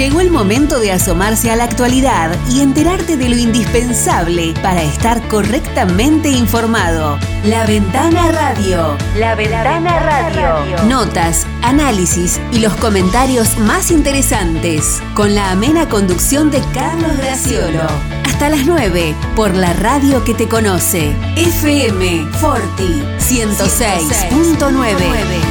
Llegó 0.00 0.22
el 0.22 0.30
momento 0.30 0.80
de 0.80 0.92
asomarse 0.92 1.50
a 1.50 1.56
la 1.56 1.64
actualidad 1.64 2.34
y 2.48 2.62
enterarte 2.62 3.18
de 3.18 3.28
lo 3.28 3.36
indispensable 3.36 4.54
para 4.62 4.82
estar 4.82 5.20
correctamente 5.28 6.30
informado. 6.30 7.18
La 7.44 7.66
Ventana 7.66 8.32
Radio. 8.32 8.96
La 9.18 9.34
Ventana 9.34 10.00
Radio. 10.00 10.84
Notas, 10.86 11.46
análisis 11.60 12.40
y 12.50 12.60
los 12.60 12.74
comentarios 12.76 13.58
más 13.58 13.90
interesantes. 13.90 15.02
Con 15.14 15.34
la 15.34 15.50
amena 15.50 15.90
conducción 15.90 16.50
de 16.50 16.62
Carlos 16.72 17.18
Graciolo. 17.18 17.82
Hasta 18.24 18.48
las 18.48 18.64
9 18.64 19.14
por 19.36 19.54
la 19.54 19.74
radio 19.74 20.24
que 20.24 20.32
te 20.32 20.48
conoce. 20.48 21.14
FM 21.36 22.26
Forti 22.40 23.02
106.9. 23.18 25.49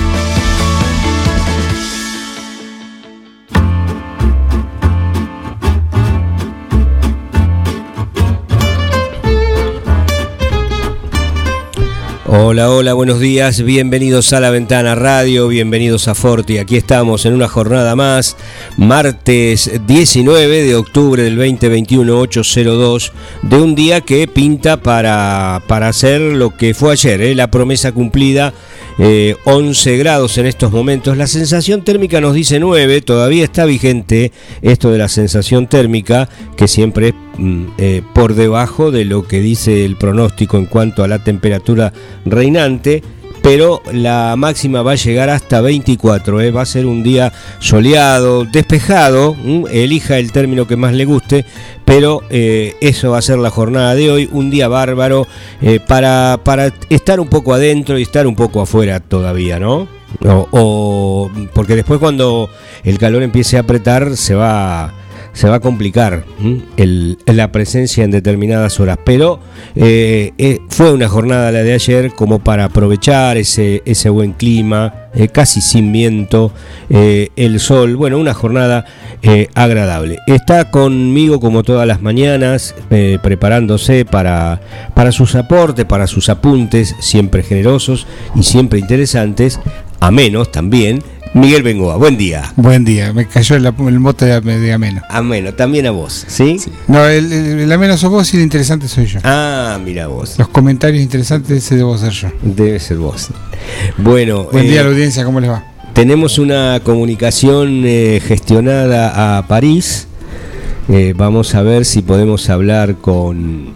Hola, 12.42 12.71
hola, 12.71 12.93
buenos 12.93 13.20
días, 13.20 13.64
bienvenidos 13.64 14.32
a 14.32 14.39
La 14.39 14.50
Ventana 14.50 14.96
Radio, 14.96 15.50
bienvenidos 15.50 16.07
a 16.07 16.16
Forti. 16.16 16.57
Aquí 16.57 16.78
estamos 16.78 17.25
en 17.25 17.34
una 17.34 17.50
jornada 17.50 17.98
más, 17.98 18.38
martes 18.78 19.70
19 19.86 20.64
de 20.64 20.75
octubre 20.78 21.21
del 21.21 21.36
2021, 21.36 22.18
802, 22.18 23.12
de 23.42 23.57
un 23.57 23.75
día 23.75 24.00
que 24.00 24.25
pinta 24.29 24.82
para, 24.82 25.62
para 25.68 25.89
hacer 25.89 26.21
lo 26.21 26.56
que 26.56 26.74
fue 26.74 26.93
ayer, 26.93 27.20
¿eh? 27.20 27.36
la 27.36 27.52
promesa 27.52 27.92
cumplida 27.92 28.54
11 29.43 29.93
eh, 29.93 29.98
grados 29.98 30.37
en 30.37 30.46
estos 30.46 30.71
momentos. 30.71 31.18
La 31.18 31.28
sensación 31.28 31.84
térmica 31.84 32.22
nos 32.22 32.34
dice 32.34 32.58
9, 32.62 33.02
todavía 33.02 33.44
está 33.44 33.66
vigente 33.66 34.31
esto 34.62 34.92
de 34.92 34.98
la 34.98 35.09
sensación 35.09 35.67
térmica, 35.67 36.30
que 36.56 36.70
siempre 36.70 37.10
es 37.10 37.14
eh, 37.78 38.02
por 38.14 38.36
debajo 38.36 38.92
de 38.92 39.06
lo 39.06 39.28
que 39.28 39.40
dice 39.40 39.86
el 39.86 39.95
pronóstico 39.95 40.58
en 40.58 40.66
cuanto 40.66 41.04
a 41.04 41.08
la 41.08 41.23
temperatura 41.23 41.94
reinante 42.26 43.02
pero 43.42 43.82
la 43.94 44.36
máxima 44.38 44.82
va 44.82 44.92
a 44.92 44.95
llegar 44.95 45.30
hasta 45.30 45.62
24. 45.62 46.42
¿eh? 46.42 46.52
Va 46.52 46.64
a 46.64 46.66
ser 46.66 46.86
un 46.86 47.04
día 47.04 47.32
soleado, 47.60 48.44
despejado, 48.44 49.34
elija 49.72 50.17
el 50.17 50.34
término 50.34 50.67
que 50.67 50.76
más 50.76 50.94
le 50.94 51.06
guste, 51.06 51.45
pero 51.86 52.22
eh, 52.30 52.76
eso 52.82 53.12
va 53.12 53.20
a 53.20 53.22
ser 53.22 53.38
la 53.40 53.50
jornada 53.50 53.95
de 53.95 54.12
hoy, 54.12 54.30
un 54.34 54.50
día 54.50 54.67
bárbaro 54.67 55.26
para, 55.88 56.42
para 56.44 56.73
estar 56.90 57.22
un 57.22 57.30
poco 57.30 57.54
adentro 57.54 57.98
y 57.98 58.02
estar 58.02 58.28
un 58.28 58.36
poco 58.36 58.62
afuera 58.62 59.00
todavía, 59.00 59.58
¿no? 59.58 59.88
o, 60.52 61.32
porque 61.54 61.76
después 61.76 62.00
cuando 62.00 62.50
el 62.84 62.98
calor 62.98 63.23
empiece 63.23 63.58
a 63.58 63.62
apretar 63.62 64.17
se 64.17 64.36
va 64.36 64.94
se 65.40 65.48
va 65.48 65.56
a 65.56 65.59
complicar 65.62 66.26
la 67.26 67.52
presencia 67.54 68.04
en 68.04 68.12
determinadas 68.12 68.78
horas. 68.82 69.00
Pero 69.06 69.40
eh, 69.73 70.34
eh, 70.38 70.59
fue 70.68 70.92
una 70.92 71.08
jornada 71.08 71.50
la 71.54 71.64
de 71.64 71.72
ayer 71.72 72.12
como 72.12 72.40
para 72.40 72.66
aprovechar 72.66 73.38
ese, 73.38 73.82
ese 73.86 74.10
buen 74.10 74.34
clima, 74.34 75.08
eh, 75.14 75.30
casi 75.30 75.62
sin 75.62 75.94
viento, 75.94 76.52
el 76.90 77.60
sol, 77.62 77.95
bueno, 77.95 78.17
una 78.17 78.34
jornada 78.34 78.86
agradable. 79.56 80.17
Está 80.28 80.72
conmigo 80.72 81.40
como 81.40 81.64
todas 81.64 81.88
las 81.88 82.02
mañanas, 82.02 82.76
preparándose 83.23 84.04
para, 84.04 84.60
para 84.94 85.14
sus 85.14 85.36
aportes, 85.36 85.86
para 85.86 86.06
sus 86.08 86.28
apuntes, 86.28 86.98
siempre 87.00 87.44
generosos 87.44 88.08
y 88.36 88.44
siempre 88.44 88.80
interesantes, 88.80 89.62
a 90.02 90.12
menos 90.12 90.52
también 90.52 91.02
Miguel 91.34 91.62
Bengoa, 91.62 91.96
buen 91.98 92.18
día. 92.18 92.54
Buen 92.56 92.84
día, 92.84 93.14
me 93.14 93.28
cayó 93.28 93.56
el, 93.56 94.00
mote 94.00 94.26
de, 94.26 94.74
ameno. 94.74 95.02
Ameno, 95.10 95.54
también 95.54 95.86
a 95.86 95.92
vos, 95.92 96.26
¿sí? 96.28 96.58
No, 96.88 97.06
el, 97.06 97.72
ameno 97.72 97.98
sos 97.98 98.10
vos 98.10 98.34
y 98.34 98.38
el 98.38 98.44
interesante 98.44 98.88
soy 98.88 99.06
yo. 99.06 99.20
Ah, 99.24 99.80
mira 99.84 100.08
vos. 100.08 100.40
Los 100.40 100.48
comentarios 100.48 101.04
interesantes 101.04 101.70
debo 101.70 101.95
ser 102.00 102.14
yo. 102.14 102.30
Debe 102.42 102.80
ser 102.80 102.98
vos. 102.98 103.28
Bueno. 103.98 104.45
Buen 104.52 104.66
día 104.66 104.82
a 104.82 104.84
la 104.84 104.89
eh, 104.89 104.94
audiencia, 104.94 105.23
¿cómo 105.23 105.39
les 105.39 105.52
va? 105.52 105.64
Tenemos 105.94 106.39
una 106.39 106.82
comunicación 106.84 107.84
eh, 107.86 108.22
gestionada 108.26 109.38
a 109.38 109.48
París. 109.48 110.08
Eh, 110.89 111.14
vamos 111.16 111.54
a 111.54 111.62
ver 111.62 111.86
si 111.86 112.02
podemos 112.02 112.50
hablar 112.50 112.95
con 112.95 113.73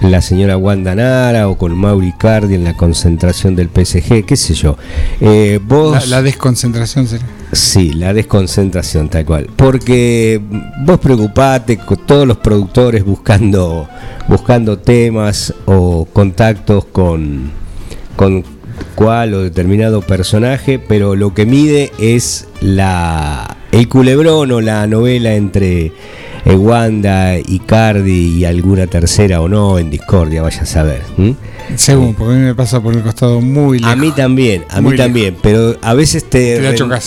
la 0.00 0.20
señora 0.22 0.56
Wanda 0.56 0.94
Nara 0.94 1.48
o 1.48 1.58
con 1.58 1.76
Mauri 1.76 2.12
Cardi 2.12 2.54
en 2.54 2.64
la 2.64 2.76
concentración 2.76 3.56
del 3.56 3.68
PSG, 3.68 4.24
qué 4.24 4.36
sé 4.36 4.54
yo. 4.54 4.76
Eh, 5.20 5.58
vos, 5.62 6.08
la, 6.08 6.22
desconcentración 6.22 7.06
sería. 7.06 7.26
Sí, 7.52 7.92
la 7.92 8.12
desconcentración, 8.12 9.08
tal 9.08 9.24
cual. 9.24 9.48
Porque 9.56 10.40
vos 10.84 10.98
preocupate 10.98 11.78
con 11.78 12.06
todos 12.06 12.26
los 12.26 12.36
productores 12.38 13.04
buscando, 13.04 13.88
buscando 14.28 14.78
temas 14.78 15.52
o 15.66 16.04
contactos 16.12 16.84
con, 16.86 17.50
con 18.16 18.44
cual 18.94 19.34
o 19.34 19.42
determinado 19.42 20.02
personaje, 20.02 20.78
pero 20.78 21.16
lo 21.16 21.34
que 21.34 21.46
mide 21.46 21.92
es 21.98 22.46
la 22.60 23.56
el 23.72 23.88
culebrón 23.88 24.50
o 24.52 24.60
la 24.60 24.86
novela 24.86 25.34
entre 25.34 25.92
Wanda, 26.44 27.38
Icardi 27.38 28.38
y 28.38 28.44
alguna 28.44 28.86
tercera 28.86 29.40
o 29.40 29.48
no 29.48 29.78
en 29.78 29.90
Discordia, 29.90 30.42
vaya 30.42 30.62
a 30.62 30.66
saber. 30.66 31.02
Según, 31.76 32.14
porque 32.14 32.34
a 32.34 32.36
mí 32.38 32.44
me 32.44 32.54
pasa 32.54 32.80
por 32.80 32.94
el 32.94 33.02
costado 33.02 33.40
muy 33.40 33.78
lejos. 33.78 33.92
A 33.92 33.96
mí 33.96 34.12
también, 34.12 34.64
a 34.70 34.80
mí 34.80 34.96
también, 34.96 35.36
pero 35.42 35.76
a 35.82 35.94
veces 35.94 36.24
te, 36.24 36.58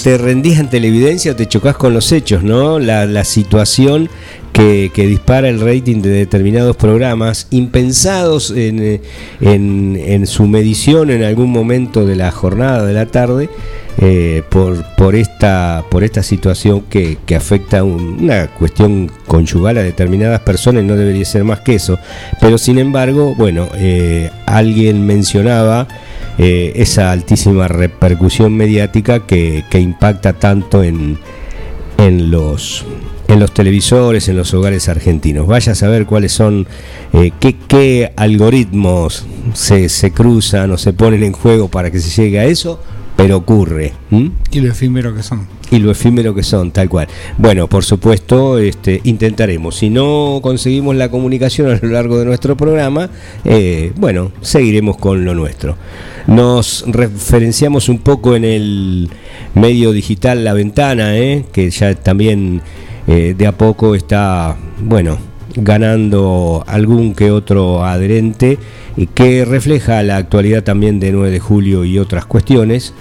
te, 0.04 0.18
rendís 0.18 0.60
en 0.60 0.70
televidencia 0.70 1.32
o 1.32 1.36
te 1.36 1.48
chocas 1.48 1.76
con 1.76 1.94
los 1.94 2.12
hechos, 2.12 2.44
¿no? 2.44 2.80
La, 2.80 3.06
la 3.06 3.24
situación 3.24 4.10
que, 4.52 5.08
dispara 5.08 5.50
el 5.50 5.60
rating 5.60 6.02
de 6.02 6.10
determinados 6.10 6.76
programas, 6.76 7.48
impensados 7.52 8.52
en, 8.52 9.02
en, 9.42 10.28
su 10.28 10.48
medición 10.48 11.10
en 11.10 11.24
algún 11.24 11.52
momento 11.52 12.06
de 12.06 12.16
la 12.16 12.32
jornada 12.32 12.86
de 12.86 12.94
la 12.94 13.06
tarde, 13.06 13.50
eh, 13.98 14.44
por, 14.50 14.84
por, 14.96 15.16
esta, 15.16 15.84
por 15.90 16.04
esta 16.04 16.24
situación 16.24 16.82
que, 16.90 17.18
afecta 17.36 17.84
una 17.84 18.48
cuestión 18.48 19.12
conyugal 19.28 19.78
a 19.78 19.84
determinadas 19.84 20.42
personas, 20.42 20.84
no 20.84 20.96
debería 20.96 21.26
ser 21.26 21.44
más 21.44 21.62
que 21.62 21.76
eso. 21.76 22.00
Pero 22.40 22.58
sin 22.58 22.78
embargo, 22.80 23.36
bueno, 23.36 23.68
eh, 23.76 24.30
alguien 24.46 25.06
mencionaba 25.06 25.88
eh, 26.38 26.74
esa 26.76 27.12
altísima 27.12 27.68
repercusión 27.68 28.56
mediática 28.56 29.26
que, 29.26 29.64
que 29.70 29.80
impacta 29.80 30.34
tanto 30.34 30.84
en, 30.84 31.18
en 31.98 32.32
los 32.32 32.86
en 33.32 33.40
los 33.40 33.54
televisores, 33.54 34.28
en 34.28 34.36
los 34.36 34.54
hogares 34.54 34.90
argentinos. 34.90 35.48
Vaya 35.48 35.72
a 35.72 35.76
saber 35.76 36.06
cuáles 36.06 36.34
son, 36.34 36.68
eh, 37.14 37.32
qué, 37.40 38.12
algoritmos 38.18 39.26
se, 39.54 39.88
se, 39.88 40.12
cruzan 40.12 40.72
o 40.72 40.78
se 40.78 40.92
ponen 40.92 41.24
en 41.24 41.32
juego 41.32 41.70
para 41.70 41.92
que 41.92 42.00
se 42.00 42.22
llegue 42.22 42.40
a 42.40 42.46
eso, 42.46 42.82
pero 43.22 43.38
ocurre. 43.38 43.94
Y 44.52 44.62
lo 44.62 44.72
efímero 44.72 45.14
que 45.16 45.22
son. 45.22 45.48
Y 45.70 45.78
lo 45.78 45.92
efímero 45.92 46.34
que 46.34 46.42
son, 46.42 46.72
tal 46.72 46.90
cual. 46.90 47.08
Bueno, 47.38 47.68
por 47.68 47.84
supuesto, 47.84 48.58
este, 48.58 49.00
intentaremos. 49.04 49.76
Si 49.76 49.92
no 49.92 50.40
conseguimos 50.42 50.96
la 50.96 51.10
comunicación 51.10 51.70
a 51.70 51.80
lo 51.80 51.90
largo 51.90 52.18
de 52.18 52.26
nuestro 52.26 52.58
programa, 52.58 53.12
eh, 53.46 53.94
bueno, 53.98 54.32
seguiremos 54.42 54.98
con 54.98 55.24
lo 55.24 55.36
nuestro. 55.36 55.78
Nos 56.26 56.84
referenciamos 56.88 57.90
un 57.90 58.00
poco 58.00 58.36
en 58.36 58.44
el 58.44 59.10
medio 59.54 59.92
digital 59.92 60.44
La 60.44 60.54
Ventana, 60.54 61.16
eh, 61.16 61.46
que 61.52 61.70
ya 61.70 61.94
también 61.94 62.62
eh, 63.08 63.36
de 63.38 63.48
a 63.48 63.52
poco 63.52 63.94
está, 63.94 64.58
bueno, 64.82 65.20
ganando 65.56 66.64
algún 66.68 67.14
que 67.14 67.32
otro 67.32 67.84
adherente 67.84 68.58
y 68.98 69.08
que 69.08 69.46
refleja 69.46 70.04
la 70.04 70.18
actualidad 70.18 70.64
también 70.64 71.00
de 71.00 71.12
9 71.12 71.32
de 71.32 71.40
julio 71.40 71.86
y 71.86 72.00
otras 72.00 72.26
cuestiones. 72.26 72.94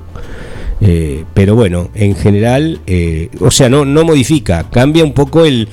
Eh, 0.81 1.23
pero 1.33 1.55
bueno, 1.55 1.89
en 1.95 2.15
general, 2.15 2.81
eh, 2.87 3.29
o 3.39 3.51
sea, 3.51 3.69
no, 3.69 3.85
no 3.85 4.03
modifica, 4.03 4.69
cambia 4.69 5.03
un 5.03 5.13
poco 5.13 5.45
el, 5.45 5.69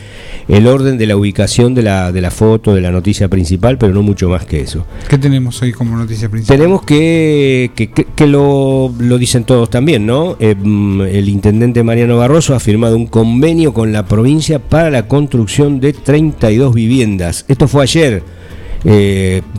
el 0.49 0.67
orden 0.67 0.99
de 0.99 1.07
la 1.07 1.17
ubicación 1.17 1.75
de 1.75 1.83
la, 1.83 2.13
de 2.13 2.21
la 2.21 2.31
foto, 2.31 2.75
de 2.75 2.81
la 2.81 2.91
noticia 2.91 3.29
principal, 3.29 3.79
pero 3.79 3.93
no 3.93 4.03
mucho 4.03 4.29
más 4.29 4.45
que 4.47 4.61
eso. 4.61 4.87
¿Qué 5.09 5.19
tenemos 5.19 5.61
hoy 5.63 5.73
como 5.73 5.97
noticia 5.97 6.29
principal? 6.29 6.57
Tenemos 6.57 6.83
que, 6.85 7.73
que, 7.75 7.91
que 7.91 8.27
lo, 8.27 8.93
lo, 8.99 9.19
dicen 9.19 9.45
todos 9.45 9.69
también, 9.71 10.07
¿no? 10.07 10.37
Eh, 10.39 10.55
mm, 10.55 11.03
el 11.03 11.29
intendente 11.29 11.83
Mariano 11.83 12.17
Barroso 12.17 12.55
ha 12.55 12.61
firmado 12.61 12.97
un 12.97 13.07
convenio 13.07 13.73
con 13.73 13.93
la 13.93 14.07
provincia 14.07 14.59
para 14.59 14.91
la 14.91 15.09
construcción 15.09 15.81
de 15.81 15.93
32 15.93 16.75
viviendas. 16.75 17.45
Esto 17.49 17.69
fue 17.69 17.83
ayer. 17.83 18.23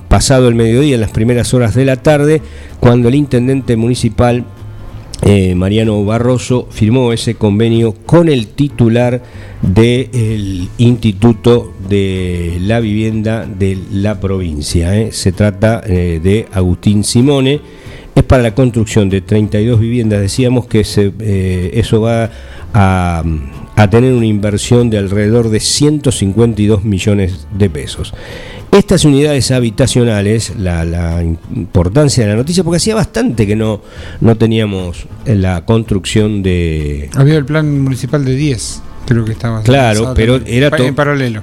Pasado 0.08 0.48
el 0.48 0.56
mediodía, 0.56 0.96
en 0.96 1.02
las 1.02 1.12
primeras 1.12 1.54
horas 1.54 1.76
de 1.76 1.86
la 1.86 1.98
tarde, 1.98 2.42
cuando 2.80 3.08
el 3.08 3.14
intendente 3.14 3.76
municipal 3.76 4.46
eh, 5.23 5.53
Mariano 5.53 6.03
Barroso 6.03 6.68
firmó 6.71 7.13
ese 7.13 7.35
convenio 7.35 7.94
con 7.94 8.27
el 8.27 8.47
titular 8.47 9.21
del 9.62 10.68
Instituto 10.79 11.73
de 11.88 12.57
la 12.62 12.79
Vivienda 12.79 13.45
de 13.45 13.77
la 13.91 14.19
provincia. 14.19 14.97
¿eh? 14.97 15.12
Se 15.12 15.31
trata 15.31 15.83
eh, 15.85 16.19
de 16.21 16.47
Agustín 16.51 17.03
Simone. 17.03 17.62
Es 18.15 18.23
para 18.23 18.41
la 18.41 18.56
construcción 18.56 19.09
de 19.09 19.21
32 19.21 19.79
viviendas. 19.79 20.21
Decíamos 20.21 20.65
que 20.65 20.81
eso 20.81 22.01
va 22.01 22.29
a, 22.73 23.23
a 23.81 23.89
tener 23.89 24.13
una 24.13 24.28
inversión 24.28 24.92
de 24.92 25.00
alrededor 25.00 25.50
de 25.50 25.60
152 25.60 26.83
millones 26.83 27.48
de 27.57 27.68
pesos. 27.68 28.13
Estas 28.72 29.06
unidades 29.06 29.50
habitacionales, 29.50 30.54
la, 30.56 31.24
importancia 31.24 32.24
de 32.24 32.30
la 32.30 32.36
noticia, 32.36 32.63
porque 32.63 32.78
hacía 32.78 32.94
bastante 32.94 33.48
que 33.48 33.56
no, 33.56 33.81
no 34.19 34.38
teníamos 34.38 35.07
la 35.25 35.66
construcción 35.66 36.44
de... 36.44 37.10
Había 37.16 37.38
el 37.38 37.45
plan 37.45 37.81
municipal 37.81 38.24
de 38.24 38.36
10, 38.36 38.83
creo 39.07 39.25
que 39.25 39.31
estaba. 39.31 39.63
Claro, 39.63 40.13
pero 40.16 40.39
era 40.45 40.69
todo... 40.69 40.86
En 40.86 40.94
paralelo. 40.94 41.42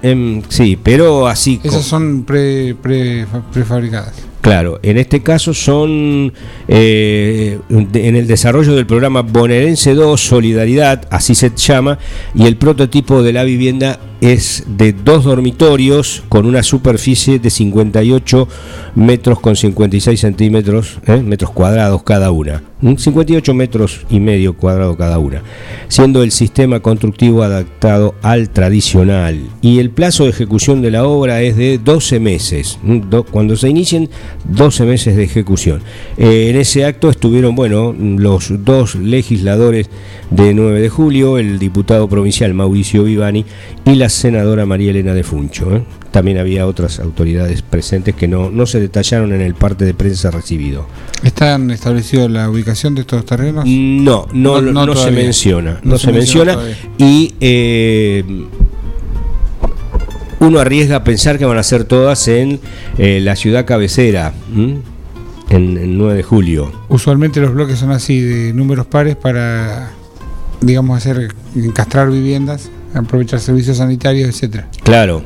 sí, 0.49 0.79
pero 0.81 1.27
así... 1.27 1.61
Esas 1.65 1.85
son 1.85 2.23
pre, 2.23 2.77
pre, 2.77 3.27
prefabricadas. 3.53 4.28
Claro, 4.49 4.81
en 4.83 4.97
este 4.97 5.23
caso 5.23 5.53
son 5.53 6.33
eh, 6.69 7.59
en 7.69 8.17
el 8.17 8.27
desarrollo 8.27 8.75
del 8.75 8.87
programa 8.87 9.21
Bonaerense 9.21 9.93
2 9.93 10.19
Solidaridad, 10.19 11.07
así 11.11 11.35
se 11.35 11.53
llama, 11.55 11.99
y 12.35 12.47
el 12.47 12.57
prototipo 12.57 13.23
de 13.23 13.35
la 13.35 13.45
vivienda 13.45 14.01
es 14.21 14.65
de 14.67 14.93
dos 14.93 15.25
dormitorios 15.25 16.25
con 16.29 16.47
una 16.47 16.63
superficie 16.63 17.39
de 17.39 17.51
58 17.51 18.49
metros 18.95 19.41
con 19.41 19.57
56 19.57 20.19
centímetros, 20.19 20.99
¿eh? 21.07 21.19
metros 21.19 21.51
cuadrados 21.51 22.03
cada 22.03 22.31
una. 22.31 22.63
58 22.81 23.55
metros 23.55 24.07
y 24.09 24.21
medio 24.21 24.57
cuadrado 24.57 24.97
cada 24.97 25.19
una, 25.19 25.43
siendo 25.89 26.23
el 26.23 26.31
sistema 26.31 26.79
constructivo 26.79 27.43
adaptado 27.43 28.15
al 28.23 28.51
tradicional. 28.51 29.41
Y 29.61 29.81
el 29.81 29.91
plazo 29.91 30.25
de 30.25 30.31
ejecución 30.31 30.81
de 30.81 30.93
la 30.93 31.05
obra 31.05 31.43
es 31.43 31.57
de 31.57 31.79
12 31.79 32.21
meses. 32.21 32.79
Cuando 33.33 33.57
se 33.57 33.69
inicien, 33.69 34.09
12 34.45 34.85
meses 34.85 35.17
de 35.17 35.25
ejecución. 35.25 35.83
Eh, 36.17 36.51
en 36.51 36.57
ese 36.57 36.85
acto 36.85 37.11
estuvieron, 37.11 37.57
bueno, 37.57 37.93
los 37.99 38.65
dos 38.65 38.95
legisladores 38.95 39.91
de 40.31 40.55
9 40.55 40.81
de 40.81 40.89
julio, 40.89 41.39
el 41.39 41.59
diputado 41.59 42.09
provincial 42.09 42.55
Mauricio 42.55 43.05
Vivani 43.05 43.45
y 43.85 43.95
la 43.97 44.08
senadora 44.09 44.67
María 44.67 44.91
Elena 44.91 45.15
de 45.15 45.23
Funcho. 45.23 45.77
¿eh? 45.77 45.83
También 46.11 46.39
había 46.39 46.67
otras 46.67 47.01
autoridades 47.01 47.63
presentes 47.63 48.15
que 48.15 48.29
no, 48.29 48.51
no 48.51 48.67
se 48.67 48.81
detallaron 48.81 49.33
en 49.33 49.41
el 49.41 49.55
parte 49.55 49.85
de 49.85 49.95
prensa 49.95 50.31
recibido. 50.31 50.87
¿Están 51.23 51.71
establecido 51.71 52.29
la 52.29 52.51
ubicación 52.51 52.95
de 52.95 53.03
estos 53.03 53.25
terrenos? 53.25 53.65
No, 53.67 54.27
no, 54.33 54.61
no, 54.61 54.95
se 54.95 55.11
menciona. 55.11 55.81
No, 55.83 55.99
se, 55.99 56.13
menciona, 56.13 56.57
y 56.99 57.35
eh, 57.41 58.25
uno 60.41 60.59
arriesga 60.61 60.97
a 60.97 61.05
pensar 61.05 61.39
que 61.39 61.45
van 61.45 61.59
a 61.59 61.63
ser 61.63 61.85
todas 61.85 62.29
en 62.29 62.61
eh, 62.97 63.21
la 63.23 63.37
ciudad 63.37 63.65
cabecera. 63.65 64.33
En 65.51 65.79
el 65.79 65.97
9 65.97 66.15
de 66.15 66.23
julio. 66.23 66.73
Usualmente 66.89 67.41
los 67.41 67.55
bloques 67.55 67.79
son 67.79 67.91
así, 67.91 68.21
de 68.21 68.53
números 68.53 68.87
pares 68.87 69.17
para, 69.17 69.91
digamos, 70.61 70.97
hacer 70.97 71.35
encastrar 71.57 72.11
viviendas, 72.11 72.71
aprovechar 72.99 73.41
servicios 73.41 73.79
sanitarios, 73.79 74.29
etcétera. 74.29 74.69
Claro, 74.83 75.23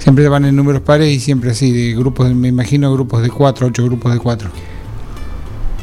Siempre 0.00 0.26
van 0.30 0.46
en 0.46 0.56
números 0.56 0.80
pares 0.80 1.14
y 1.14 1.20
siempre 1.20 1.50
así, 1.50 1.70
de 1.72 1.94
grupos, 1.94 2.34
me 2.34 2.48
imagino 2.48 2.90
grupos 2.90 3.22
de 3.22 3.28
cuatro, 3.28 3.66
ocho 3.66 3.84
grupos 3.84 4.14
de 4.14 4.18
cuatro. 4.18 4.48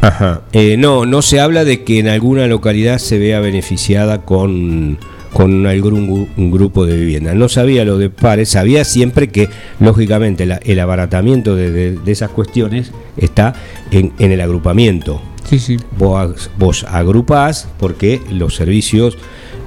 Ajá. 0.02 0.42
Eh, 0.54 0.76
no, 0.76 1.06
no 1.06 1.22
se 1.22 1.40
habla 1.40 1.64
de 1.64 1.84
que 1.84 2.00
en 2.00 2.08
alguna 2.08 2.48
localidad 2.48 2.98
se 2.98 3.20
vea 3.20 3.40
beneficiada 3.42 4.26
con, 4.26 4.98
con 5.34 5.68
algún 5.68 6.28
un 6.36 6.52
grupo 6.52 6.88
de 6.88 6.98
vivienda. 6.98 7.36
No 7.36 7.48
sabía 7.48 7.86
lo 7.86 8.00
de 8.00 8.10
pares, 8.10 8.50
sabía 8.50 8.86
siempre 8.86 9.28
que, 9.28 9.50
lógicamente, 9.80 10.48
el 10.64 10.80
abaratamiento 10.80 11.56
de, 11.56 12.00
esas 12.08 12.32
cuestiones 12.32 12.92
está 13.18 13.54
en, 13.92 14.14
el 14.18 14.42
agrupamiento. 14.42 15.22
Sí, 15.48 15.60
sí. 15.60 15.78
Vos, 15.96 16.50
vos 16.58 16.86
agrupás 16.90 17.68
porque 17.78 18.20
los 18.32 18.56
servicios 18.56 19.16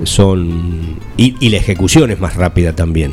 son. 0.05 0.99
Y, 1.17 1.49
la 1.49 1.57
ejecución 1.57 2.11
es 2.11 2.21
más 2.21 2.37
rápida 2.37 2.75
también 2.75 3.13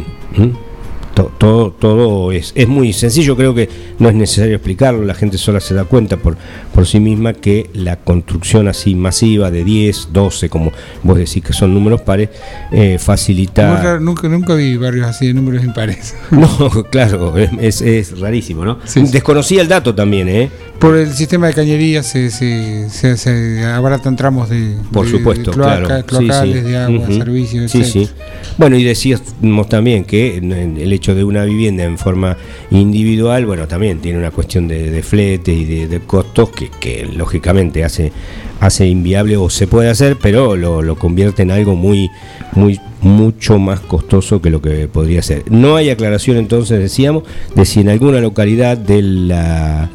todo, 1.26 1.72
todo 1.72 2.32
es, 2.32 2.52
es, 2.56 2.68
muy 2.68 2.94
sencillo, 2.94 3.36
creo 3.36 3.54
que 3.54 3.70
no 4.00 4.10
es 4.10 4.16
necesario 4.16 4.56
explicarlo, 4.56 5.04
la 5.04 5.14
gente 5.14 5.38
sola 5.38 5.60
se 5.60 5.74
da 5.74 5.84
cuenta 5.86 6.18
por, 6.18 6.38
por 6.74 6.86
sí 6.86 7.00
misma 7.00 7.34
que 7.34 7.70
la 7.74 7.98
construcción 7.98 8.68
así 8.68 8.96
masiva 8.96 9.52
de 9.52 9.64
10, 9.64 10.10
12, 10.12 10.50
como 10.50 10.72
vos 11.04 11.18
decís 11.18 11.44
que 11.44 11.54
son 11.54 11.74
números 11.74 12.02
pares, 12.02 12.30
eh, 12.72 12.98
facilita... 13.00 14.00
nunca, 14.00 14.28
nunca 14.28 14.54
vi 14.54 14.78
barrios 14.78 15.08
así 15.08 15.28
de 15.28 15.34
números 15.34 15.64
impares. 15.64 16.16
No, 16.38 16.84
claro, 16.92 17.36
es, 17.38 17.82
es, 17.82 18.20
rarísimo, 18.20 18.64
¿no? 18.64 18.78
Desconocía 18.96 19.62
el 19.62 19.68
dato 19.68 19.96
también, 19.96 20.30
¿eh? 20.30 20.50
Por 20.80 20.96
el 20.96 21.12
sistema 21.14 21.48
de 21.48 21.54
cañería 21.54 22.04
se, 22.04 22.30
se, 22.30 22.90
se, 22.90 23.66
abaratan 23.66 24.16
tramos 24.16 24.50
de, 24.50 24.76
por 24.92 25.08
supuesto, 25.08 25.52
claro. 25.52 25.88
locales, 25.90 26.64
de 26.64 26.78
agua, 26.78 27.08
servicios, 27.08 27.72
Sí, 27.72 27.84
sí. 27.84 28.10
Bueno, 28.58 28.78
y 28.78 28.84
decíamos 28.84 29.68
también 29.70 30.04
que 30.04 30.38
el 30.38 30.94
hecho 30.94 31.07
de 31.16 31.24
una 31.24 31.46
vivienda 31.46 31.84
en 31.84 31.98
forma 31.98 32.38
individual, 32.72 33.46
bueno, 33.46 33.68
también 33.68 34.00
tiene 34.00 34.20
una 34.20 34.32
cuestión 34.32 34.68
de, 34.68 35.02
flete 35.04 35.54
y 35.54 35.86
de, 35.86 36.00
costos 36.02 36.50
que, 36.50 37.06
lógicamente 37.16 37.84
hace, 37.84 38.12
hace 38.60 38.88
inviable 38.88 39.38
o 39.38 39.50
se 39.50 39.68
puede 39.68 39.90
hacer, 39.90 40.18
pero 40.22 40.56
lo, 40.56 40.82
lo 40.82 40.96
convierte 40.98 41.44
en 41.44 41.52
algo 41.52 41.76
muy, 41.76 42.10
muy 42.54 42.80
mucho 43.02 43.60
más 43.60 43.80
costoso 43.80 44.42
que 44.42 44.50
lo 44.50 44.62
que 44.62 44.88
podría 44.88 45.22
ser. 45.22 45.44
No 45.52 45.76
hay 45.76 45.90
aclaración 45.90 46.38
entonces, 46.38 46.80
decíamos, 46.80 47.24
de 47.56 47.66
si 47.66 47.82
en 47.82 47.90
alguna 47.90 48.20
localidad 48.20 48.78
del, 48.78 49.34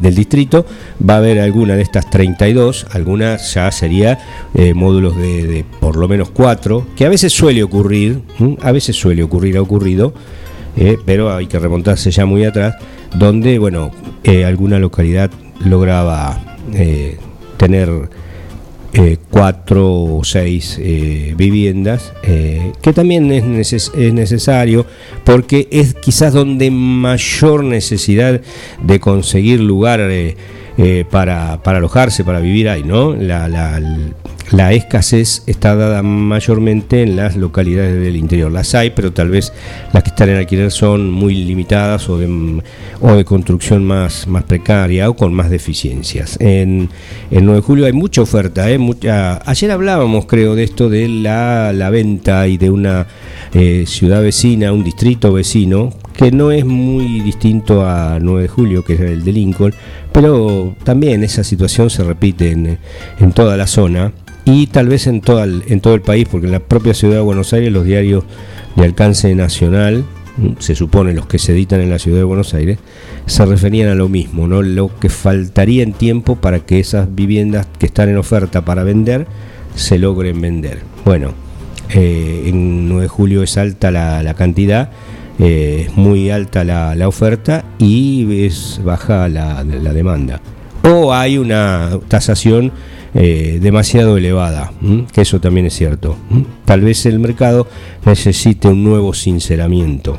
del 0.01 0.15
distrito 0.15 0.65
va 1.09 1.15
a 1.15 1.19
haber 1.19 1.41
alguna 1.41 1.75
de 1.75 1.83
estas 1.83 2.09
32, 2.11 2.87
alguna 2.93 3.37
ya 3.37 3.71
sería 3.73 4.19
eh, 4.55 4.75
módulos 4.75 5.17
de, 5.17 5.65
por 5.81 5.97
lo 5.97 6.09
menos 6.09 6.31
cuatro, 6.31 6.87
que 6.97 7.05
a 7.05 7.09
veces 7.09 7.33
suele 7.33 7.63
ocurrir, 7.63 8.21
a 8.61 8.73
veces 8.73 8.97
suele 8.97 9.23
ocurrir, 9.23 9.57
ha 9.57 9.63
ocurrido, 9.63 10.15
eh, 10.77 10.99
pero 11.05 11.35
hay 11.35 11.47
que 11.47 11.59
remontarse 11.59 12.11
ya 12.11 12.25
muy 12.25 12.45
atrás, 12.45 12.77
donde, 13.15 13.59
bueno, 13.59 13.91
eh, 14.25 14.45
alguna 14.45 14.79
localidad 14.79 15.31
lograba 15.65 16.41
tener 17.57 18.09
eh, 18.95 19.17
cuatro 19.31 19.91
o 19.91 20.25
seis 20.25 20.81
viviendas, 21.37 22.13
que 22.23 22.93
también 22.95 23.31
es, 23.33 23.73
es, 23.73 23.93
necesario 23.95 24.87
porque 25.25 25.69
es 25.71 25.95
quizás 25.95 26.33
donde 26.33 26.71
mayor 26.71 27.65
necesidad 27.65 28.41
de 28.83 29.01
conseguir 29.01 29.61
lugar 29.61 30.01
para, 31.11 31.61
alojarse, 31.63 32.25
para 32.25 32.41
vivir 32.41 32.69
hay, 32.69 32.83
¿no? 32.85 33.15
La 34.53 34.73
escasez 34.73 35.43
está 35.47 35.75
dada 35.75 36.03
mayormente 36.03 37.03
en 37.03 37.17
las 37.17 37.37
localidades 37.37 38.01
del 38.03 38.17
interior. 38.17 38.53
Las 38.53 38.75
hay, 38.75 38.91
pero 38.91 39.13
tal 39.13 39.31
vez 39.31 39.53
las 39.93 40.03
que 40.03 40.11
están 40.11 40.29
en 40.29 40.37
alquiler 40.37 40.71
son 40.71 41.11
muy 41.11 41.35
limitadas 41.35 42.09
o 42.11 42.19
de, 42.19 42.63
o 43.01 43.13
de 43.15 43.25
construcción 43.25 43.85
más, 43.85 44.27
precaria 44.47 45.09
o 45.09 45.17
con 45.17 45.33
más 45.33 45.49
deficiencias. 45.49 46.37
En 46.39 46.91
el 47.31 47.45
9 47.45 47.61
de 47.61 47.67
julio 47.67 47.87
hay 47.87 47.93
mucha 47.93 48.21
oferta. 48.21 48.71
¿eh? 48.71 48.79
Ayer 49.47 49.71
hablábamos, 49.71 50.27
creo, 50.27 50.55
de 50.55 50.65
esto 50.65 50.91
de 50.91 51.09
la, 51.09 51.91
venta 51.91 52.47
y 52.47 52.59
de 52.59 52.71
una 52.71 53.07
eh, 53.55 53.85
ciudad 53.87 54.23
vecina, 54.23 54.73
un 54.73 54.85
distrito 54.85 55.33
vecino, 55.33 55.91
que 56.15 56.31
no 56.31 56.53
es 56.53 56.67
muy 56.67 57.21
distinto 57.21 57.87
a 57.87 58.19
9 58.21 58.43
de 58.43 58.49
julio, 58.49 58.85
que 58.85 58.95
es 58.95 59.01
el 59.01 59.25
de 59.25 59.33
Lincoln, 59.33 59.75
pero 60.13 60.77
también 60.85 61.25
esa 61.25 61.43
situación 61.43 61.89
se 61.89 62.05
repite 62.05 62.51
en 62.51 63.33
toda 63.33 63.57
la 63.57 63.67
zona 63.67 64.13
y 64.45 64.67
tal 64.69 64.89
vez 64.89 65.07
en, 65.07 65.21
todo 65.21 65.43
el, 65.45 65.63
en 65.69 65.81
todo 65.81 65.95
el 65.95 66.01
país, 66.01 66.27
porque 66.31 66.47
en 66.47 66.53
la 66.53 66.61
propia 66.61 66.95
ciudad 66.95 67.17
de 67.17 67.21
Buenos 67.21 67.53
Aires 67.53 67.73
los 67.73 67.85
diarios 67.85 68.25
de 68.77 68.85
alcance 68.85 69.35
nacional, 69.35 70.05
se 70.59 70.75
supone 70.75 71.13
los 71.13 71.27
que 71.27 71.39
se 71.39 71.53
editan 71.53 71.81
en 71.81 71.91
la 71.91 71.99
ciudad 71.99 72.19
de 72.19 72.25
Buenos 72.25 72.55
Aires, 72.55 72.79
se 73.27 73.45
referían 73.45 73.89
a 73.89 73.95
lo 73.95 74.09
mismo, 74.09 74.49
¿no? 74.49 74.63
lo 74.63 74.91
que 74.99 75.09
faltaría 75.09 75.83
en 75.83 75.93
tiempo 75.93 76.37
para 76.37 76.61
que 76.61 76.81
esas 76.81 77.15
viviendas 77.15 77.69
que 77.79 77.87
están 77.87 78.09
en 78.09 78.17
oferta 78.17 78.65
para 78.65 78.83
vender 78.83 79.27
se 79.75 79.99
logren 79.99 80.41
vender. 80.41 80.81
Bueno, 81.05 81.35
eh, 81.91 82.45
en 82.47 82.89
9 82.89 83.03
de 83.03 83.09
julio 83.09 83.43
es 83.43 83.57
alta 83.59 83.91
la, 83.91 84.35
cantidad, 84.35 84.91
eh, 85.39 85.87
es 85.89 85.97
muy 85.97 86.31
alta 86.31 86.65
la, 86.65 87.09
oferta 87.09 87.65
y 87.79 88.45
es 88.47 88.81
baja 88.83 89.29
la, 89.29 89.65
demanda. 89.65 90.41
O 90.85 91.13
hay 91.13 91.39
una 91.39 91.91
tasación 92.09 92.73
eh, 93.15 93.59
demasiado 93.61 94.17
elevada, 94.17 94.73
que 95.13 95.23
eso 95.23 95.41
también 95.41 95.67
es 95.67 95.75
cierto. 95.75 96.17
Tal 96.65 96.81
vez 96.81 97.07
el 97.07 97.19
mercado 97.19 97.67
necesite 98.05 98.69
un 98.69 98.85
nuevo 98.85 99.15
sinceramiento. 99.15 100.17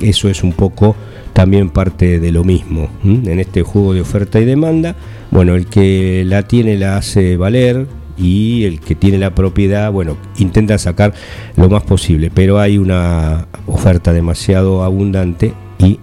Eso 0.00 0.28
es 0.28 0.42
un 0.42 0.52
poco 0.52 0.94
también 1.32 1.70
parte 1.70 2.20
de 2.20 2.32
lo 2.32 2.44
mismo. 2.44 2.88
En 3.04 3.40
este 3.40 3.62
juego 3.62 3.94
de 3.94 4.02
oferta 4.02 4.38
y 4.40 4.44
demanda, 4.44 4.96
bueno, 5.30 5.54
el 5.54 5.66
que 5.66 6.24
la 6.26 6.42
tiene 6.42 6.76
la 6.76 6.96
hace 6.96 7.36
valer, 7.36 7.86
y 8.16 8.64
el 8.64 8.80
que 8.80 8.94
tiene 8.94 9.18
la 9.18 9.34
propiedad, 9.34 9.90
bueno, 9.90 10.16
intenta 10.38 10.78
sacar 10.78 11.14
lo 11.56 11.68
más 11.68 11.82
posible, 11.82 12.30
pero 12.32 12.58
hay 12.58 12.78
una 12.78 13.46
oferta 13.66 14.12
demasiado 14.12 14.84
abundante 14.84 15.54
y 15.78 15.98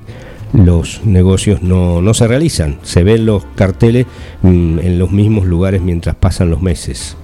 los 0.54 1.06
negocios 1.06 1.62
no, 1.62 2.02
no 2.02 2.14
se 2.14 2.28
realizan, 2.28 2.80
se 2.84 3.04
ven 3.04 3.26
los 3.26 3.46
carteles 3.56 4.08
mm, 4.42 4.80
en 4.80 5.00
los 5.00 5.12
mismos 5.12 5.46
lugares 5.46 5.82
mientras 5.82 6.16
pasan 6.16 6.50
los 6.50 6.62
meses. 6.62 7.16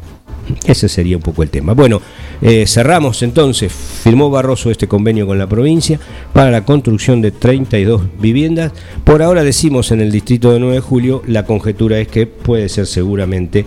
Ese 0.65 0.89
sería 0.89 1.17
un 1.17 1.23
poco 1.23 1.43
el 1.43 1.49
tema. 1.49 1.73
Bueno, 1.73 2.01
eh, 2.41 2.65
cerramos 2.67 3.23
entonces, 3.23 3.71
firmó 3.71 4.29
Barroso 4.29 4.69
este 4.69 4.87
convenio 4.87 5.25
con 5.25 5.39
la 5.39 5.47
provincia 5.47 5.99
para 6.33 6.51
la 6.51 6.65
construcción 6.65 7.21
de 7.21 7.31
32 7.31 8.03
viviendas. 8.19 8.71
Por 9.03 9.23
ahora 9.23 9.43
decimos 9.43 9.91
en 9.91 10.01
el 10.01 10.11
distrito 10.11 10.51
de 10.51 10.59
9 10.59 10.75
de 10.75 10.81
julio, 10.81 11.23
la 11.25 11.45
conjetura 11.45 11.99
es 11.99 12.07
que 12.07 12.27
puede 12.27 12.69
ser 12.69 12.85
seguramente 12.85 13.65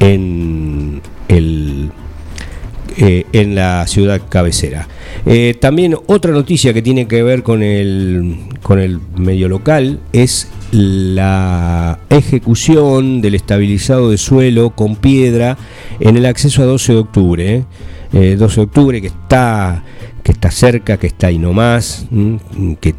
en, 0.00 1.00
el, 1.28 1.90
eh, 2.98 3.24
en 3.32 3.54
la 3.54 3.86
ciudad 3.86 4.22
cabecera. 4.28 4.88
Eh, 5.26 5.54
también 5.60 5.96
otra 6.06 6.32
noticia 6.32 6.72
que 6.72 6.82
tiene 6.82 7.06
que 7.06 7.22
ver 7.22 7.42
con 7.42 7.62
el, 7.62 8.36
con 8.62 8.78
el 8.78 9.00
medio 9.16 9.48
local 9.48 10.00
es 10.12 10.48
la 10.72 11.98
ejecución 12.10 13.20
del 13.20 13.34
estabilizado 13.34 14.10
de 14.10 14.18
suelo 14.18 14.70
con 14.70 14.96
piedra 14.96 15.58
en 16.00 16.16
el 16.16 16.26
acceso 16.26 16.62
a 16.62 16.66
12 16.66 16.92
de 16.92 16.98
octubre. 16.98 17.64
12 18.16 18.32
eh, 18.32 18.36
de 18.36 18.60
octubre 18.62 19.00
que 19.00 19.08
está 19.08 19.82
que 20.26 20.32
está 20.32 20.50
cerca, 20.50 20.96
que 20.96 21.06
está 21.06 21.28
ahí 21.28 21.38
nomás, 21.38 22.08
que, 22.80 22.96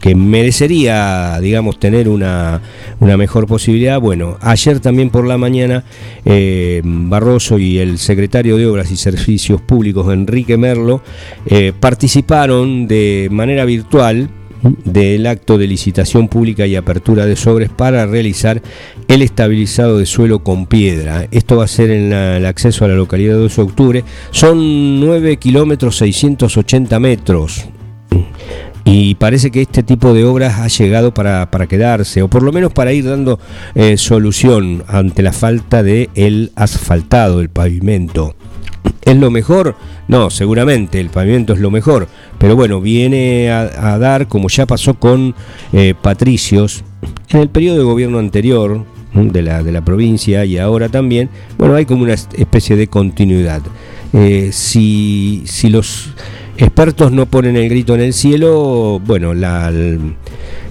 que, 0.00 0.14
merecería, 0.14 1.38
digamos, 1.42 1.78
tener 1.78 2.08
una, 2.08 2.62
mejor 3.00 3.46
posibilidad. 3.46 4.00
Bueno, 4.00 4.38
ayer 4.40 4.80
también 4.80 5.10
por 5.10 5.26
la 5.26 5.36
mañana 5.36 5.84
eh, 6.24 6.80
Barroso 6.82 7.58
y 7.58 7.80
el 7.80 7.98
secretario 7.98 8.56
de 8.56 8.66
Obras 8.66 8.90
y 8.90 8.96
Servicios 8.96 9.60
Públicos, 9.60 10.10
Enrique 10.10 10.56
Merlo, 10.56 11.02
eh, 11.44 11.74
participaron 11.78 12.86
de 12.86 13.28
manera 13.30 13.66
virtual 13.66 14.30
del 14.84 15.26
acto 15.26 15.58
de 15.58 15.66
licitación 15.66 16.28
pública 16.28 16.66
y 16.66 16.76
apertura 16.76 17.26
de 17.26 17.36
sobres 17.36 17.70
para 17.70 18.06
realizar 18.06 18.62
el 19.08 19.22
estabilizado 19.22 19.98
de 19.98 20.06
suelo 20.06 20.40
con 20.40 20.66
piedra. 20.66 21.28
Esto 21.30 21.56
va 21.56 21.64
a 21.64 21.68
ser 21.68 21.90
en 21.90 22.12
el 22.12 22.46
acceso 22.46 22.84
a 22.84 22.88
la 22.88 22.94
localidad 22.94 23.34
de 23.34 23.40
12 23.40 23.56
de 23.56 23.68
octubre. 23.68 24.04
Son 24.30 25.00
9 25.00 25.36
kilómetros 25.36 25.96
680 25.98 27.00
metros. 27.00 27.66
Y 28.88 29.16
parece 29.16 29.50
que 29.50 29.62
este 29.62 29.82
tipo 29.82 30.14
de 30.14 30.24
obras 30.24 30.60
ha 30.60 30.68
llegado 30.68 31.12
para, 31.12 31.48
quedarse, 31.68 32.22
o 32.22 32.28
por 32.28 32.44
lo 32.44 32.52
menos 32.52 32.72
para 32.72 32.92
ir 32.92 33.04
dando 33.04 33.40
eh, 33.74 33.96
solución 33.96 34.84
ante 34.86 35.24
la 35.24 35.32
falta 35.32 35.82
de 35.82 36.08
el 36.14 36.52
asfaltado, 36.54 37.40
el 37.40 37.48
pavimento. 37.48 38.36
¿Es 39.02 39.16
lo 39.16 39.32
mejor? 39.32 39.74
No, 40.06 40.30
seguramente 40.30 41.00
el 41.00 41.10
pavimento 41.10 41.52
es 41.52 41.58
lo 41.58 41.72
mejor, 41.72 42.06
pero 42.38 42.56
bueno, 42.56 42.80
viene 42.80 43.50
a, 43.50 43.98
dar, 43.98 44.28
como 44.28 44.48
ya 44.48 44.66
pasó 44.66 44.94
con 44.94 45.34
eh, 45.72 45.94
Patricios, 46.00 46.84
en 47.30 47.40
el 47.40 47.48
periodo 47.48 47.78
de 47.78 47.84
gobierno 47.84 48.18
anterior 48.18 48.84
de 49.14 49.42
la, 49.42 49.62
de 49.62 49.72
la 49.72 49.84
provincia 49.84 50.44
y 50.44 50.58
ahora 50.58 50.88
también, 50.88 51.30
bueno, 51.58 51.74
hay 51.74 51.86
como 51.86 52.02
una 52.02 52.12
especie 52.12 52.76
de 52.76 52.86
continuidad. 52.86 53.62
Eh, 54.12 54.50
si, 54.52 55.42
si 55.46 55.68
los 55.68 56.10
expertos 56.56 57.12
no 57.12 57.26
ponen 57.26 57.56
el 57.56 57.68
grito 57.68 57.94
en 57.94 58.00
el 58.00 58.12
cielo, 58.12 59.00
bueno, 59.04 59.34
la, 59.34 59.72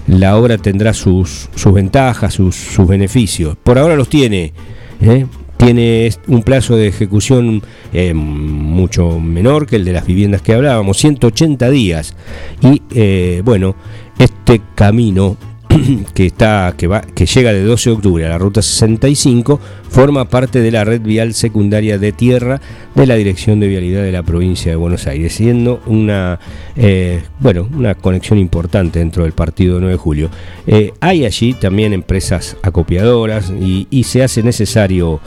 la 0.06 0.36
obra 0.36 0.58
tendrá 0.58 0.94
sus, 0.94 1.48
sus 1.54 1.72
ventajas, 1.72 2.34
sus, 2.34 2.54
sus 2.54 2.86
beneficios. 2.86 3.56
Por 3.62 3.78
ahora 3.78 3.96
los 3.96 4.08
tiene. 4.08 4.52
¿eh? 5.00 5.26
Tiene 5.56 6.10
un 6.26 6.42
plazo 6.42 6.76
de 6.76 6.88
ejecución 6.88 7.62
eh, 7.92 8.14
mucho 8.14 9.18
menor 9.20 9.66
que 9.66 9.76
el 9.76 9.84
de 9.84 9.92
las 9.92 10.06
viviendas 10.06 10.42
que 10.42 10.54
hablábamos, 10.54 10.98
180 10.98 11.70
días. 11.70 12.14
Y 12.62 12.82
eh, 12.94 13.42
bueno, 13.44 13.76
este 14.18 14.60
camino 14.74 15.36
que 16.14 16.26
está 16.26 16.74
que 16.76 16.86
va 16.86 17.00
que 17.00 17.26
llega 17.26 17.52
de 17.52 17.62
12 17.62 17.90
de 17.90 17.96
octubre 17.96 18.26
a 18.26 18.28
la 18.28 18.38
ruta 18.38 18.62
65 18.62 19.60
forma 19.88 20.28
parte 20.28 20.60
de 20.60 20.70
la 20.70 20.84
red 20.84 21.00
vial 21.00 21.34
secundaria 21.34 21.98
de 21.98 22.12
tierra 22.12 22.60
de 22.94 23.06
la 23.06 23.14
Dirección 23.14 23.60
de 23.60 23.68
Vialidad 23.68 24.02
de 24.02 24.12
la 24.12 24.22
provincia 24.22 24.70
de 24.70 24.76
Buenos 24.76 25.06
Aires, 25.06 25.34
siendo 25.34 25.82
una 25.86 26.38
eh, 26.76 27.22
bueno 27.40 27.68
una 27.72 27.94
conexión 27.94 28.38
importante 28.38 28.98
dentro 28.98 29.24
del 29.24 29.32
partido 29.32 29.78
9 29.78 29.92
de 29.92 29.98
julio. 29.98 30.30
Eh, 30.66 30.92
hay 31.00 31.24
allí 31.24 31.54
también 31.54 31.92
empresas 31.92 32.56
acopiadoras 32.62 33.50
y, 33.50 33.86
se 34.06 34.22
hace 34.22 34.44
necesario 34.44 35.20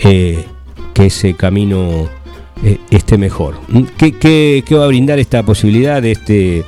eh, 0.00 0.44
que 0.92 1.06
ese 1.06 1.32
camino 1.32 2.10
esté 2.90 3.16
mejor. 3.16 3.54
¿Qué, 3.96 4.12
qué, 4.12 4.62
qué 4.66 4.74
va 4.74 4.84
a 4.84 4.88
brindar 4.88 5.18
esta 5.18 5.42
posibilidad 5.44 6.02
de 6.02 6.12
este 6.12 6.64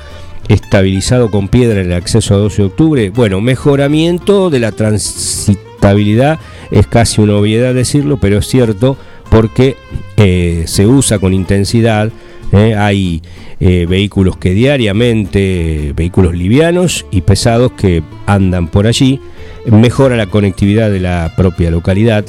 estabilizado 0.50 1.30
con 1.30 1.48
piedra 1.48 1.80
en 1.80 1.86
el 1.86 1.92
acceso 1.92 2.34
a 2.34 2.38
12 2.38 2.62
de 2.62 2.66
octubre. 2.66 3.10
Bueno, 3.10 3.40
mejoramiento 3.40 4.50
de 4.50 4.58
la 4.58 4.72
transitabilidad, 4.72 6.40
es 6.72 6.86
casi 6.88 7.20
una 7.20 7.36
obviedad 7.36 7.72
decirlo, 7.72 8.18
pero 8.18 8.38
es 8.38 8.46
cierto 8.46 8.96
porque 9.30 9.76
eh, 10.16 10.64
se 10.66 10.86
usa 10.86 11.20
con 11.20 11.32
intensidad. 11.32 12.10
Eh, 12.52 12.74
hay 12.74 13.22
eh, 13.60 13.86
vehículos 13.88 14.36
que 14.38 14.50
diariamente, 14.50 15.92
vehículos 15.94 16.34
livianos 16.34 17.06
y 17.12 17.20
pesados 17.20 17.72
que 17.72 18.02
andan 18.26 18.66
por 18.66 18.88
allí. 18.88 19.20
Mejora 19.66 20.16
la 20.16 20.26
conectividad 20.26 20.90
de 20.90 20.98
la 20.98 21.32
propia 21.36 21.70
localidad. 21.70 22.24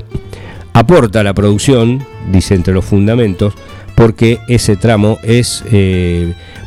Aporta 0.73 1.23
la 1.23 1.33
producción, 1.33 2.05
dice 2.31 2.53
entre 2.53 2.73
los 2.73 2.85
fundamentos, 2.85 3.55
porque 3.95 4.39
ese 4.47 4.75
tramo 4.75 5.19
es 5.23 5.63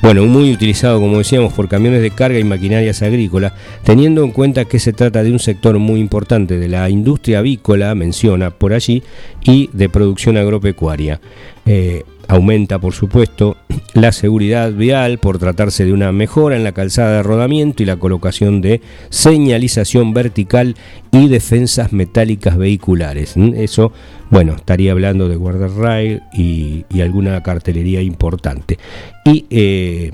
bueno, 0.04 0.26
muy 0.26 0.52
utilizado, 0.52 1.00
como 1.00 1.16
decíamos, 1.16 1.54
por 1.54 1.66
camiones 1.66 2.02
de 2.02 2.10
carga 2.10 2.38
y 2.38 2.44
maquinarias 2.44 3.00
agrícolas, 3.00 3.54
teniendo 3.84 4.22
en 4.22 4.32
cuenta 4.32 4.66
que 4.66 4.78
se 4.78 4.92
trata 4.92 5.22
de 5.22 5.32
un 5.32 5.38
sector 5.38 5.78
muy 5.78 5.98
importante 5.98 6.58
de 6.58 6.68
la 6.68 6.90
industria 6.90 7.38
avícola, 7.38 7.94
menciona 7.94 8.50
por 8.50 8.74
allí, 8.74 9.02
y 9.42 9.70
de 9.72 9.88
producción 9.88 10.36
agropecuaria. 10.36 11.22
Eh, 11.64 12.04
aumenta, 12.34 12.78
por 12.78 12.92
supuesto, 12.92 13.56
la 13.92 14.12
seguridad 14.12 14.72
vial 14.72 15.18
por 15.18 15.38
tratarse 15.38 15.84
de 15.84 15.92
una 15.92 16.12
mejora 16.12 16.56
en 16.56 16.64
la 16.64 16.72
calzada 16.72 17.16
de 17.16 17.22
rodamiento 17.22 17.82
y 17.82 17.86
la 17.86 17.96
colocación 17.96 18.60
de 18.60 18.80
señalización 19.10 20.12
vertical 20.14 20.74
y 21.12 21.28
defensas 21.28 21.92
metálicas 21.92 22.56
vehiculares. 22.56 23.34
Eso, 23.36 23.92
bueno, 24.30 24.54
estaría 24.54 24.92
hablando 24.92 25.28
de 25.28 25.36
guardarrail 25.36 26.22
y, 26.32 26.84
y 26.90 27.00
alguna 27.00 27.42
cartelería 27.42 28.02
importante. 28.02 28.78
Y 29.24 29.46
eh, 29.50 30.10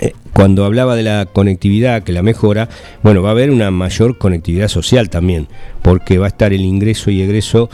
eh, 0.00 0.12
cuando 0.32 0.64
hablaba 0.64 0.96
de 0.96 1.02
la 1.02 1.26
conectividad, 1.26 2.02
que 2.02 2.12
la 2.12 2.22
mejora, 2.22 2.68
bueno, 3.02 3.22
va 3.22 3.30
a 3.30 3.32
haber 3.32 3.50
una 3.50 3.70
mayor 3.70 4.16
conectividad 4.16 4.68
social 4.68 5.10
también, 5.10 5.48
porque 5.82 6.18
va 6.18 6.26
a 6.26 6.28
estar 6.28 6.52
el 6.52 6.62
ingreso 6.62 7.10
y 7.10 7.20
egreso 7.20 7.68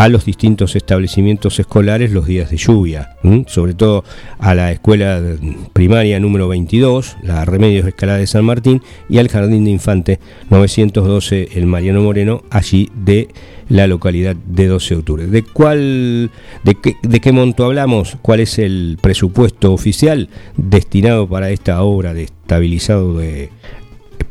a 0.00 0.08
los 0.08 0.24
distintos 0.24 0.74
establecimientos 0.76 1.58
escolares 1.58 2.10
los 2.10 2.24
días 2.24 2.48
de 2.48 2.56
lluvia, 2.56 3.18
sobre 3.48 3.74
todo 3.74 4.02
a 4.38 4.54
la 4.54 4.72
escuela 4.72 5.20
primaria 5.74 6.18
número 6.18 6.48
22, 6.48 7.18
la 7.22 7.44
Remedios 7.44 7.86
Escalada 7.86 8.18
de 8.18 8.26
San 8.26 8.46
Martín, 8.46 8.80
y 9.10 9.18
al 9.18 9.28
Jardín 9.28 9.66
de 9.66 9.72
Infante 9.72 10.18
912, 10.48 11.50
el 11.52 11.66
Mariano 11.66 12.00
Moreno, 12.00 12.44
allí 12.48 12.90
de 12.94 13.28
la 13.68 13.86
localidad 13.86 14.36
de 14.36 14.68
12 14.68 14.94
de 14.94 14.98
octubre. 15.00 15.26
¿De 15.26 15.42
cuál, 15.42 16.30
qué, 16.82 16.96
de 17.02 17.20
qué 17.20 17.32
monto 17.32 17.66
hablamos? 17.66 18.16
¿Cuál 18.22 18.40
es 18.40 18.58
el 18.58 18.96
presupuesto 19.02 19.74
oficial 19.74 20.30
destinado 20.56 21.28
para 21.28 21.50
esta 21.50 21.82
obra 21.82 22.14
de 22.14 22.22
estabilizado 22.22 23.18
de 23.18 23.50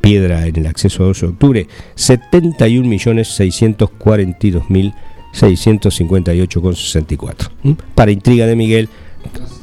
piedra 0.02 0.48
en 0.48 0.56
el 0.56 0.66
acceso 0.66 1.04
a 1.04 1.06
12 1.06 1.28
de 1.28 1.32
octubre? 1.32 1.68
71.642.000 1.96 4.94
658,64. 5.34 7.50
Para 7.96 8.12
intriga 8.12 8.46
de 8.46 8.56
Miguel, 8.56 8.90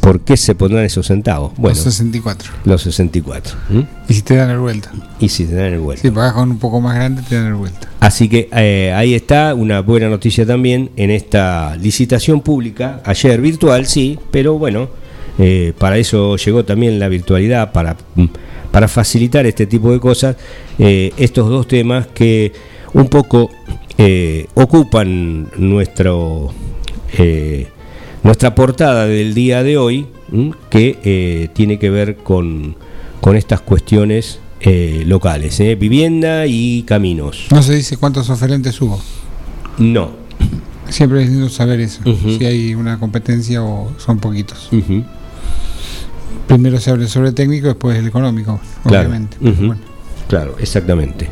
¿Por 0.00 0.20
qué 0.20 0.36
se 0.36 0.54
pondrán 0.54 0.84
esos 0.84 1.08
centavos? 1.08 1.52
Bueno, 1.56 1.74
los 1.74 1.82
64. 1.82 2.52
Los 2.64 2.82
64. 2.82 3.56
Y 4.08 4.14
si 4.14 4.22
te 4.22 4.36
dan 4.36 4.50
el 4.50 4.58
vuelta. 4.58 4.92
Y 5.18 5.28
si 5.28 5.46
te 5.46 5.54
dan 5.54 5.72
el 5.72 5.80
vuelta. 5.80 6.02
Si 6.02 6.10
pagas 6.12 6.34
con 6.34 6.52
un 6.52 6.58
poco 6.58 6.80
más 6.80 6.94
grande, 6.94 7.22
te 7.28 7.34
dan 7.34 7.46
el 7.46 7.54
vuelta. 7.54 7.88
Así 7.98 8.28
que 8.28 8.48
eh, 8.52 8.92
ahí 8.94 9.14
está 9.14 9.54
una 9.54 9.80
buena 9.80 10.08
noticia 10.08 10.46
también 10.46 10.90
en 10.96 11.10
esta 11.10 11.74
licitación 11.76 12.40
pública, 12.40 13.00
ayer 13.04 13.40
virtual, 13.40 13.86
sí, 13.86 14.16
pero 14.30 14.58
bueno, 14.58 14.90
eh, 15.40 15.72
para 15.76 15.98
eso 15.98 16.36
llegó 16.36 16.64
también 16.64 17.00
la 17.00 17.08
virtualidad, 17.08 17.72
para, 17.72 17.96
para 18.70 18.86
facilitar 18.86 19.44
este 19.44 19.66
tipo 19.66 19.90
de 19.90 19.98
cosas, 19.98 20.36
eh, 20.78 21.12
estos 21.16 21.48
dos 21.48 21.66
temas 21.66 22.06
que 22.06 22.52
un 22.94 23.08
poco 23.08 23.50
ocupan 24.54 25.50
nuestro 25.56 26.52
nuestra 28.26 28.56
portada 28.56 29.06
del 29.06 29.34
día 29.34 29.62
de 29.62 29.78
hoy, 29.78 30.08
que 30.68 30.98
eh, 31.04 31.48
tiene 31.52 31.78
que 31.78 31.90
ver 31.90 32.16
con, 32.16 32.74
con 33.20 33.36
estas 33.36 33.60
cuestiones 33.60 34.40
eh, 34.60 35.04
locales, 35.06 35.60
¿eh? 35.60 35.76
vivienda 35.76 36.44
y 36.46 36.82
caminos. 36.82 37.46
¿No 37.52 37.62
se 37.62 37.76
dice 37.76 37.96
cuántos 37.96 38.28
oferentes 38.28 38.80
hubo? 38.80 39.00
No. 39.78 40.10
Siempre 40.88 41.22
es 41.22 41.28
lindo 41.30 41.48
saber 41.48 41.78
eso, 41.80 42.02
si 42.38 42.44
hay 42.44 42.74
una 42.74 42.98
competencia 42.98 43.62
o 43.62 43.92
son 43.98 44.18
poquitos. 44.18 44.70
Primero 46.48 46.80
se 46.80 46.90
habla 46.90 47.06
sobre 47.06 47.28
el 47.28 47.34
técnico, 47.34 47.68
después 47.68 47.96
el 47.96 48.08
económico, 48.08 48.60
obviamente. 48.84 49.36
Claro, 50.28 50.56
exactamente. 50.58 51.28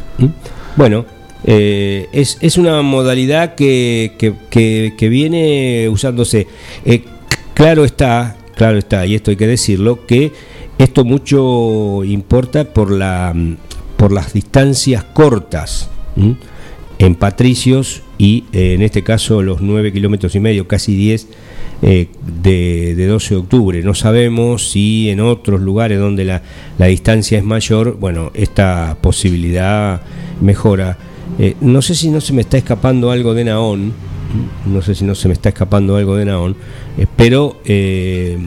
Bueno, 0.76 1.04
eh, 1.46 2.08
es, 2.12 2.38
es, 2.40 2.56
una 2.56 2.80
modalidad 2.80 3.54
que, 3.54 4.12
que, 4.18 5.08
viene 5.08 5.88
usándose. 5.90 6.46
Eh, 6.86 7.04
claro 7.52 7.84
está, 7.84 8.36
claro 8.56 8.78
está, 8.78 9.04
y 9.06 9.14
esto 9.14 9.30
hay 9.30 9.36
que 9.36 9.46
decirlo, 9.46 10.06
que 10.06 10.32
esto 10.78 11.04
mucho 11.04 12.02
importa 12.04 12.64
por, 12.64 12.90
la, 12.90 13.34
por 13.96 14.10
las 14.10 14.32
distancias 14.32 15.04
cortas 15.04 15.90
en 16.98 17.14
Patricios 17.14 18.02
y 18.16 18.44
eh, 18.52 18.74
en 18.74 18.82
este 18.82 19.02
caso 19.02 19.42
los 19.42 19.60
9 19.60 19.92
kilómetros 19.92 20.34
y 20.34 20.40
medio, 20.40 20.66
casi 20.66 20.96
10 20.96 21.28
de, 21.82 22.08
de, 22.42 23.06
12 23.06 23.34
de 23.34 23.40
octubre. 23.40 23.82
No 23.82 23.92
sabemos 23.92 24.70
si 24.70 25.10
en 25.10 25.20
otros 25.20 25.60
lugares 25.60 25.98
donde 25.98 26.24
la, 26.24 26.40
la 26.78 26.86
distancia 26.86 27.36
es 27.36 27.44
mayor, 27.44 27.98
bueno, 27.98 28.30
esta 28.32 28.96
posibilidad 29.02 30.00
mejora. 30.40 30.96
Eh, 31.38 31.56
no 31.60 31.82
sé 31.82 31.94
si 31.94 32.10
no 32.10 32.20
se 32.20 32.32
me 32.32 32.42
está 32.42 32.56
escapando 32.56 33.10
algo 33.10 33.34
de 33.34 33.44
Naón, 33.44 33.92
no 34.66 34.82
sé 34.82 34.94
si 34.94 35.04
no 35.04 35.14
se 35.14 35.28
me 35.28 35.34
está 35.34 35.48
escapando 35.48 35.96
algo 35.96 36.16
de 36.16 36.24
Naón, 36.26 36.56
eh, 36.96 37.06
pero, 37.16 37.60
eh, 37.64 38.38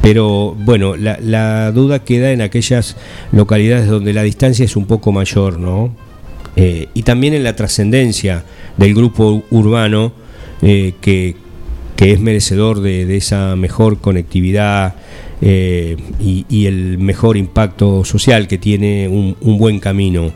pero 0.00 0.54
bueno, 0.56 0.94
la, 0.96 1.72
duda 1.72 2.04
queda 2.04 2.32
en 2.32 2.42
aquellas 2.42 2.96
localidades 3.32 3.88
donde 3.88 4.12
la 4.12 4.22
distancia 4.22 4.64
es 4.64 4.76
un 4.76 4.86
poco 4.86 5.12
mayor, 5.12 5.58
¿no? 5.58 5.94
y 6.56 7.04
también 7.04 7.32
en 7.32 7.42
la 7.42 7.56
trascendencia 7.56 8.44
del 8.76 8.92
grupo 8.92 9.44
urbano 9.50 10.12
que, 10.60 11.36
es 11.96 12.20
merecedor 12.20 12.80
de, 12.80 13.16
esa 13.16 13.56
mejor 13.56 13.98
conectividad 14.00 14.96
y, 15.40 16.66
el 16.66 16.98
mejor 16.98 17.38
impacto 17.38 18.04
social 18.04 18.46
que 18.46 18.58
tiene 18.58 19.08
un 19.08 19.58
buen 19.58 19.80
camino. 19.80 20.32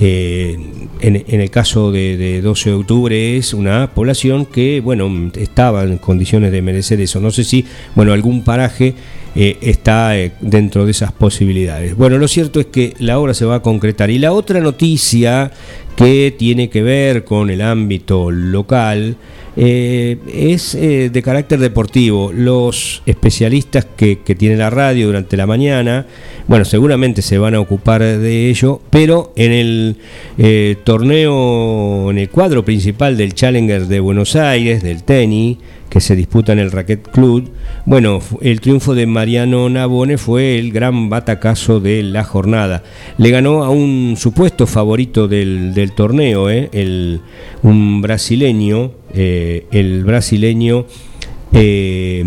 Eh, 0.00 0.56
en, 1.00 1.40
el 1.40 1.50
caso 1.50 1.90
de, 1.90 2.40
12 2.40 2.70
de 2.70 2.76
octubre 2.76 3.36
es 3.36 3.52
una 3.54 3.92
población 3.94 4.46
que, 4.46 4.80
bueno, 4.80 5.30
estaba 5.34 5.82
en 5.84 5.98
condiciones 5.98 6.52
de 6.52 6.62
merecer 6.62 7.00
eso. 7.00 7.20
No 7.20 7.30
sé 7.30 7.44
si, 7.44 7.64
bueno, 7.94 8.12
algún 8.12 8.44
paraje 8.44 8.94
eh, 9.34 9.58
está 9.60 10.18
eh, 10.18 10.32
dentro 10.40 10.84
de 10.84 10.92
esas 10.92 11.12
posibilidades. 11.12 11.96
Bueno, 11.96 12.18
lo 12.18 12.28
cierto 12.28 12.60
es 12.60 12.66
que 12.66 12.94
la 12.98 13.18
obra 13.18 13.34
se 13.34 13.44
va 13.44 13.56
a 13.56 13.62
concretar. 13.62 14.10
Y 14.10 14.18
la 14.18 14.32
otra 14.32 14.60
noticia 14.60 15.50
que 15.96 16.34
tiene 16.36 16.68
que 16.68 16.82
ver 16.82 17.24
con 17.24 17.50
el 17.50 17.60
ámbito 17.60 18.30
local 18.30 19.16
eh, 19.60 20.18
es 20.32 20.76
eh, 20.76 21.10
de 21.10 21.20
carácter 21.20 21.58
deportivo. 21.58 22.30
Los 22.32 23.02
especialistas 23.06 23.84
que, 23.96 24.14
tiene 24.38 24.56
la 24.56 24.70
radio 24.70 25.08
durante 25.08 25.36
la 25.36 25.48
mañana, 25.48 26.06
bueno, 26.46 26.64
seguramente 26.64 27.22
se 27.22 27.38
van 27.38 27.56
a 27.56 27.60
ocupar 27.60 28.00
de 28.02 28.50
ello, 28.50 28.80
pero 28.90 29.32
en 29.34 29.50
el 29.50 29.96
eh, 30.38 30.76
torneo, 30.84 32.08
en 32.08 32.18
el 32.18 32.30
cuadro 32.30 32.64
principal 32.64 33.16
del 33.16 33.34
Challenger 33.34 33.88
de 33.88 33.98
Buenos 33.98 34.36
Aires, 34.36 34.80
del 34.84 35.02
tenis, 35.02 35.58
que 35.88 36.00
se 36.00 36.14
disputa 36.14 36.52
en 36.52 36.60
el 36.60 36.70
Racket 36.70 37.08
Club. 37.10 37.50
Bueno, 37.84 38.20
el 38.40 38.60
triunfo 38.60 38.94
de 38.94 39.06
Mariano 39.06 39.68
Nabone 39.68 40.18
fue 40.18 40.58
el 40.58 40.70
gran 40.70 41.08
batacazo 41.08 41.80
de 41.80 42.02
la 42.04 42.22
jornada. 42.22 42.84
Le 43.16 43.30
ganó 43.30 43.64
a 43.64 43.70
un 43.70 44.14
supuesto 44.16 44.68
favorito 44.68 45.26
del, 45.26 45.92
torneo, 45.96 46.48
el, 46.48 47.20
un 47.62 48.02
brasileño, 48.02 48.92
eh, 49.14 49.66
el 49.70 50.04
brasileño 50.04 50.86
eh, 51.52 52.24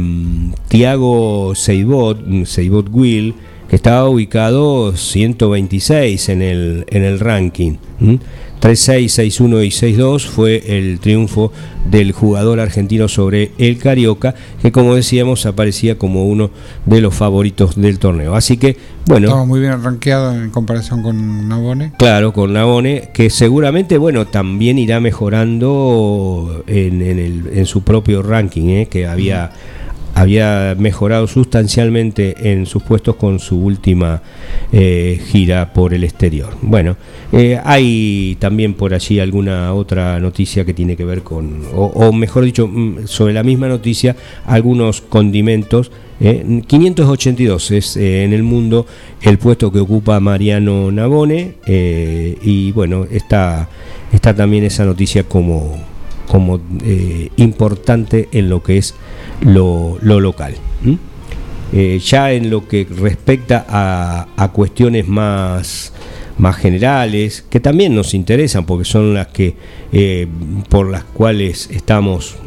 Thiago 0.68 1.54
Seibot, 1.56 2.20
Seibot 2.46 2.88
Will, 2.92 3.36
que 3.70 3.76
estaba 3.76 4.10
ubicado 4.10 4.96
126 4.96 6.30
en 6.30 6.42
el, 6.42 6.86
en 6.90 7.04
el 7.04 7.20
ranking. 7.20 7.78
3-6, 8.62 9.06
6-1 9.06 9.66
y 9.66 9.98
6-2 9.98 10.28
fue 10.28 10.78
el 10.78 11.00
triunfo 11.00 11.52
del 11.90 12.12
jugador 12.12 12.60
argentino 12.60 13.08
sobre 13.08 13.52
el 13.58 13.80
Carioca, 13.80 14.36
que 14.62 14.72
como 14.72 14.94
decíamos 14.94 15.48
aparecía 15.48 15.98
como 15.98 16.26
uno 16.26 16.52
de 16.86 17.02
los 17.02 17.16
favoritos 17.16 17.76
del 17.76 17.98
torneo. 17.98 18.36
Así 18.36 18.58
que, 18.58 18.78
bueno. 19.08 19.28
Estaba 19.28 19.46
muy 19.46 19.60
bien 19.60 19.84
rankeado 19.84 20.34
en 20.34 20.52
comparación 20.52 21.02
con 21.02 21.50
Nabone. 21.50 21.94
Claro, 21.98 22.34
con 22.34 22.54
Nabone, 22.54 23.10
que 23.14 23.32
seguramente, 23.32 23.98
bueno, 23.98 24.28
también 24.28 24.78
irá 24.78 25.00
mejorando 25.00 26.64
en, 26.68 27.02
el, 27.02 27.50
en 27.54 27.66
su 27.66 27.84
propio 27.84 28.22
ranking, 28.22 28.68
¿eh? 28.70 28.88
que 28.88 29.08
había 29.08 29.52
había 30.22 30.76
mejorado 30.78 31.26
sustancialmente 31.26 32.52
en 32.52 32.68
sus 32.68 32.84
puestos 32.84 33.16
con 33.16 33.40
su 33.40 33.60
última 33.60 34.22
eh, 34.72 35.20
gira 35.32 35.74
por 35.74 35.96
el 35.96 36.04
exterior. 36.04 36.56
Bueno, 36.62 36.96
eh, 37.32 37.60
hay 37.64 38.38
también 38.40 38.76
por 38.76 38.94
allí 38.94 39.20
alguna 39.20 39.74
otra 39.74 40.20
noticia 40.20 40.64
que 40.64 40.76
tiene 40.76 40.96
que 40.96 41.06
ver 41.06 41.24
con, 41.24 41.64
o, 41.74 42.14
mejor 42.14 42.44
dicho, 42.44 42.68
mm, 42.68 43.08
sobre 43.08 43.34
la 43.34 43.42
misma 43.42 43.68
noticia, 43.68 44.16
algunos 44.46 45.02
condimentos. 45.02 45.92
582 46.20 47.72
eh, 47.72 47.78
es 47.78 47.98
en 47.98 48.32
el 48.34 48.44
mundo 48.44 48.86
el 49.24 49.40
puesto 49.40 49.72
que 49.72 49.80
ocupa 49.80 50.20
Mariano 50.20 50.92
Navone 50.92 51.56
y 51.66 52.72
bueno, 52.74 53.08
está, 53.10 53.68
está 54.14 54.36
también 54.36 54.64
esa 54.66 54.86
noticia 54.86 55.24
como, 55.24 55.84
como 56.28 56.62
importante 57.38 58.30
en 58.32 58.50
lo 58.50 58.62
que 58.62 58.78
es 58.78 58.94
lo, 59.42 59.98
local. 60.02 60.56
Eh, 61.74 62.00
ya 62.00 62.32
en 62.32 62.50
lo 62.50 62.68
que 62.68 62.86
respecta 62.90 63.66
a, 63.68 64.52
cuestiones 64.54 65.08
más, 65.08 65.94
más 66.38 66.56
generales, 66.58 67.46
que 67.50 67.60
también 67.60 67.96
nos 67.96 68.14
interesan 68.14 68.66
porque 68.66 68.86
son 68.86 69.14
las 69.14 69.28
que 69.28 69.56
eh, 69.94 70.28
por 70.70 70.90
las 70.90 71.04
cuales 71.04 71.70
estamos 71.70 72.38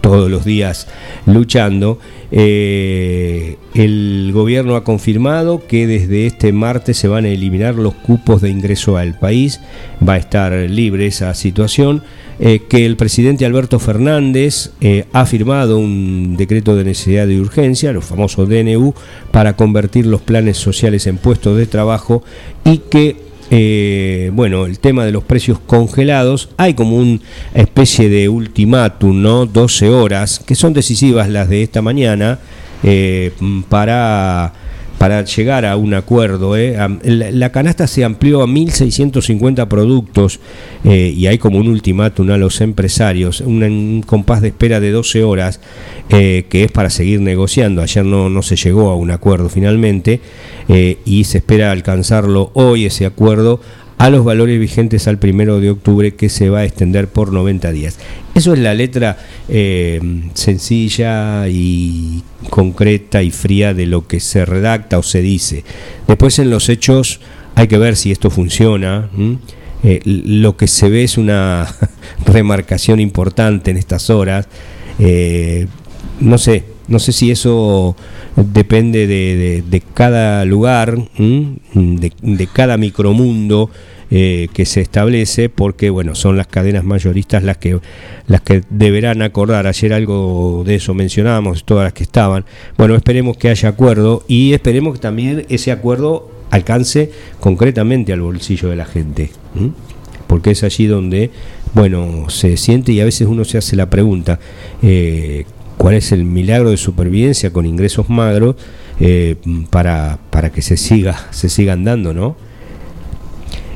todos 0.00 0.30
los 0.30 0.44
días 0.46 0.88
luchando, 1.26 1.98
eh, 2.30 3.56
el 3.74 4.30
gobierno 4.32 4.76
ha 4.76 4.84
confirmado 4.84 5.66
que 5.66 5.86
desde 5.86 6.26
este 6.26 6.52
martes 6.52 6.96
se 6.96 7.08
van 7.08 7.26
a 7.26 7.28
eliminar 7.28 7.74
los 7.74 7.92
cupos 7.94 8.40
de 8.40 8.48
ingreso 8.48 8.96
al 8.96 9.18
país, 9.18 9.60
va 10.06 10.14
a 10.14 10.18
estar 10.18 10.52
libre 10.52 11.06
esa 11.06 11.34
situación. 11.34 12.02
Eh, 12.38 12.60
que 12.68 12.84
el 12.84 12.98
presidente 12.98 13.46
Alberto 13.46 13.78
Fernández 13.78 14.72
ha 15.14 15.24
firmado 15.24 15.78
un 15.78 16.36
decreto 16.36 16.76
de 16.76 16.84
necesidad 16.84 17.26
de 17.26 17.40
urgencia, 17.40 17.92
los 17.92 18.04
famosos 18.04 18.46
DNU, 18.46 18.92
para 19.30 19.56
convertir 19.56 20.04
los 20.04 20.20
planes 20.20 20.58
sociales 20.58 21.06
en 21.06 21.16
puestos 21.16 21.56
de 21.56 21.66
trabajo 21.66 22.22
y 22.62 22.78
que 22.90 23.16
eh, 23.50 24.30
bueno, 24.32 24.66
el 24.66 24.78
tema 24.78 25.04
de 25.04 25.12
los 25.12 25.24
precios 25.24 25.58
congelados, 25.58 26.50
hay 26.56 26.74
como 26.74 26.96
una 26.96 27.18
especie 27.54 28.08
de 28.08 28.28
ultimátum, 28.28 29.22
¿no? 29.22 29.46
12 29.46 29.90
horas, 29.90 30.40
que 30.46 30.54
son 30.54 30.72
decisivas 30.72 31.28
las 31.28 31.48
de 31.48 31.62
esta 31.62 31.82
mañana, 31.82 32.38
para 33.68 34.52
para 35.06 35.22
llegar 35.22 35.64
a 35.64 35.76
un 35.76 35.94
acuerdo. 35.94 36.56
¿eh? 36.56 36.76
La, 37.04 37.52
canasta 37.52 37.86
se 37.86 38.02
amplió 38.02 38.42
a 38.42 38.46
1.650 38.48 39.68
productos 39.68 40.40
eh, 40.82 41.14
y 41.16 41.28
hay 41.28 41.38
como 41.38 41.58
un 41.58 41.68
ultimátum 41.68 42.28
a 42.32 42.36
los 42.36 42.60
empresarios, 42.60 43.40
un, 43.40 44.02
compás 44.04 44.42
de 44.42 44.48
espera 44.48 44.80
de 44.80 44.90
12 44.90 45.22
horas 45.22 45.60
eh, 46.08 46.46
que 46.48 46.64
es 46.64 46.72
para 46.72 46.90
seguir 46.90 47.20
negociando. 47.20 47.82
Ayer 47.82 48.04
no, 48.04 48.28
no 48.28 48.42
se 48.42 48.56
llegó 48.56 48.90
a 48.90 48.96
un 48.96 49.12
acuerdo 49.12 49.48
finalmente 49.48 50.20
y 50.66 51.22
se 51.22 51.38
espera 51.38 51.70
alcanzarlo 51.70 52.50
hoy 52.54 52.86
ese 52.86 53.06
acuerdo 53.06 53.60
a 53.98 54.10
los 54.10 54.24
valores 54.24 54.60
vigentes 54.60 55.08
al 55.08 55.18
primero 55.18 55.60
de 55.60 55.70
octubre 55.70 56.14
que 56.14 56.28
se 56.28 56.50
va 56.50 56.60
a 56.60 56.64
extender 56.64 57.08
por 57.08 57.32
90 57.32 57.72
días. 57.72 57.98
Eso 58.34 58.52
es 58.52 58.58
la 58.58 58.74
letra 58.74 59.18
eh, 59.48 60.00
sencilla 60.34 61.48
y 61.48 62.22
concreta 62.50 63.22
y 63.22 63.30
fría 63.30 63.72
de 63.72 63.86
lo 63.86 64.06
que 64.06 64.20
se 64.20 64.44
redacta 64.44 64.98
o 64.98 65.02
se 65.02 65.22
dice. 65.22 65.64
Después 66.06 66.38
en 66.38 66.50
los 66.50 66.68
hechos 66.68 67.20
hay 67.54 67.68
que 67.68 67.78
ver 67.78 67.96
si 67.96 68.12
esto 68.12 68.30
funciona. 68.30 69.08
Eh, 69.82 70.00
lo 70.04 70.56
que 70.56 70.66
se 70.66 70.90
ve 70.90 71.04
es 71.04 71.16
una 71.16 71.66
remarcación 72.26 73.00
importante 73.00 73.70
en 73.70 73.78
estas 73.78 74.10
horas. 74.10 74.46
Eh, 74.98 75.66
no 76.20 76.38
sé, 76.38 76.64
no 76.88 76.98
sé 76.98 77.12
si 77.12 77.30
eso 77.30 77.96
depende 78.36 79.06
de, 79.06 79.82
cada 79.94 80.44
lugar, 80.44 80.96
de, 81.18 82.48
cada 82.52 82.76
micromundo 82.76 83.70
eh, 84.08 84.46
que 84.52 84.66
se 84.66 84.82
establece, 84.82 85.48
porque 85.48 85.90
bueno, 85.90 86.14
son 86.14 86.36
las 86.36 86.46
cadenas 86.46 86.84
mayoristas 86.84 87.42
las 87.42 87.58
que, 87.58 87.80
las 88.28 88.40
que 88.40 88.62
deberán 88.70 89.20
acordar. 89.22 89.66
Ayer 89.66 89.92
algo 89.92 90.62
de 90.64 90.76
eso 90.76 90.94
mencionábamos, 90.94 91.64
todas 91.64 91.84
las 91.84 91.92
que 91.92 92.04
estaban. 92.04 92.44
Bueno, 92.76 92.94
esperemos 92.94 93.36
que 93.36 93.48
haya 93.48 93.68
acuerdo 93.68 94.24
y 94.28 94.52
esperemos 94.52 94.94
que 94.94 95.00
también 95.00 95.44
ese 95.48 95.72
acuerdo 95.72 96.30
alcance 96.50 97.10
concretamente 97.40 98.12
al 98.12 98.20
bolsillo 98.20 98.68
de 98.68 98.76
la 98.76 98.84
gente. 98.84 99.30
Porque 100.28 100.52
es 100.52 100.62
allí 100.62 100.86
donde, 100.86 101.30
bueno, 101.74 102.30
se 102.30 102.56
siente 102.56 102.92
y 102.92 103.00
a 103.00 103.04
veces 103.04 103.26
uno 103.26 103.44
se 103.44 103.58
hace 103.58 103.74
la 103.74 103.90
pregunta, 103.90 104.38
eh, 104.82 105.46
cuál 105.76 105.94
es 105.94 106.12
el 106.12 106.24
milagro 106.24 106.70
de 106.70 106.76
supervivencia 106.76 107.52
con 107.52 107.66
ingresos 107.66 108.08
magros 108.08 108.56
eh, 109.00 109.36
para, 109.70 110.18
para, 110.30 110.50
que 110.50 110.62
se 110.62 110.76
siga, 110.76 111.26
se 111.30 111.48
sigan 111.48 111.84
dando, 111.84 112.14
¿no? 112.14 112.36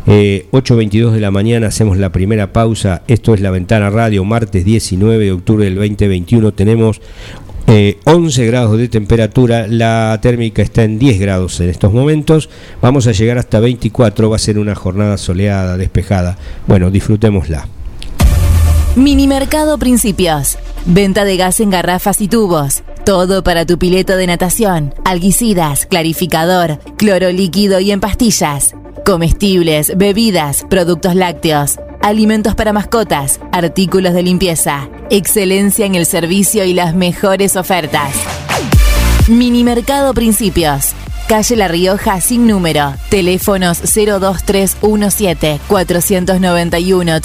8.22 0.07 1.11
eh, 1.11 1.15
de 1.15 1.21
la 1.21 1.31
mañana 1.31 1.69
hacemos 1.69 1.99
la 1.99 2.11
primera 2.11 2.53
pausa. 2.53 3.03
Esto 3.07 3.35
es 3.35 3.41
La 3.41 3.51
Ventana 3.51 3.91
Radio, 3.91 4.25
martes 4.25 4.65
19 4.65 5.25
de 5.25 5.33
octubre 5.33 5.65
del 5.65 5.77
2021. 5.77 6.53
Tenemos 6.53 7.01
11 8.05 8.47
grados 8.47 8.77
de 8.79 8.89
temperatura, 8.89 9.69
la 9.69 10.19
térmica 10.21 10.61
está 10.61 10.83
en 10.83 10.99
10 10.99 11.21
grados 11.21 11.61
en 11.61 11.69
estos 11.69 11.93
momentos. 11.93 12.49
Vamos 12.83 13.07
a 13.07 13.13
llegar 13.13 13.39
hasta 13.39 13.61
24, 13.61 14.29
va 14.29 14.37
a 14.37 14.41
ser 14.41 14.59
una 14.59 14.75
jornada 14.75 15.17
soleada, 15.17 15.77
despejada. 15.77 16.37
Bueno, 16.67 16.91
disfrutémosla. 16.91 17.69
Minimercado 18.97 19.79
Principios. 19.79 20.59
Venta 20.87 21.25
de 21.25 21.37
gas 21.37 21.61
en 21.61 21.71
garrafas 21.71 22.21
y 22.21 22.29
tubos. 22.29 22.83
Todo 23.05 23.43
para 23.43 23.67
tu 23.67 23.79
pileto 23.79 24.17
de 24.17 24.27
natación, 24.27 24.95
alguicidas, 25.05 25.87
clarificador, 25.87 26.79
cloro 26.97 27.31
líquido 27.31 27.81
y 27.81 27.91
en 27.91 28.01
pastillas. 28.01 28.75
Comestibles, 29.05 29.97
bebidas, 29.97 30.65
productos 30.71 31.15
lácteos, 31.15 31.79
alimentos 32.03 32.55
para 32.55 32.73
mascotas, 32.73 33.41
artículos 33.53 34.15
de 34.15 34.23
limpieza. 34.23 34.89
Excelencia 35.11 35.87
en 35.87 35.95
el 35.95 36.07
servicio 36.07 36.65
y 36.65 36.73
las 36.73 36.95
mejores 36.95 37.57
ofertas. 37.57 38.13
Minimercado 39.29 40.15
Principios. 40.15 40.95
Calle 41.31 41.55
La 41.55 41.69
Rioja 41.69 42.21
sin 42.21 42.49
número. 42.49 42.93
Teléfonos 43.09 43.83
02317 43.83 45.61
491 45.69 47.21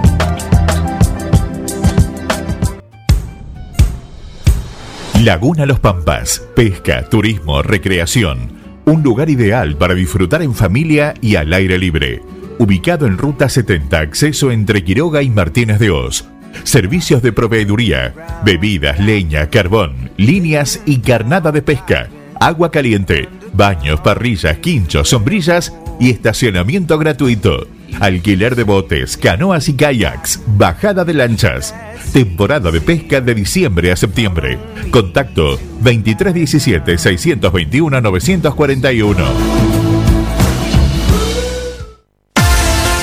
Laguna 5.24 5.65
Los 5.65 5.80
Pampas. 5.80 6.43
Pesca, 6.56 7.04
turismo, 7.10 7.63
recreación. 7.63 8.52
Un 8.86 9.02
lugar 9.04 9.30
ideal 9.30 9.76
para 9.76 9.95
disfrutar 9.95 10.41
en 10.43 10.54
familia 10.54 11.15
y 11.19 11.36
al 11.36 11.52
aire 11.54 11.80
libre. 11.80 12.21
Ubicado 12.60 13.08
en 13.08 13.17
Ruta 13.17 13.50
70, 13.50 14.00
acceso 14.00 14.52
entre 14.52 14.84
Quiroga 14.84 15.24
y 15.24 15.30
Martínez 15.30 15.80
de 15.80 15.89
Oz 15.89 16.26
servicios 16.63 17.21
de 17.21 17.32
proveeduría, 17.32 18.13
bebidas, 18.43 19.00
leña, 19.00 19.50
carbón, 19.50 20.12
líneas 20.17 20.82
y 20.86 21.00
carnada 21.00 21.52
de 21.52 21.62
pesca, 21.62 22.10
agua 22.41 22.71
caliente, 22.71 23.30
baños, 23.54 23.99
parrillas, 24.01 24.58
quinchos, 24.58 25.10
sombrillas 25.10 25.73
y 25.99 26.10
estacionamiento 26.10 26.97
gratuito. 26.97 27.67
Alquiler 27.99 28.56
de 28.56 28.63
botes, 28.63 29.15
canoas 29.15 29.69
y 29.69 29.73
kayaks, 29.73 30.39
bajada 30.47 31.06
de 31.06 31.13
lanchas. 31.13 31.75
Temporada 32.13 32.71
de 32.71 32.82
pesca 32.82 33.21
de 33.21 33.36
diciembre 33.36 33.91
a 33.91 33.95
septiembre. 33.95 34.58
Contacto 34.89 35.60
2317 35.82 36.97
621 36.97 38.01
941. 38.01 39.25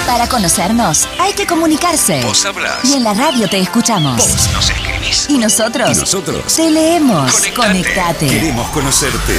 Para 0.05 0.27
conocernos 0.27 1.09
hay 1.21 1.33
que 1.35 1.47
comunicarse. 1.47 2.23
Vos 2.25 2.45
hablas. 2.45 2.85
Y 2.85 2.95
en 2.95 3.05
la 3.05 3.15
radio 3.15 3.49
te 3.49 3.61
escuchamos. 3.61 4.17
Vos 4.17 4.51
nos 4.53 4.71
escribís. 4.71 4.98
Y 5.29 5.39
nosotros. 5.39 5.97
Y 5.97 6.01
nosotros. 6.01 6.55
Te 6.55 6.71
leemos. 6.71 7.33
Conectate. 7.55 8.27
Queremos 8.27 8.69
conocerte. 8.71 9.35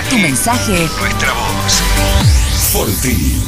tu 0.10 0.18
mensaje, 0.18 0.90
nuestra 1.00 1.32
voz. 1.34 1.84
Forti. 2.72 3.44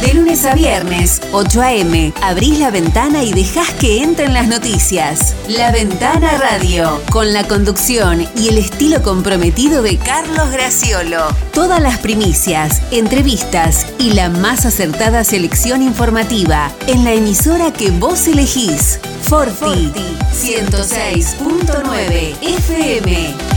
De 0.00 0.14
lunes 0.14 0.46
a 0.46 0.54
viernes, 0.54 1.20
8 1.32 1.60
a.m., 1.60 2.14
abrís 2.22 2.58
la 2.58 2.70
ventana 2.70 3.22
y 3.22 3.32
dejás 3.32 3.70
que 3.74 4.02
entren 4.02 4.32
las 4.32 4.48
noticias. 4.48 5.34
La 5.46 5.70
Ventana 5.72 6.38
Radio, 6.38 7.02
con 7.10 7.34
la 7.34 7.46
conducción 7.46 8.26
y 8.34 8.48
el 8.48 8.56
estilo 8.56 9.02
comprometido 9.02 9.82
de 9.82 9.98
Carlos 9.98 10.50
Graciolo. 10.50 11.26
Todas 11.52 11.82
las 11.82 11.98
primicias, 11.98 12.80
entrevistas 12.90 13.86
y 13.98 14.14
la 14.14 14.30
más 14.30 14.64
acertada 14.64 15.22
selección 15.22 15.82
informativa 15.82 16.72
en 16.86 17.04
la 17.04 17.12
emisora 17.12 17.70
que 17.70 17.90
vos 17.90 18.26
elegís. 18.26 19.00
Forti, 19.22 19.92
106.9 20.32 22.36
FM. 22.40 23.49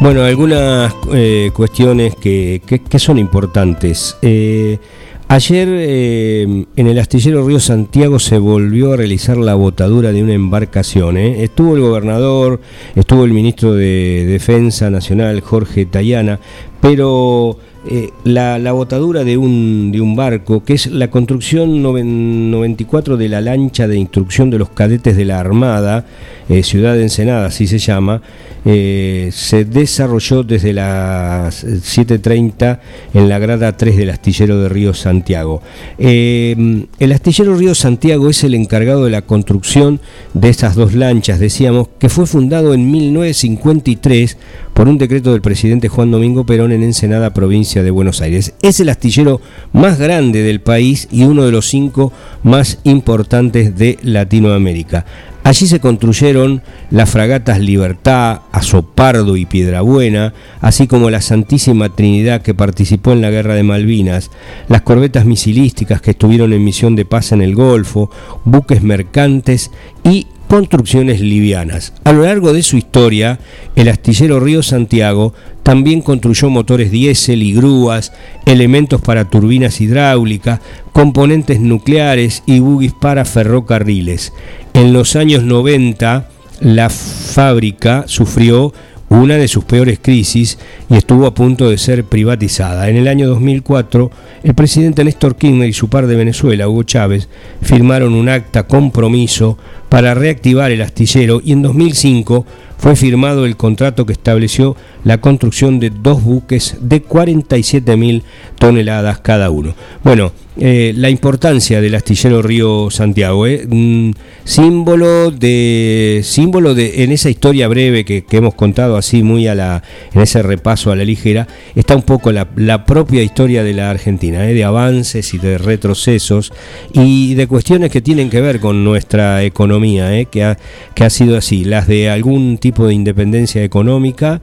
Bueno, 0.00 0.22
algunas 0.22 0.94
eh, 1.12 1.50
cuestiones 1.52 2.14
que, 2.14 2.62
son 2.98 3.18
importantes. 3.18 4.16
Eh, 4.22 4.78
ayer 5.26 5.68
eh, 5.68 6.66
en 6.76 6.86
el 6.86 6.98
astillero 7.00 7.44
Río 7.44 7.58
Santiago 7.58 8.20
se 8.20 8.38
volvió 8.38 8.92
a 8.92 8.96
realizar 8.96 9.36
la 9.36 9.56
botadura 9.56 10.12
de 10.12 10.22
una 10.22 10.34
embarcación. 10.34 11.16
Estuvo 11.16 11.74
el 11.74 11.82
gobernador, 11.82 12.60
estuvo 12.94 13.24
el 13.24 13.32
ministro 13.32 13.74
de 13.74 14.24
Defensa 14.24 14.88
Nacional, 14.88 15.40
Jorge 15.40 15.84
Tayana, 15.84 16.38
pero 16.80 17.58
eh, 17.90 18.10
la, 18.24 18.72
botadura 18.72 19.24
de 19.24 19.38
un, 19.38 20.14
barco, 20.14 20.62
que 20.62 20.74
es 20.74 20.88
la 20.88 21.08
construcción 21.08 21.80
94 21.80 23.16
de 23.16 23.30
la 23.30 23.40
lancha 23.40 23.88
de 23.88 23.96
instrucción 23.96 24.50
de 24.50 24.58
los 24.58 24.68
cadetes 24.68 25.16
de 25.16 25.24
la 25.24 25.40
Armada, 25.40 26.04
eh, 26.50 26.62
Ciudad 26.62 26.92
de 26.92 27.04
Ensenada, 27.04 27.46
así 27.46 27.66
se 27.66 27.78
llama, 27.78 28.20
eh, 28.66 29.30
se 29.32 29.64
desarrolló 29.64 30.42
desde 30.42 30.74
las 30.74 31.64
7.30 31.64 32.80
en 33.14 33.26
la 33.26 33.38
grada 33.38 33.74
3 33.74 33.96
del 33.96 34.10
astillero 34.10 34.60
de 34.60 34.68
Río 34.68 34.92
Santiago. 34.92 35.62
el 35.96 37.12
astillero 37.14 37.56
Río 37.56 37.74
Santiago 37.74 38.28
es 38.28 38.44
el 38.44 38.52
encargado 38.52 39.06
de 39.06 39.12
la 39.12 39.22
construcción 39.22 39.98
de 40.34 40.50
estas 40.50 40.74
dos 40.74 40.92
lanchas, 40.92 41.40
decíamos, 41.40 41.88
que 41.98 42.10
fue 42.10 42.26
fundado 42.26 42.74
en 42.74 42.90
1953 42.90 44.36
por 44.78 44.88
un 44.88 44.96
decreto 44.96 45.32
del 45.32 45.40
presidente 45.40 45.88
Juan 45.88 46.12
Domingo 46.12 46.46
Perón 46.46 46.70
en 46.70 46.84
Ensenada, 46.84 47.34
provincia 47.34 47.82
de 47.82 47.90
Buenos 47.90 48.20
Aires. 48.20 48.54
Es 48.62 48.78
el 48.78 48.90
astillero 48.90 49.40
más 49.72 49.98
grande 49.98 50.42
del 50.42 50.60
país 50.60 51.08
y 51.10 51.24
uno 51.24 51.44
de 51.44 51.50
los 51.50 51.66
cinco 51.66 52.12
más 52.44 52.78
importantes 52.84 53.76
de 53.76 53.98
Latinoamérica. 54.02 55.04
Allí 55.42 55.66
se 55.66 55.80
construyeron 55.80 56.62
las 56.92 57.10
fragatas 57.10 57.58
Libertad, 57.58 58.42
Azopardo 58.52 59.36
y 59.36 59.46
Piedrabuena, 59.46 60.32
así 60.60 60.86
como 60.86 61.10
la 61.10 61.22
Santísima 61.22 61.88
Trinidad 61.88 62.42
que 62.42 62.54
participó 62.54 63.10
en 63.10 63.20
la 63.20 63.30
Guerra 63.30 63.54
de 63.54 63.64
Malvinas, 63.64 64.30
las 64.68 64.82
corbetas 64.82 65.24
misilísticas 65.24 66.00
que 66.00 66.12
estuvieron 66.12 66.52
en 66.52 66.62
misión 66.62 66.94
de 66.94 67.04
paz 67.04 67.32
en 67.32 67.42
el 67.42 67.56
Golfo, 67.56 68.12
buques 68.44 68.80
mercantes 68.84 69.72
y 70.04 70.28
construcciones 70.48 71.20
livianas. 71.20 71.92
A 72.04 72.12
lo 72.12 72.24
largo 72.24 72.52
de 72.52 72.62
su 72.62 72.76
historia, 72.76 73.38
el 73.76 73.88
astillero 73.88 74.40
Río 74.40 74.62
Santiago 74.62 75.34
también 75.62 76.00
construyó 76.00 76.48
motores 76.48 76.90
diésel 76.90 77.42
y 77.42 77.52
grúas, 77.52 78.12
elementos 78.46 79.00
para 79.02 79.26
turbinas 79.26 79.80
hidráulicas, 79.80 80.60
componentes 80.92 81.60
nucleares 81.60 82.42
y 82.46 82.60
buggies 82.60 82.94
para 82.94 83.24
ferrocarriles. 83.24 84.32
En 84.72 84.92
los 84.92 85.14
años 85.14 85.42
90, 85.42 86.28
la 86.60 86.88
fábrica 86.88 88.04
sufrió 88.06 88.72
una 89.08 89.36
de 89.36 89.48
sus 89.48 89.64
peores 89.64 89.98
crisis 90.00 90.58
y 90.88 90.96
estuvo 90.96 91.26
a 91.26 91.34
punto 91.34 91.68
de 91.68 91.78
ser 91.78 92.04
privatizada. 92.04 92.88
En 92.88 92.96
el 92.96 93.08
año 93.08 93.28
2004, 93.28 94.10
el 94.42 94.54
presidente 94.54 95.04
Néstor 95.04 95.36
Kirchner 95.36 95.68
y 95.68 95.72
su 95.72 95.88
par 95.88 96.06
de 96.06 96.16
Venezuela, 96.16 96.68
Hugo 96.68 96.82
Chávez, 96.82 97.28
firmaron 97.62 98.14
un 98.14 98.28
acta 98.28 98.66
compromiso 98.66 99.58
para 99.88 100.14
reactivar 100.14 100.70
el 100.70 100.82
astillero 100.82 101.40
y 101.42 101.52
en 101.52 101.62
2005 101.62 102.44
fue 102.76 102.94
firmado 102.94 103.44
el 103.44 103.56
contrato 103.56 104.06
que 104.06 104.12
estableció 104.12 104.76
la 105.04 105.18
construcción 105.20 105.80
de 105.80 105.90
dos 105.90 106.22
buques 106.22 106.76
de 106.80 107.02
47.000 107.02 108.22
toneladas 108.58 109.18
cada 109.18 109.50
uno. 109.50 109.74
Bueno, 110.04 110.32
eh, 110.60 110.92
la 110.96 111.08
importancia 111.08 111.80
del 111.80 111.94
astillero 111.94 112.42
Río 112.42 112.90
Santiago, 112.90 113.46
eh, 113.46 113.64
mm, 113.68 114.10
símbolo 114.42 115.30
de 115.30 116.22
símbolo 116.24 116.74
de 116.74 117.04
en 117.04 117.12
esa 117.12 117.30
historia 117.30 117.68
breve 117.68 118.04
que, 118.04 118.24
hemos 118.32 118.54
contado 118.54 118.96
así 118.96 119.22
muy 119.22 119.46
a 119.46 119.54
la 119.54 119.84
en 120.12 120.20
ese 120.20 120.42
repaso 120.42 120.90
a 120.90 120.96
la 120.96 121.04
ligera 121.04 121.46
está 121.76 121.94
un 121.94 122.02
poco 122.02 122.32
la, 122.32 122.84
propia 122.86 123.22
historia 123.22 123.62
de 123.62 123.72
la 123.72 123.90
Argentina, 123.90 124.48
eh, 124.50 124.54
de 124.54 124.64
avances 124.64 125.32
y 125.32 125.38
de 125.38 125.58
retrocesos 125.58 126.52
y 126.92 127.34
de 127.34 127.46
cuestiones 127.46 127.92
que 127.92 128.00
tienen 128.00 128.28
que 128.28 128.40
ver 128.40 128.58
con 128.58 128.82
nuestra 128.82 129.44
economía, 129.44 130.24
que 130.24 130.42
ha, 130.42 130.58
que 130.94 131.04
ha 131.04 131.10
sido 131.10 131.36
así, 131.36 131.64
las 131.64 131.86
de 131.86 132.10
algún 132.10 132.58
tipo 132.58 132.86
de 132.86 132.94
independencia 132.94 133.62
económica 133.62 134.40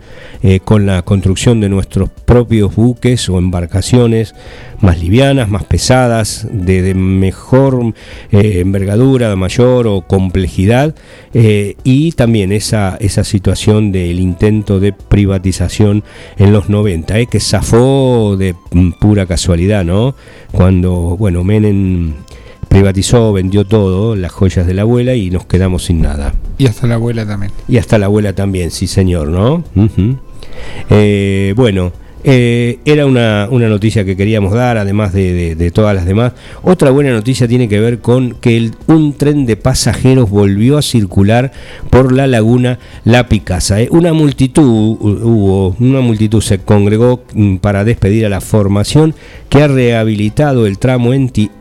con 0.63 0.85
la 0.85 1.01
construcción 1.01 1.59
de 1.59 1.69
nuestros 1.69 2.09
propios 2.09 2.75
buques 2.75 3.27
o 3.29 3.37
embarcaciones 3.37 4.35
más 4.81 4.99
livianas, 4.99 5.49
más 5.49 5.63
pesadas, 5.63 6.04
de, 6.07 6.93
mejor 6.95 7.93
eh, 8.31 8.59
envergadura, 8.59 9.29
de 9.29 9.35
mayor 9.35 9.87
o 9.87 10.01
complejidad, 10.01 10.95
eh, 11.33 11.75
y 11.83 12.11
también 12.11 12.51
esa, 12.51 12.97
esa 12.99 13.23
situación 13.23 13.91
del 13.91 14.19
intento 14.19 14.79
de 14.79 14.93
privatización 14.93 16.03
en 16.37 16.53
los 16.53 16.69
90, 16.69 17.19
eh, 17.19 17.27
que 17.27 17.39
zafó 17.39 18.35
de 18.37 18.55
pura 18.99 19.25
casualidad, 19.25 19.83
¿no? 19.83 20.15
Cuando, 20.51 21.15
bueno, 21.17 21.43
Menem 21.43 22.13
privatizó, 22.67 23.31
vendió 23.33 23.65
todo, 23.65 24.15
las 24.15 24.31
joyas 24.31 24.67
de 24.67 24.73
la 24.73 24.81
abuela 24.83 25.15
y 25.15 25.29
nos 25.29 25.45
quedamos 25.45 25.85
sin 25.85 26.01
nada. 26.01 26.33
Y 26.57 26.67
hasta 26.67 26.87
la 26.87 26.95
abuela 26.95 27.25
también. 27.25 27.51
Y 27.67 27.77
hasta 27.77 27.97
la 27.97 28.07
abuela 28.07 28.33
también, 28.33 28.71
sí 28.71 28.87
señor, 28.87 29.29
¿no? 29.29 29.63
bueno, 31.55 31.91
eh, 32.27 32.79
era 32.85 33.05
una, 33.05 33.45
noticia 33.47 34.03
que 34.03 34.17
queríamos 34.17 34.51
dar, 34.51 34.79
además 34.79 35.13
de, 35.13 35.71
todas 35.71 35.95
las 35.95 36.05
demás. 36.05 36.33
Otra 36.63 36.89
buena 36.89 37.11
noticia 37.11 37.47
tiene 37.47 37.69
que 37.69 37.79
ver 37.79 37.99
con 37.99 38.31
que 38.41 38.71
un 38.87 39.13
tren 39.13 39.45
de 39.45 39.57
pasajeros 39.57 40.31
volvió 40.31 40.79
a 40.79 40.81
circular 40.81 41.51
por 41.91 42.11
la 42.11 42.25
laguna 42.25 42.79
La 43.03 43.27
Picasa. 43.29 43.79
Eh, 43.79 43.89
una 43.91 44.11
multitud 44.13 44.63
hubo, 44.63 45.75
una 45.79 46.01
multitud 46.01 46.41
se 46.41 46.57
congregó 46.57 47.23
mm, 47.35 47.57
para 47.57 47.83
despedir 47.83 48.25
a 48.25 48.29
la 48.29 48.41
formación 48.41 49.13
que 49.49 49.61
ha 49.61 49.67
rehabilitado 49.67 50.65
el 50.65 50.79
tramo 50.79 51.13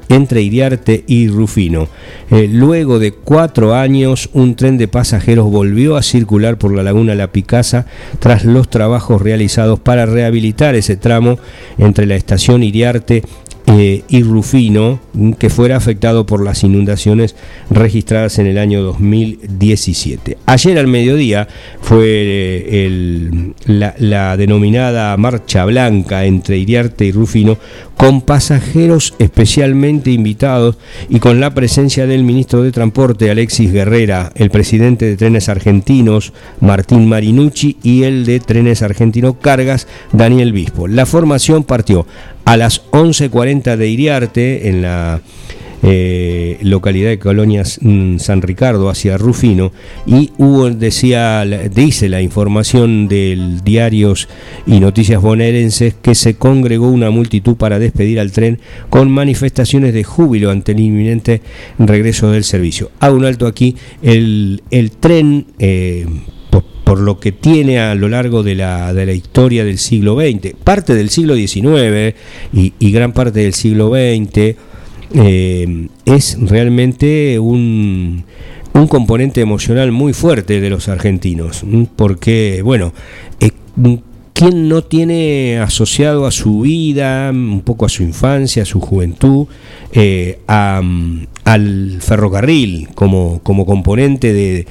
entre 0.09 0.43
Iriarte 0.43 1.05
y 1.07 1.29
Rufino. 1.29 1.88
Eh, 2.31 2.49
luego 2.51 2.99
de 2.99 3.12
cuatro 3.12 3.75
años, 3.75 4.31
un 4.33 4.55
tren 4.57 4.79
de 4.79 4.88
pasajeros 4.88 5.51
volvió 5.51 5.97
a 5.97 6.03
circular 6.03 6.59
por 6.59 6.75
la 6.75 6.83
laguna 6.83 7.14
La 7.14 7.33
Picasa 7.33 7.87
tras 8.19 8.45
los 8.45 8.69
trabajos 8.69 9.23
realizados 9.23 9.81
para 9.81 10.07
rehabilitar 10.07 10.75
ese 10.75 10.97
tramo 10.97 11.38
entre 11.79 12.07
la 12.07 12.17
estación 12.17 12.62
Iriarte 12.62 13.23
eh, 13.66 14.03
y 14.09 14.22
Rufino, 14.22 15.00
que 15.38 15.48
fuera 15.48 15.77
afectado 15.77 16.27
por 16.27 16.44
las 16.44 16.62
inundaciones 16.64 17.35
registradas 17.70 18.38
en 18.38 18.46
el 18.46 18.59
año 18.59 18.83
2017. 18.83 20.37
Ayer 20.44 20.79
al 20.79 20.87
mediodía 20.87 21.48
fue 21.81 22.05
eh, 22.07 23.53
la, 23.64 24.37
denominada 24.37 25.16
Marcha 25.16 25.64
Blanca 25.64 26.27
entre 26.27 26.59
Iriarte 26.59 27.07
y 27.07 27.12
Rufino, 27.12 27.57
con 27.96 28.20
pasajeros 28.20 29.14
especialmente 29.18 30.11
invitados 30.11 30.77
y 31.09 31.20
con 31.20 31.40
la 31.40 31.55
presencia 31.55 32.07
del 32.07 32.22
ministro 32.22 32.62
de 32.62 32.72
Transporte 32.72 33.31
Alexis 33.31 33.72
Guerrera, 33.72 34.31
el 34.35 34.50
presidente 34.50 35.07
de 35.07 35.16
Trenes 35.16 35.48
Argentinos 35.48 36.35
Martín 36.61 37.09
Marinucci 37.09 37.79
y 37.83 38.03
el 38.03 38.27
de 38.27 38.40
Trenes 38.40 38.83
Argentinos 38.83 39.37
Cargas 39.40 39.87
Daniel 40.12 40.53
Bispo. 40.53 40.87
La 40.87 41.07
formación 41.07 41.64
partió 41.64 42.07
a 42.44 42.57
las 42.57 42.90
11.40 42.90 43.76
de 43.76 43.88
Iriarte, 43.88 44.68
en 44.68 44.83
la 44.83 45.20
eh, 45.87 46.57
localidad 46.62 47.11
de 47.11 47.18
Colonias 47.18 47.78
mm, 47.83 48.16
San 48.16 48.40
Ricardo, 48.40 48.88
hacia 48.88 49.18
Rufino, 49.18 49.70
y 50.07 50.33
hubo, 50.38 50.70
decía, 50.70 51.44
dice 51.44 52.09
la 52.09 52.22
información 52.22 53.07
del 53.07 53.62
diarios 53.62 54.28
y 54.66 54.80
noticias 54.80 55.20
bonaerenses 55.20 55.94
que 55.94 56.14
se 56.14 56.37
congregó 56.37 56.88
una 56.88 57.11
multitud 57.11 57.57
para 57.57 57.78
despedir 57.78 58.18
al 58.18 58.33
tren 58.33 58.61
con 58.88 59.11
manifestaciones 59.11 59.92
de 59.92 60.04
júbilo 60.04 60.50
ante 60.50 60.72
el 60.72 60.80
inminente 60.80 61.42
regreso 61.78 62.30
del 62.30 62.44
servicio. 62.44 62.90
Hago 63.00 63.16
un 63.16 63.26
alto 63.26 63.46
aquí, 63.46 63.76
el, 64.02 64.62
tren... 65.00 65.46
Eh, 65.59 66.07
por 66.85 67.01
lo 67.01 67.18
que 67.18 67.33
tiene 67.33 67.81
a 67.81 67.94
lo 67.94 68.09
largo 68.09 68.42
de 68.42 68.55
la, 68.55 68.92
de 68.92 69.07
la 69.07 69.12
historia 69.12 69.64
del 69.64 69.79
siglo 69.79 70.16
XX, 70.16 70.55
parte 70.62 70.94
del 70.94 71.11
siglo 71.11 71.35
XIX 71.35 72.14
y, 72.53 72.92
gran 72.92 73.12
parte 73.12 73.40
del 73.40 73.55
siglo 73.55 73.88
XX, 73.88 74.57
eh, 75.16 75.88
es 76.05 76.37
realmente 76.40 77.38
un, 77.38 78.25
un 78.75 78.87
componente 78.88 79.40
emocional 79.40 79.92
muy 79.92 80.12
fuerte 80.12 80.61
de 80.61 80.70
los 80.70 80.88
argentinos, 80.88 81.64
porque, 81.97 82.61
bueno, 82.62 82.92
eh, 83.40 83.51
¿quién 84.35 84.68
no 84.68 84.83
tiene 84.83 85.59
asociado 85.59 86.27
a 86.27 86.31
su 86.31 86.61
vida, 86.61 87.31
un 87.31 87.62
poco 87.62 87.87
a 87.87 87.88
su 87.88 88.03
infancia, 88.03 88.64
a 88.64 88.66
su 88.66 88.81
juventud, 88.81 89.47
eh, 89.92 90.40
al 91.44 91.98
ferrocarril 92.00 92.88
como, 92.94 93.40
como 93.42 93.66
componente 93.66 94.33
de, 94.33 94.66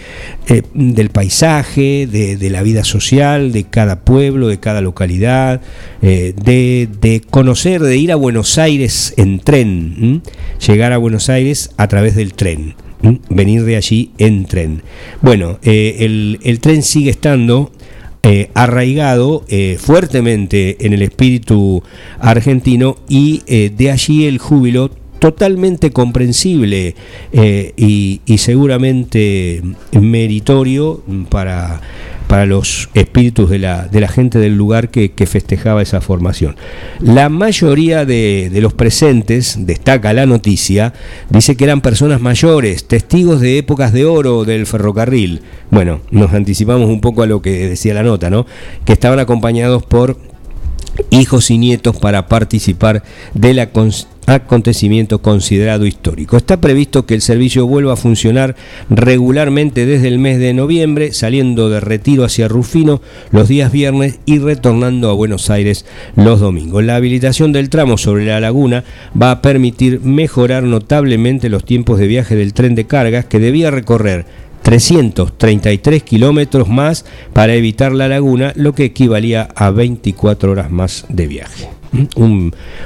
eh, 0.47 0.63
del 0.73 1.09
paisaje, 1.09 2.07
de, 2.07 2.49
la 2.49 2.61
vida 2.63 2.83
social, 2.83 3.51
de 3.51 3.63
cada 3.63 4.01
pueblo, 4.01 4.47
de 4.47 4.59
cada 4.59 4.81
localidad, 4.81 5.61
de, 6.01 6.33
de, 7.01 7.21
conocer, 7.29 7.81
de 7.81 7.97
ir 7.97 8.11
a 8.11 8.15
Buenos 8.15 8.57
Aires 8.57 9.13
en 9.17 9.39
tren, 9.39 10.21
llegar 10.65 10.93
a 10.93 10.97
Buenos 10.97 11.29
Aires 11.29 11.71
a 11.77 11.87
través 11.87 12.15
del 12.15 12.33
tren 12.33 12.75
venir 13.29 13.63
de 13.63 13.75
allí 13.75 14.11
en 14.17 14.45
tren. 14.45 14.81
Bueno, 15.21 15.59
eh, 15.63 15.97
el, 16.43 16.59
tren 16.59 16.83
sigue 16.83 17.11
estando 17.11 17.71
eh, 18.23 18.49
arraigado 18.53 19.43
eh, 19.49 19.77
fuertemente 19.79 20.85
en 20.85 20.93
el 20.93 21.01
espíritu 21.01 21.83
argentino 22.19 22.97
y 23.09 23.41
de 23.69 23.91
allí 23.91 24.25
el 24.25 24.37
júbilo 24.37 24.89
totalmente 25.23 25.91
comprensible 25.91 26.95
y, 27.31 28.19
y, 28.25 28.37
seguramente 28.39 29.61
meritorio 29.93 31.01
para 31.29 31.79
para 32.33 32.47
los 32.47 32.89
espíritus 32.95 33.47
de 33.51 33.59
la, 33.59 33.87
de 33.87 34.01
la 34.01 34.07
gente 34.07 34.39
del 34.39 34.57
lugar 34.57 34.89
que, 34.89 35.11
festejaba 35.27 35.83
esa 35.83 36.01
formación. 36.01 36.55
La 36.99 37.29
mayoría 37.29 38.05
de, 38.05 38.49
los 38.59 38.73
presentes, 38.73 39.55
destaca 39.59 40.13
la 40.13 40.25
noticia, 40.25 40.93
dice 41.29 41.55
que 41.55 41.63
eran 41.63 41.81
personas 41.81 42.21
mayores, 42.21 42.85
testigos 42.85 43.39
de 43.39 43.59
épocas 43.59 43.93
de 43.93 44.05
oro 44.05 44.45
del 44.45 44.65
ferrocarril. 44.65 45.41
Bueno, 45.69 46.01
nos 46.09 46.33
anticipamos 46.33 46.89
un 46.89 47.01
poco 47.01 47.21
a 47.21 47.27
lo 47.27 47.43
que 47.43 47.69
decía 47.69 47.93
la 47.93 48.01
nota, 48.01 48.31
¿no? 48.31 48.47
Que 48.83 48.93
estaban 48.93 49.19
acompañados 49.19 49.83
por 49.83 50.17
hijos 51.11 51.51
y 51.51 51.59
nietos 51.59 51.97
para 51.97 52.27
participar 52.27 53.03
de 53.35 53.53
la 53.53 53.69
acontecimiento 54.35 55.21
considerado 55.21 55.85
histórico. 55.85 56.37
Está 56.37 56.59
previsto 56.59 57.05
que 57.05 57.13
el 57.13 57.21
servicio 57.21 57.67
vuelva 57.67 57.93
a 57.93 57.97
funcionar 57.97 58.55
regularmente 58.89 59.85
desde 59.85 60.07
el 60.07 60.19
mes 60.19 60.39
de 60.39 60.53
noviembre, 60.53 61.13
saliendo 61.13 61.69
de 61.69 61.79
retiro 61.79 62.23
hacia 62.23 62.47
Rufino 62.47 63.01
los 63.31 63.47
días 63.47 63.71
viernes 63.71 64.19
y 64.25 64.39
retornando 64.39 65.09
a 65.09 65.13
Buenos 65.13 65.49
Aires 65.49 65.85
los 66.15 66.39
domingos. 66.39 66.83
La 66.83 66.95
habilitación 66.95 67.51
del 67.51 67.69
tramo 67.69 67.97
sobre 67.97 68.25
la 68.25 68.39
laguna 68.39 68.83
va 69.19 69.31
a 69.31 69.41
permitir 69.41 70.01
mejorar 70.01 70.63
notablemente 70.63 71.49
los 71.49 71.65
tiempos 71.65 71.99
de 71.99 72.07
viaje 72.07 72.35
del 72.35 72.53
tren 72.53 72.75
de 72.75 72.85
cargas 72.85 73.25
que 73.25 73.39
debía 73.39 73.71
recorrer 73.71 74.25
333 74.63 76.03
kilómetros 76.03 76.69
más 76.69 77.05
para 77.33 77.53
evitar 77.53 77.91
la 77.91 78.07
laguna, 78.07 78.53
lo 78.55 78.73
que 78.73 78.85
equivalía 78.85 79.49
a 79.55 79.69
24 79.69 80.51
horas 80.51 80.71
más 80.71 81.05
de 81.09 81.27
viaje. 81.27 81.69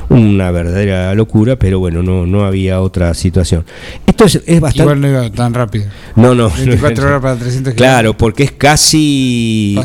una 0.10 0.52
verdadera 0.52 1.14
locura, 1.14 1.56
pero 1.56 1.80
bueno, 1.80 2.04
no, 2.04 2.26
no 2.26 2.46
había 2.46 2.82
otra 2.82 3.14
situación. 3.14 3.64
Esto 4.06 4.26
es, 4.26 4.60
bastante. 4.60 4.82
Igual 4.82 5.02
no 5.02 5.08
iba 5.08 5.30
tan 5.30 5.54
rápido. 5.54 5.86
No, 6.16 6.34
no. 6.34 6.50
24 6.50 7.08
horas 7.08 7.22
para 7.22 7.36
300 7.36 7.74
Claro, 7.76 8.18
porque 8.18 8.44
es 8.44 8.52
casi 8.52 9.80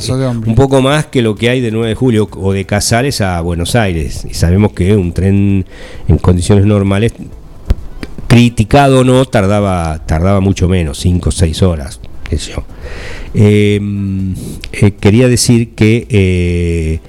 un 0.47 0.55
poco 0.55 0.81
más 0.81 1.07
que 1.07 1.21
lo 1.21 1.37
que 1.37 1.51
hay 1.51 1.61
de 1.61 1.71
9 1.71 1.91
de 1.91 1.95
julio 1.95 2.29
o 2.33 2.53
de 2.53 2.65
Casares 2.65 3.21
a 3.21 3.41
Buenos 3.43 3.77
Aires. 3.77 4.27
Y 4.29 4.35
sabemos 4.35 4.73
que 4.73 4.97
un 4.97 5.13
tren 5.13 5.67
en 6.09 6.19
condiciones 6.19 6.65
normales 6.65 7.13
criticado 8.33 9.01
o 9.01 9.05
no, 9.05 9.27
tardaba, 9.27 10.01
tardaba 10.07 10.41
mucho 10.41 10.67
menos, 10.67 10.97
5 11.01 11.29
o 11.29 11.33
6 11.33 11.61
horas. 11.61 12.01
Qué 12.25 12.39
yo. 12.39 12.65
Em, 13.35 14.33
eh, 14.73 14.93
quería 14.93 15.29
decir 15.29 15.75
que 15.75 16.07
eh, 16.09 17.01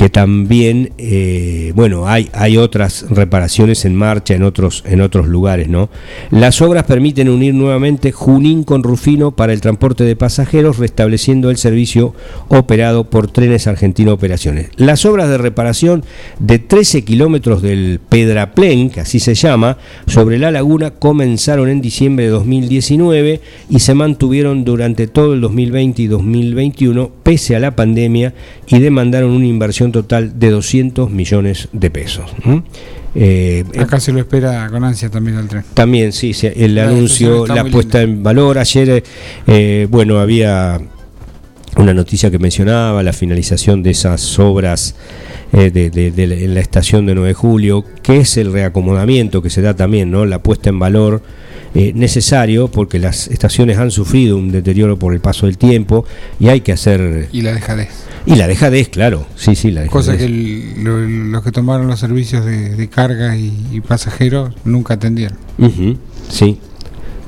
que 0.00 0.08
también, 0.08 0.92
eh, 0.96 1.72
bueno, 1.74 2.08
hay, 2.08 2.30
hay 2.32 2.56
otras 2.56 3.04
reparaciones 3.10 3.84
en 3.84 3.94
marcha 3.94 4.32
en 4.32 4.44
otros, 4.44 4.82
en 4.86 5.02
otros 5.02 5.28
lugares, 5.28 5.68
¿no? 5.68 5.90
Las 6.30 6.62
obras 6.62 6.84
permiten 6.84 7.28
unir 7.28 7.52
nuevamente 7.52 8.10
Junín 8.10 8.64
con 8.64 8.82
Rufino 8.82 9.32
para 9.32 9.52
el 9.52 9.60
transporte 9.60 10.04
de 10.04 10.16
pasajeros, 10.16 10.78
restableciendo 10.78 11.50
el 11.50 11.58
servicio 11.58 12.14
operado 12.48 13.10
por 13.10 13.30
Trenes 13.30 13.66
Argentino 13.66 14.14
Operaciones. 14.14 14.70
Las 14.76 15.04
obras 15.04 15.28
de 15.28 15.36
reparación 15.36 16.02
de 16.38 16.58
13 16.58 17.04
kilómetros 17.04 17.60
del 17.60 18.00
Pedraplén, 18.08 18.88
que 18.88 19.00
así 19.00 19.20
se 19.20 19.34
llama, 19.34 19.76
sobre 20.06 20.38
la 20.38 20.50
laguna, 20.50 20.92
comenzaron 20.92 21.68
en 21.68 21.82
diciembre 21.82 22.24
de 22.24 22.30
2019 22.30 23.42
y 23.68 23.80
se 23.80 23.92
mantuvieron 23.92 24.64
durante 24.64 25.08
todo 25.08 25.34
el 25.34 25.42
2020 25.42 26.00
y 26.00 26.06
2021, 26.06 27.10
pese 27.22 27.54
a 27.54 27.60
la 27.60 27.76
pandemia, 27.76 28.32
y 28.66 28.78
demandaron 28.78 29.32
una 29.32 29.46
inversión 29.46 29.89
total 29.92 30.38
de 30.38 30.50
200 30.50 31.10
millones 31.10 31.68
de 31.72 31.90
pesos. 31.90 32.30
Eh, 33.14 33.64
Acá 33.78 33.98
se 33.98 34.12
lo 34.12 34.20
espera 34.20 34.68
con 34.70 34.84
ansia 34.84 35.10
también 35.10 35.38
el 35.38 35.48
tren. 35.48 35.64
También, 35.74 36.12
sí, 36.12 36.32
el 36.42 36.78
anuncio, 36.78 37.46
la 37.46 37.64
puesta 37.64 38.02
en 38.02 38.22
valor. 38.22 38.58
Ayer, 38.58 39.02
eh, 39.46 39.86
bueno, 39.90 40.18
había 40.18 40.80
una 41.76 41.94
noticia 41.94 42.30
que 42.30 42.38
mencionaba 42.38 43.02
la 43.02 43.12
finalización 43.12 43.82
de 43.82 43.90
esas 43.90 44.38
obras 44.38 44.94
eh, 45.52 45.70
de, 45.70 46.48
la 46.48 46.60
estación 46.60 47.06
de 47.06 47.14
9 47.14 47.28
de 47.28 47.34
julio, 47.34 47.84
que 48.02 48.18
es 48.18 48.36
el 48.36 48.52
reacomodamiento 48.52 49.42
que 49.42 49.50
se 49.50 49.62
da 49.62 49.74
también, 49.74 50.10
¿no? 50.10 50.24
La 50.24 50.42
puesta 50.42 50.68
en 50.68 50.78
valor 50.78 51.22
necesario 51.74 52.68
porque 52.68 52.98
las 52.98 53.28
estaciones 53.28 53.78
han 53.78 53.90
sufrido 53.90 54.36
un 54.36 54.50
deterioro 54.50 54.98
por 54.98 55.14
el 55.14 55.20
paso 55.20 55.46
del 55.46 55.56
tiempo 55.58 56.04
y 56.38 56.48
hay 56.48 56.60
que 56.60 56.72
hacer... 56.72 57.28
Y 57.32 57.42
la 57.42 57.52
dejadez. 57.52 57.88
Y 58.26 58.34
la 58.36 58.46
dejadez, 58.46 58.88
claro, 58.88 59.26
sí, 59.34 59.54
sí, 59.54 59.70
la 59.70 59.86
Cosa 59.86 60.16
que 60.16 60.28
los 60.28 61.42
que 61.42 61.52
tomaron 61.52 61.86
los 61.86 62.00
servicios 62.00 62.44
de, 62.44 62.88
carga 62.88 63.36
y, 63.36 63.80
pasajeros 63.86 64.54
nunca 64.64 64.94
atendieron. 64.94 65.38
sí. 66.28 66.58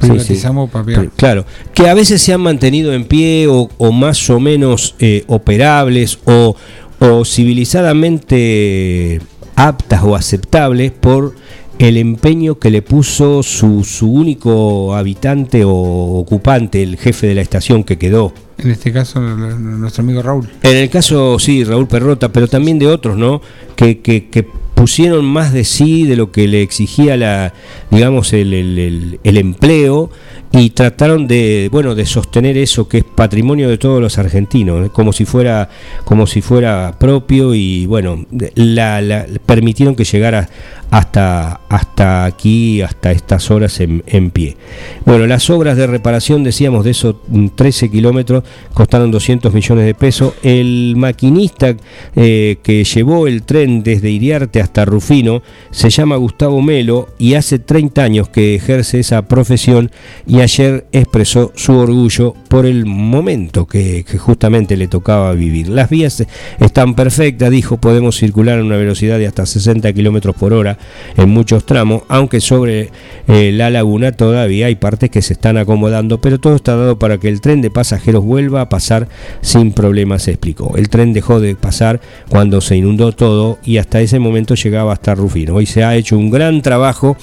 Privatizamos 0.00 0.68
Claro, 1.14 1.46
que 1.72 1.88
a 1.88 1.94
veces 1.94 2.20
se 2.20 2.32
han 2.32 2.40
mantenido 2.40 2.92
en 2.92 3.04
pie 3.04 3.46
o, 3.48 3.92
más 3.92 4.28
o 4.30 4.40
menos 4.40 4.96
eh, 4.98 5.22
operables 5.28 6.18
o, 6.24 6.56
o 6.98 7.24
civilizadamente 7.24 9.20
aptas 9.54 10.02
o 10.02 10.16
aceptables 10.16 10.90
por 10.90 11.36
el 11.82 11.96
empeño 11.96 12.60
que 12.60 12.70
le 12.70 12.80
puso 12.80 13.42
su, 13.42 13.82
su 13.82 14.08
único 14.08 14.94
habitante 14.94 15.64
o 15.64 15.72
ocupante, 15.72 16.80
el 16.80 16.96
jefe 16.96 17.26
de 17.26 17.34
la 17.34 17.40
estación 17.42 17.82
que 17.82 17.98
quedó. 17.98 18.32
En 18.58 18.70
este 18.70 18.92
caso, 18.92 19.20
nuestro 19.20 20.04
amigo 20.04 20.22
Raúl. 20.22 20.48
En 20.62 20.76
el 20.76 20.88
caso, 20.88 21.40
sí, 21.40 21.64
Raúl 21.64 21.88
Perrota, 21.88 22.30
pero 22.30 22.46
también 22.46 22.78
de 22.78 22.86
otros, 22.86 23.16
¿no? 23.16 23.42
Que, 23.74 23.98
que, 23.98 24.28
que 24.28 24.46
pusieron 24.74 25.24
más 25.24 25.52
de 25.52 25.64
sí 25.64 26.04
de 26.04 26.14
lo 26.14 26.30
que 26.30 26.46
le 26.46 26.62
exigía 26.62 27.16
la, 27.16 27.52
digamos, 27.90 28.32
el, 28.32 28.54
el, 28.54 29.20
el, 29.22 29.36
empleo 29.36 30.10
y 30.52 30.70
trataron 30.70 31.26
de, 31.26 31.68
bueno, 31.72 31.94
de 31.94 32.04
sostener 32.04 32.58
eso 32.58 32.86
que 32.86 32.98
es 32.98 33.04
patrimonio 33.04 33.70
de 33.70 33.78
todos 33.78 34.02
los 34.02 34.18
argentinos, 34.18 34.90
como 34.90 35.12
si 35.12 35.24
fuera, 35.24 35.68
como 36.04 36.26
si 36.26 36.42
fuera 36.42 36.94
propio 36.98 37.54
y 37.54 37.86
bueno, 37.86 38.26
la, 38.54 39.00
la 39.00 39.26
permitieron 39.46 39.94
que 39.94 40.04
llegara 40.04 40.48
hasta, 40.92 41.62
hasta 41.70 42.26
aquí, 42.26 42.82
hasta 42.82 43.12
estas 43.12 43.50
horas 43.50 43.80
en, 43.80 44.30
pie. 44.30 44.58
Bueno, 45.06 45.26
las 45.26 45.48
obras 45.48 45.78
de 45.78 45.86
reparación, 45.86 46.44
decíamos, 46.44 46.84
de 46.84 46.90
esos 46.90 47.16
13 47.54 47.90
kilómetros 47.90 48.44
costaron 48.74 49.10
200 49.10 49.54
millones 49.54 49.86
de 49.86 49.94
pesos. 49.94 50.34
El 50.42 50.92
maquinista 50.98 51.74
eh, 52.14 52.58
que 52.62 52.84
llevó 52.84 53.26
el 53.26 53.42
tren 53.44 53.82
desde 53.82 54.10
Iriarte 54.10 54.60
hasta 54.60 54.84
Rufino 54.84 55.42
se 55.70 55.88
llama 55.88 56.16
Gustavo 56.16 56.60
Melo 56.60 57.08
y 57.18 57.34
hace 57.34 57.58
30 57.58 58.02
años 58.02 58.28
que 58.28 58.54
ejerce 58.54 59.00
esa 59.00 59.22
profesión 59.22 59.90
y 60.26 60.40
ayer 60.42 60.86
expresó 60.92 61.52
su 61.54 61.76
orgullo 61.76 62.34
por 62.48 62.66
el 62.66 62.86
momento 62.86 63.66
que, 63.66 64.04
justamente 64.18 64.76
le 64.76 64.88
tocaba 64.88 65.32
vivir. 65.32 65.68
Las 65.68 65.90
vías 65.90 66.24
están 66.60 66.94
perfectas, 66.94 67.50
dijo, 67.50 67.78
podemos 67.78 68.16
circular 68.16 68.58
a 68.58 68.62
una 68.62 68.76
velocidad 68.76 69.18
de 69.18 69.26
hasta 69.26 69.46
60 69.46 69.92
kilómetros 69.92 70.36
por 70.36 70.52
hora 70.52 70.78
en 71.16 71.30
muchos 71.30 71.64
tramos, 71.64 72.02
aunque 72.08 72.40
sobre 72.40 72.90
eh, 73.28 73.52
la 73.52 73.70
laguna 73.70 74.12
todavía 74.12 74.66
hay 74.66 74.74
partes 74.74 75.10
que 75.10 75.22
se 75.22 75.32
están 75.32 75.56
acomodando, 75.56 76.20
pero 76.20 76.38
todo 76.38 76.56
está 76.56 76.76
dado 76.76 76.98
para 76.98 77.18
que 77.18 77.28
el 77.28 77.40
tren 77.40 77.62
de 77.62 77.70
pasajeros 77.70 78.24
vuelva 78.24 78.62
a 78.62 78.68
pasar 78.68 79.08
sin 79.40 79.72
problemas, 79.72 80.28
explicó. 80.28 80.76
El 80.76 80.88
tren 80.88 81.12
dejó 81.12 81.40
de 81.40 81.56
pasar 81.56 82.00
cuando 82.28 82.60
se 82.60 82.76
inundó 82.76 83.12
todo 83.12 83.58
y 83.64 83.78
hasta 83.78 84.00
ese 84.00 84.18
momento 84.18 84.54
llegaba 84.54 84.92
hasta 84.92 85.14
Rufino. 85.14 85.54
Hoy 85.54 85.66
se 85.66 85.84
ha 85.84 85.96
hecho 85.96 86.18
un 86.18 86.30
gran 86.30 86.62
trabajo 86.62 87.16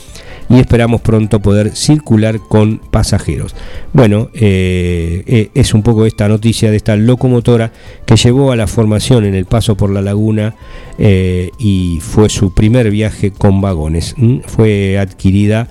y 0.49 0.59
esperamos 0.59 1.01
pronto 1.01 1.39
poder 1.39 1.75
circular 1.75 2.39
con 2.39 2.79
pasajeros. 2.79 3.08
Bueno, 3.93 4.29
eh, 4.33 5.23
eh, 5.25 5.49
es 5.53 5.73
un 5.73 5.83
poco 5.83 6.05
esta 6.05 6.27
noticia 6.27 6.69
de 6.69 6.77
esta 6.77 6.95
locomotora 6.95 7.71
que 8.05 8.15
llevó 8.15 8.51
a 8.51 8.55
la 8.55 8.67
formación 8.67 9.25
en 9.25 9.35
el 9.35 9.45
paso 9.45 9.75
por 9.75 9.89
la 9.89 10.01
laguna 10.01 10.55
eh, 10.97 11.49
y 11.57 11.99
fue 12.01 12.29
su 12.29 12.53
primer 12.53 12.91
viaje 12.91 13.31
con 13.31 13.61
vagones. 13.61 14.15
Fue 14.45 14.97
adquirida 14.99 15.67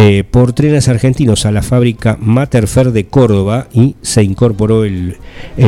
eh, 0.00 0.22
por 0.22 0.52
trenes 0.52 0.86
argentinos 0.86 1.44
a 1.44 1.50
la 1.50 1.60
fábrica 1.60 2.16
Materfer 2.20 2.92
de 2.92 3.06
Córdoba 3.06 3.66
y 3.72 3.96
se 4.00 4.22
incorporó 4.22 4.84
el, 4.84 5.16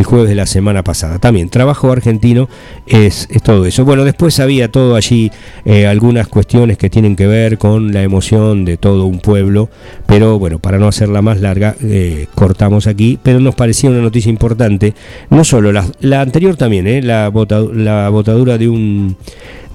jueves 0.05 0.29
de 0.29 0.37
la 0.37 0.47
semana 0.47 0.85
pasada. 0.85 1.19
También 1.19 1.49
trabajo 1.49 1.91
argentino 1.91 2.49
es, 2.87 3.27
todo 3.43 3.67
eso. 3.67 3.85
Bueno, 3.85 4.05
después 4.05 4.39
había 4.39 4.71
todo 4.71 4.95
allí, 4.95 5.33
eh, 5.65 5.89
algunas 5.89 6.29
cuestiones 6.29 6.79
que 6.79 6.89
tienen 6.89 7.17
que 7.17 7.27
ver 7.27 7.59
con 7.59 7.93
la 7.93 8.05
emoción 8.05 8.65
de 8.65 8.77
todo 8.77 9.07
un 9.07 9.19
pueblo, 9.19 9.69
pero 10.07 10.39
bueno, 10.39 10.61
para 10.61 10.79
no 10.79 10.87
hacerla 10.87 11.23
más 11.23 11.41
larga, 11.41 11.75
eh, 11.83 12.29
cortamos 12.37 12.87
aquí, 12.87 13.19
pero 13.21 13.41
nos 13.41 13.57
parecía 13.57 13.91
una 13.91 14.01
noticia 14.01 14.31
importante, 14.31 14.95
no 15.31 15.43
solo 15.43 15.73
la, 15.73 16.21
anterior 16.21 16.55
también, 16.57 17.05
la, 17.05 17.33
la 17.75 18.09
botadura 18.11 18.59
de 18.59 18.69
un 18.69 19.17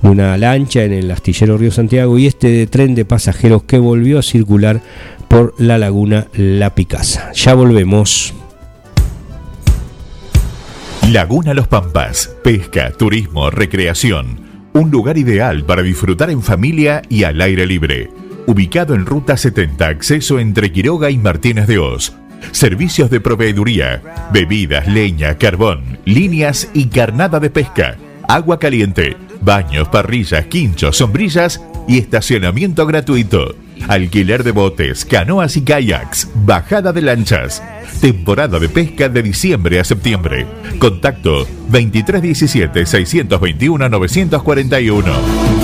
una 0.01 0.37
lancha 0.37 0.83
en 0.83 0.93
el 0.93 1.11
astillero 1.11 1.57
Río 1.57 1.71
Santiago 1.71 2.17
y 2.17 2.27
este 2.27 2.67
tren 2.67 2.95
de 2.95 3.05
pasajeros 3.05 3.63
que 3.63 3.79
volvió 3.79 4.19
a 4.19 4.23
circular 4.23 4.81
por 5.27 5.53
la 5.57 5.77
laguna 5.77 6.27
La 6.33 6.75
Picasa. 6.75 7.31
Ya 7.33 7.53
volvemos. 7.53 8.33
Laguna 11.11 11.53
Los 11.53 11.67
Pampas, 11.67 12.35
pesca, 12.43 12.91
turismo, 12.91 13.49
recreación. 13.49 14.39
Un 14.73 14.91
lugar 14.91 15.17
ideal 15.17 15.63
para 15.63 15.81
disfrutar 15.81 16.29
en 16.29 16.41
familia 16.41 17.01
y 17.09 17.23
al 17.23 17.41
aire 17.41 17.65
libre. 17.65 18.09
Ubicado 18.47 18.93
en 18.95 19.05
Ruta 19.05 19.37
70, 19.37 19.87
acceso 19.87 20.39
entre 20.39 20.71
Quiroga 20.71 21.09
y 21.09 21.17
Martínez 21.17 21.67
de 21.67 21.79
Oz. 21.79 22.13
Servicios 22.51 23.09
de 23.09 23.19
proveeduría, 23.21 24.01
bebidas, 24.31 24.87
leña, 24.87 25.37
carbón, 25.37 25.99
líneas 26.05 26.69
y 26.73 26.87
carnada 26.87 27.39
de 27.39 27.49
pesca, 27.49 27.97
agua 28.27 28.59
caliente 28.59 29.15
baños, 29.45 29.87
parrillas, 29.87 30.47
quinchos, 30.47 30.97
sombrillas 30.97 31.61
y 31.87 31.99
estacionamiento 31.99 32.85
gratuito. 32.85 33.55
Alquiler 33.87 34.43
de 34.43 34.51
botes, 34.51 35.05
canoas 35.05 35.55
y 35.55 35.61
kayaks, 35.61 36.29
bajada 36.33 36.91
de 36.91 37.03
lanchas. 37.03 37.63
Temporada 38.01 38.59
de 38.59 38.67
pesca 38.67 39.07
de 39.07 39.21
diciembre 39.21 39.79
a 39.79 39.83
septiembre. 39.83 40.47
Contacto 40.79 41.47
2317 41.69 42.85
621 42.85 43.89
941. 43.89 45.55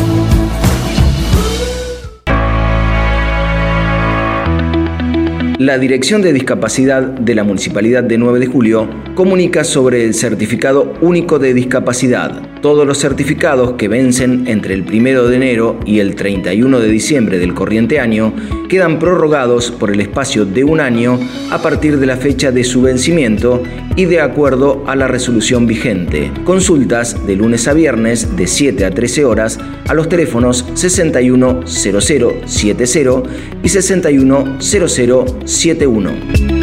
la 5.61 5.77
Dirección 5.77 6.23
de 6.23 6.33
Discapacidad 6.33 7.03
de 7.03 7.35
la 7.35 7.43
Municipalidad 7.43 8.03
de 8.03 8.17
9 8.17 8.39
de 8.39 8.47
Julio 8.47 8.89
comunica 9.13 9.63
sobre 9.63 10.05
el 10.05 10.15
Certificado 10.15 10.95
Único 11.01 11.37
de 11.37 11.53
Discapacidad. 11.53 12.50
Todos 12.61 12.85
los 12.85 12.99
certificados 12.99 13.73
que 13.73 13.87
vencen 13.87 14.43
entre 14.45 14.75
el 14.75 14.83
1 14.83 15.23
de 15.23 15.35
enero 15.35 15.79
y 15.83 15.97
el 15.99 16.13
31 16.13 16.79
de 16.79 16.89
diciembre 16.89 17.39
del 17.39 17.55
corriente 17.55 17.99
año 17.99 18.35
quedan 18.69 18.99
prorrogados 18.99 19.71
por 19.71 19.89
el 19.89 19.99
espacio 19.99 20.45
de 20.45 20.63
un 20.63 20.79
año 20.79 21.19
a 21.49 21.59
partir 21.59 21.97
de 21.97 22.05
la 22.05 22.17
fecha 22.17 22.51
de 22.51 22.63
su 22.63 22.83
vencimiento 22.83 23.63
y 23.95 24.05
de 24.05 24.21
acuerdo 24.21 24.83
a 24.85 24.95
la 24.95 25.07
resolución 25.07 25.65
vigente. 25.65 26.31
Consultas 26.43 27.25
de 27.25 27.35
lunes 27.35 27.67
a 27.67 27.73
viernes 27.73 28.37
de 28.37 28.45
7 28.45 28.85
a 28.85 28.91
13 28.91 29.25
horas 29.25 29.59
a 29.87 29.95
los 29.95 30.07
teléfonos 30.07 30.63
610070 30.75 33.23
y 33.63 33.69
610071. 33.69 36.60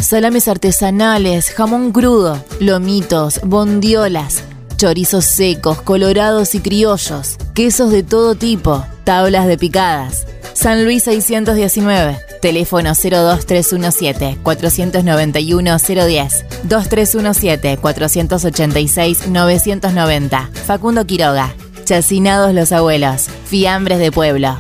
Salames 0.07 0.47
artesanales, 0.47 1.51
jamón 1.51 1.91
crudo, 1.91 2.41
lomitos, 2.61 3.41
bondiolas, 3.43 4.45
chorizos 4.77 5.25
secos, 5.25 5.83
colorados 5.83 6.55
y 6.55 6.61
criollos, 6.61 7.37
quesos 7.55 7.91
de 7.91 8.05
todo 8.05 8.37
tipo, 8.37 8.87
tablas 9.03 9.49
de 9.49 9.59
picadas. 9.59 10.29
San 10.55 10.85
Luis 10.85 11.03
619. 11.03 12.21
Teléfono 12.41 12.91
02317 12.91 14.39
491 14.45 15.77
010 15.77 16.45
2317 16.63 17.77
486 17.77 19.27
990. 19.27 20.51
Facundo 20.67 21.05
Quiroga. 21.05 21.53
Chacinados 21.85 22.55
los 22.55 22.71
abuelos. 22.71 23.27
Fiambres 23.47 23.99
de 23.99 24.13
pueblo. 24.13 24.57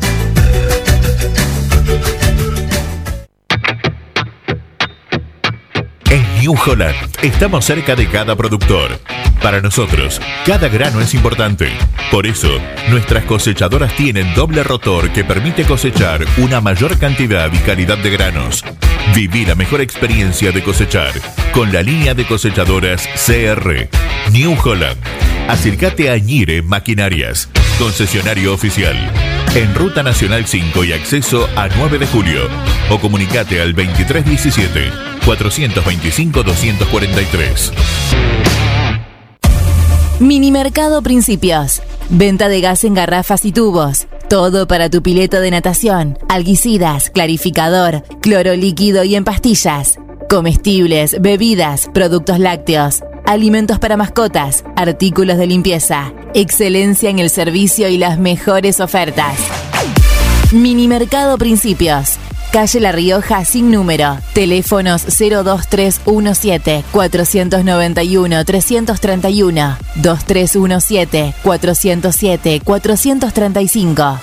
New 6.47 6.55
Holland 6.65 6.95
estamos 7.23 7.65
cerca 7.65 7.97
de 7.97 8.07
cada 8.07 8.37
productor 8.37 9.01
para 9.43 9.61
nosotros, 9.61 10.21
cada 10.45 10.69
grano 10.69 11.01
es 11.01 11.13
importante. 11.13 11.69
Por 12.13 12.25
eso, 12.25 12.61
nuestras 12.89 13.25
cosechadoras 13.25 13.93
tienen 13.97 14.33
doble 14.33 14.63
rotor 14.63 15.11
que 15.11 15.25
permite 15.25 15.65
cosechar 15.65 16.25
una 16.37 16.61
mayor 16.61 16.97
cantidad 17.01 17.53
y 17.53 17.59
calidad 17.59 17.99
de 17.99 18.11
granos. 18.11 18.63
Viví 19.13 19.45
la 19.45 19.57
mejor 19.57 19.81
experiencia 19.81 20.53
de 20.53 20.63
cosechar 20.63 21.11
con 21.53 21.73
la 21.73 21.83
línea 21.83 22.15
de 22.15 22.25
cosechadoras 22.25 23.09
CR 23.27 23.89
New 24.31 24.57
Holland. 24.65 24.99
Acércate 25.49 26.11
a 26.11 26.17
Ñire 26.17 26.63
Maquinarias, 26.63 27.49
concesionario 27.77 28.55
oficial. 28.55 28.97
En 29.57 29.75
Ruta 29.75 30.05
Nacional 30.05 30.47
5 30.47 30.85
y 30.85 30.93
acceso 30.93 31.49
a 31.57 31.67
9 31.77 31.99
de 31.99 32.07
julio. 32.07 32.43
O 32.89 33.01
comunicate 33.01 33.61
al 33.61 33.75
2317 33.75 35.16
425 35.27 36.43
243. 36.45 37.73
Minimercado 40.21 41.03
Principios. 41.03 41.83
Venta 42.09 42.49
de 42.49 42.61
gas 42.61 42.85
en 42.85 42.95
garrafas 42.95 43.45
y 43.45 43.51
tubos. 43.51 44.07
Todo 44.31 44.69
para 44.69 44.89
tu 44.89 45.03
pileta 45.03 45.41
de 45.41 45.51
natación. 45.51 46.17
Alguicidas, 46.29 47.11
clarificador, 47.11 48.05
cloro 48.23 48.55
líquido 48.55 49.03
y 49.03 49.17
en 49.17 49.25
pastillas. 49.25 49.99
Comestibles, 50.31 51.21
bebidas, 51.21 51.91
productos 51.93 52.39
lácteos. 52.39 53.03
Alimentos 53.27 53.81
para 53.81 53.97
mascotas, 53.97 54.65
artículos 54.77 55.39
de 55.39 55.49
limpieza. 55.49 56.13
Excelencia 56.35 57.11
en 57.11 57.19
el 57.19 57.31
servicio 57.31 57.89
y 57.89 57.99
las 57.99 58.21
mejores 58.21 58.79
ofertas. 58.79 59.37
Minimercado 60.53 61.37
Principios 61.37 62.21
calle 62.53 62.81
La 62.81 62.93
Rioja 62.93 63.45
sin 63.45 63.71
número. 63.71 64.19
Teléfonos 64.33 65.05
02317 65.07 66.85
491 66.91 68.45
331 68.45 69.77
2317 69.97 71.35
407 71.43 72.61
435. 72.65 74.19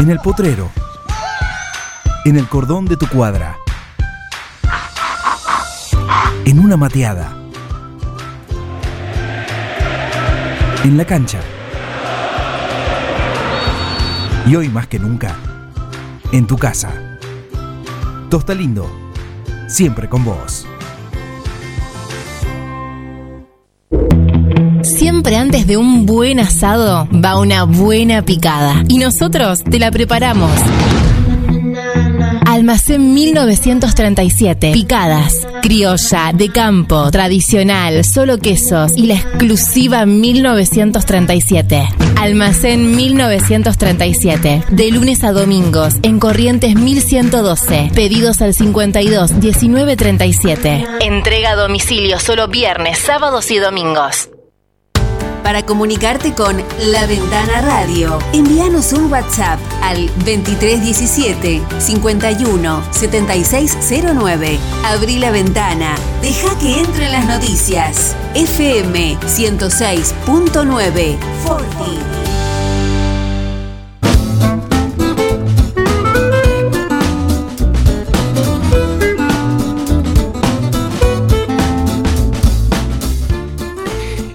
En 0.00 0.10
el 0.10 0.18
potrero. 0.20 0.70
En 2.24 2.36
el 2.36 2.48
cordón 2.48 2.86
de 2.86 2.96
tu 2.96 3.08
cuadra. 3.08 3.56
En 6.44 6.60
una 6.60 6.76
mateada 6.76 7.47
en 10.84 10.96
la 10.96 11.04
cancha. 11.04 11.40
Y 14.46 14.56
hoy 14.56 14.68
más 14.68 14.86
que 14.86 14.98
nunca, 14.98 15.36
en 16.32 16.46
tu 16.46 16.56
casa. 16.56 16.90
Tosta 18.30 18.54
Lindo, 18.54 18.90
siempre 19.66 20.08
con 20.08 20.24
vos. 20.24 20.66
Siempre 24.82 25.36
antes 25.36 25.66
de 25.66 25.76
un 25.76 26.06
buen 26.06 26.40
asado 26.40 27.08
va 27.12 27.38
una 27.38 27.64
buena 27.64 28.22
picada. 28.22 28.84
Y 28.88 28.98
nosotros 28.98 29.62
te 29.64 29.78
la 29.78 29.90
preparamos. 29.90 30.50
Almacén 32.58 33.14
1937. 33.14 34.72
Picadas, 34.72 35.46
criolla, 35.62 36.32
de 36.34 36.50
campo, 36.50 37.08
tradicional, 37.12 38.04
solo 38.04 38.38
quesos 38.38 38.90
y 38.96 39.06
la 39.06 39.14
exclusiva 39.14 40.04
1937. 40.06 41.88
Almacén 42.16 42.96
1937. 42.96 44.64
De 44.70 44.90
lunes 44.90 45.22
a 45.22 45.30
domingos 45.30 45.94
en 46.02 46.18
Corrientes 46.18 46.74
1112. 46.74 47.92
Pedidos 47.94 48.42
al 48.42 48.54
52 48.54 49.34
1937. 49.34 50.84
Entrega 50.98 51.52
a 51.52 51.54
domicilio 51.54 52.18
solo 52.18 52.48
viernes, 52.48 52.98
sábados 52.98 53.52
y 53.52 53.58
domingos. 53.58 54.30
Para 55.42 55.64
comunicarte 55.64 56.34
con 56.34 56.62
La 56.90 57.06
Ventana 57.06 57.62
Radio, 57.62 58.18
envíanos 58.32 58.92
un 58.92 59.10
WhatsApp 59.10 59.58
al 59.82 60.06
2317 60.24 61.62
51 61.78 62.82
7609. 62.90 64.58
Abrí 64.84 65.18
la 65.18 65.30
ventana, 65.30 65.94
deja 66.22 66.58
que 66.58 66.80
entren 66.80 67.12
las 67.12 67.26
noticias. 67.26 68.14
FM 68.34 69.18
106.9 69.20 71.18
Forti. 71.44 72.17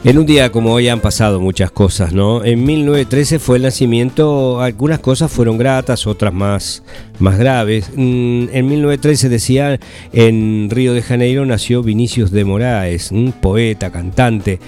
En 0.05 0.17
un 0.17 0.25
día 0.25 0.51
como 0.51 0.73
hoy 0.73 0.89
han 0.89 0.99
pasado 0.99 1.39
muchas 1.39 1.71
cosas, 1.71 2.11
¿no? 2.11 2.43
En 2.43 2.65
1913 2.65 3.39
fue 3.39 3.55
el 3.55 3.63
nacimiento, 3.63 4.59
algunas 4.59 4.99
cosas 4.99 5.31
fueron 5.31 5.57
gratas, 5.57 6.07
otras 6.07 6.33
más, 6.33 6.83
más 7.19 7.37
graves. 7.37 7.89
Mm, 7.95 8.47
en 8.51 8.65
1913 8.65 9.29
decía, 9.29 9.79
en 10.11 10.67
Río 10.69 10.93
de 10.93 11.03
Janeiro 11.03 11.45
nació 11.45 11.83
Vinicius 11.83 12.31
de 12.31 12.43
Moraes, 12.43 13.11
un 13.11 13.31
poeta, 13.31 13.91
cantante 13.91 14.59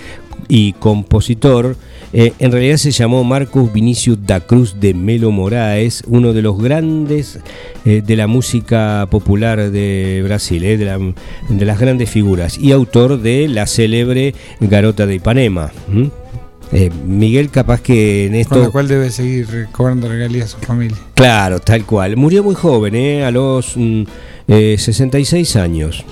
y 0.47 0.71
compositor 0.71 1.75
eh, 2.17 2.31
en 2.39 2.53
realidad 2.53 2.77
se 2.77 2.91
llamó 2.91 3.25
Marcos 3.25 3.73
Vinicius 3.73 4.17
da 4.25 4.39
Cruz 4.39 4.79
de 4.79 4.93
Melo 4.93 5.31
Moraes, 5.31 6.01
uno 6.07 6.31
de 6.31 6.41
los 6.41 6.57
grandes 6.57 7.39
eh, 7.83 8.01
de 8.05 8.15
la 8.15 8.25
música 8.25 9.05
popular 9.11 9.69
de 9.69 10.21
Brasil, 10.23 10.63
eh, 10.63 10.77
de, 10.77 11.65
las 11.65 11.77
grandes 11.77 12.09
figuras, 12.09 12.57
y 12.57 12.71
autor 12.71 13.21
de 13.21 13.49
la 13.49 13.67
célebre 13.67 14.33
Garota 14.61 15.05
de 15.05 15.15
Ipanema. 15.15 15.73
Miguel, 17.05 17.49
capaz 17.49 17.81
que 17.81 18.27
en 18.27 18.35
esto. 18.35 18.55
Con 18.55 18.63
la 18.63 18.69
cual 18.69 18.87
debe 18.87 19.11
seguir 19.11 19.67
cobrando 19.73 20.07
regalías 20.07 20.55
a 20.55 20.59
su 20.59 20.65
familia. 20.65 20.97
Claro, 21.15 21.59
tal 21.59 21.85
cual. 21.85 22.15
Murió 22.15 22.45
muy 22.45 22.55
joven, 22.55 23.23
a 23.23 23.31
los 23.31 23.75
66 24.47 25.53
mm, 25.53 25.59
años. 25.59 26.05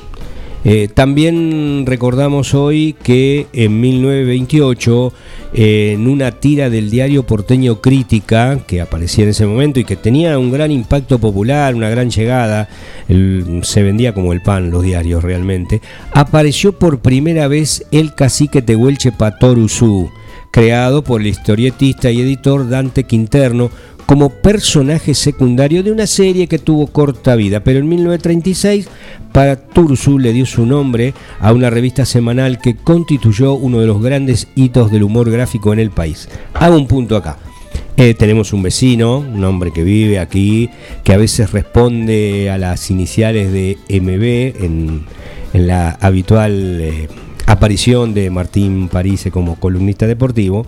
Eh, 0.65 0.87
también 0.93 1.85
recordamos 1.85 2.53
hoy 2.53 2.95
que 3.03 3.47
en 3.51 3.81
1928, 3.81 5.13
en 5.53 6.07
una 6.07 6.31
tira 6.31 6.69
del 6.69 6.89
diario 6.89 7.23
porteño 7.23 7.81
Crítica, 7.81 8.59
que 8.65 8.79
aparecía 8.79 9.25
en 9.25 9.31
ese 9.31 9.45
momento 9.45 9.81
y 9.81 9.83
que 9.83 9.97
tenía 9.97 10.39
un 10.39 10.51
gran 10.51 10.71
impacto 10.71 11.19
popular, 11.19 11.75
una 11.75 11.89
gran 11.89 12.09
llegada, 12.09 12.69
se 13.07 13.83
vendía 13.83 14.13
como 14.13 14.31
el 14.31 14.41
pan 14.41 14.71
los 14.71 14.83
diarios 14.83 15.21
realmente, 15.23 15.81
apareció 16.11 16.71
por 16.71 16.99
primera 16.99 17.49
vez 17.49 17.85
el 17.91 18.15
cacique 18.15 18.61
Tehuelche 18.61 19.11
Patoruzú, 19.11 20.09
creado 20.51 21.03
por 21.03 21.19
el 21.19 21.27
historietista 21.27 22.09
y 22.09 22.21
editor 22.21 22.69
Dante 22.69 23.03
Quinterno, 23.03 23.69
como 24.05 24.29
personaje 24.29 25.13
secundario 25.13 25.83
de 25.83 25.91
una 25.91 26.07
serie 26.07 26.47
que 26.47 26.59
tuvo 26.59 26.87
corta 26.87 27.35
vida, 27.35 27.63
pero 27.63 27.79
en 27.79 27.89
1936 27.89 28.87
para 29.31 29.55
Tursu 29.55 30.19
le 30.19 30.31
dio 30.31 30.45
su 30.45 30.65
nombre 30.65 31.13
a 31.39 31.51
una 31.53 31.69
revista 31.69 32.05
semanal 32.05 32.59
que 32.59 32.75
constituyó 32.75 33.53
uno 33.53 33.79
de 33.79 33.87
los 33.87 34.01
grandes 34.01 34.47
hitos 34.55 34.91
del 34.91 35.03
humor 35.03 35.31
gráfico 35.31 35.73
en 35.73 35.79
el 35.79 35.89
país. 35.89 36.29
Hago 36.53 36.77
un 36.77 36.87
punto 36.87 37.17
acá. 37.17 37.37
Eh, 37.95 38.15
tenemos 38.15 38.53
un 38.53 38.63
vecino, 38.63 39.19
un 39.19 39.43
hombre 39.43 39.71
que 39.71 39.83
vive 39.83 40.19
aquí, 40.19 40.69
que 41.03 41.13
a 41.13 41.17
veces 41.17 41.51
responde 41.51 42.49
a 42.49 42.57
las 42.57 42.89
iniciales 42.89 43.51
de 43.51 43.77
MB 43.87 44.63
en, 44.63 45.05
la 45.53 45.91
habitual 46.01 46.81
eh, 46.81 47.07
aparición 47.45 48.15
de 48.15 48.31
Martín 48.31 48.89
Parise 48.89 49.29
como 49.29 49.59
columnista 49.59 50.07
deportivo. 50.07 50.65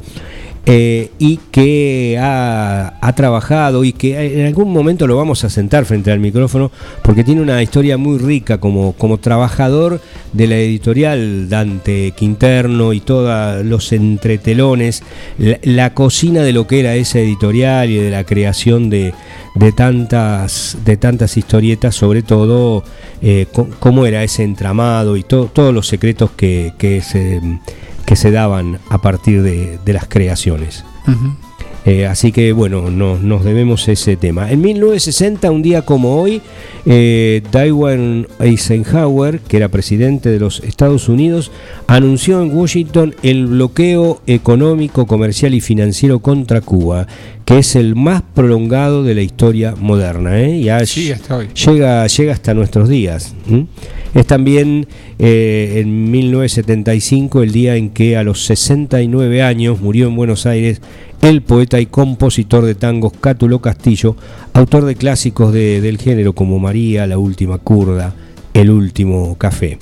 Eh, 0.68 1.12
y 1.20 1.38
que 1.52 2.18
ha, 2.20 2.92
trabajado 3.16 3.84
y 3.84 3.94
que 3.94 4.40
en 4.42 4.48
algún 4.48 4.74
momento 4.74 5.06
lo 5.06 5.16
vamos 5.16 5.44
a 5.44 5.50
sentar 5.50 5.86
frente 5.86 6.12
al 6.12 6.20
micrófono 6.20 6.72
porque 7.04 7.24
tiene 7.24 7.42
una 7.42 7.62
historia 7.62 7.98
muy 7.98 8.18
rica 8.18 8.58
como, 8.58 8.94
como 8.94 9.20
trabajador 9.20 10.02
de 10.34 10.48
la 10.48 10.58
editorial 10.58 11.50
Dante 11.50 12.14
Quinterno 12.18 12.94
y 12.94 13.00
todos 13.00 13.64
los 13.64 13.94
entretelones, 13.94 15.04
la, 15.38 15.94
cocina 15.94 16.42
de 16.42 16.52
lo 16.52 16.66
que 16.66 16.80
era 16.80 16.96
esa 16.96 17.20
editorial 17.20 17.92
y 17.92 17.98
de 17.98 18.10
la 18.10 18.24
creación 18.24 18.90
de, 18.90 19.14
tantas, 19.78 20.80
de 20.84 20.98
tantas 20.98 21.38
historietas, 21.38 21.94
sobre 21.94 22.24
todo 22.24 22.84
eh, 23.22 23.46
cómo 23.80 24.08
era 24.08 24.24
ese 24.24 24.44
entramado 24.44 25.16
y 25.16 25.22
todos 25.24 25.74
los 25.74 25.88
secretos 25.88 26.32
que, 26.32 26.74
que 26.80 27.02
se 27.02 27.40
que 28.06 28.16
se 28.16 28.32
daban 28.32 28.80
a 28.90 29.02
partir 29.02 29.42
de, 29.42 29.80
las 29.86 30.08
creaciones. 30.08 30.86
Eh, 31.86 32.08
así 32.08 32.32
que 32.32 32.52
bueno, 32.52 32.90
nos 32.90 33.44
debemos 33.44 33.88
ese 33.88 34.16
tema. 34.18 34.52
En 34.52 34.60
1960, 34.62 35.52
un 35.52 35.62
día 35.62 35.84
como 35.84 36.20
hoy, 36.20 36.42
eh, 36.88 37.44
Eisenhower, 38.40 39.40
que 39.42 39.58
era 39.58 39.70
presidente 39.70 40.30
de 40.30 40.40
los 40.40 40.62
Estados 40.62 41.10
Unidos, 41.10 41.52
anunció 41.86 42.42
en 42.42 42.58
Washington 42.58 43.14
el 43.22 43.46
bloqueo 43.46 44.20
económico, 44.26 45.06
comercial 45.06 45.54
y 45.54 45.62
financiero 45.62 46.20
contra 46.20 46.62
Cuba, 46.62 47.06
que 47.46 47.60
es 47.60 47.76
el 47.76 47.96
más 47.96 48.24
prolongado 48.34 49.04
de 49.04 49.14
la 49.14 49.22
historia 49.22 49.76
moderna. 49.80 50.42
¿eh? 50.42 50.62
Ya 50.64 50.84
sí, 50.88 51.12
hasta 51.12 51.38
hoy. 51.38 51.50
Llega, 51.54 52.08
llega 52.08 52.34
hasta 52.34 52.56
nuestros 52.56 52.90
días. 52.90 53.36
Es 54.16 54.26
también 54.26 54.88
eh, 55.20 55.82
en 55.82 56.10
1975 56.10 57.44
el 57.44 57.52
día 57.52 57.76
en 57.76 57.90
que 57.90 58.16
a 58.16 58.24
los 58.24 58.46
69 58.46 59.44
años 59.44 59.82
murió 59.82 60.08
en 60.08 60.16
Buenos 60.16 60.46
Aires 60.46 60.82
el 61.22 61.42
poeta 61.42 61.82
y 61.82 61.86
compositor 61.86 62.64
de 62.64 62.76
tangos 62.76 63.12
Cátulo 63.20 63.60
Castillo, 63.60 64.16
autor 64.54 64.86
de 64.86 64.96
clásicos 64.96 65.52
del 65.52 65.98
género 65.98 66.32
como 66.32 66.60
María, 66.60 67.06
La 67.08 67.18
Última 67.18 67.58
Curda, 67.58 68.16
El 68.54 68.70
Último 68.70 69.36
Café. 69.38 69.80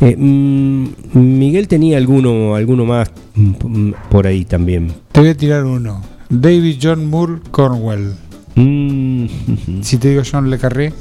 Eh, 0.00 0.16
mm, 0.16 0.88
Miguel 1.12 1.68
tenía 1.68 1.98
alguno, 1.98 2.56
alguno 2.56 2.84
más 2.84 3.12
mm, 3.36 3.92
por 4.10 4.26
ahí 4.26 4.44
también. 4.44 4.92
Te 5.12 5.20
voy 5.20 5.28
a 5.28 5.36
tirar 5.36 5.64
uno. 5.64 6.02
David 6.28 6.78
John 6.82 7.06
Moore 7.06 7.34
Cornwell. 7.52 8.14
Mm, 8.56 9.26
si 9.82 9.98
te 9.98 10.08
digo 10.10 10.22
John 10.28 10.50
Le 10.50 10.58
Carré. 10.58 10.92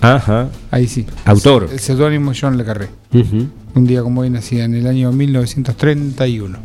Ajá. 0.00 0.48
Ahí 0.70 0.86
sí. 0.86 1.06
Autor. 1.24 1.68
El 1.70 1.78
seudónimo 1.78 2.32
John 2.38 2.56
Le 2.56 2.64
Carré. 2.64 2.88
Un 3.12 3.86
día 3.86 4.02
como 4.02 4.22
hoy 4.22 4.30
nacía 4.30 4.64
en 4.64 4.74
el 4.74 4.86
año 4.86 5.12
1931. 5.12 6.58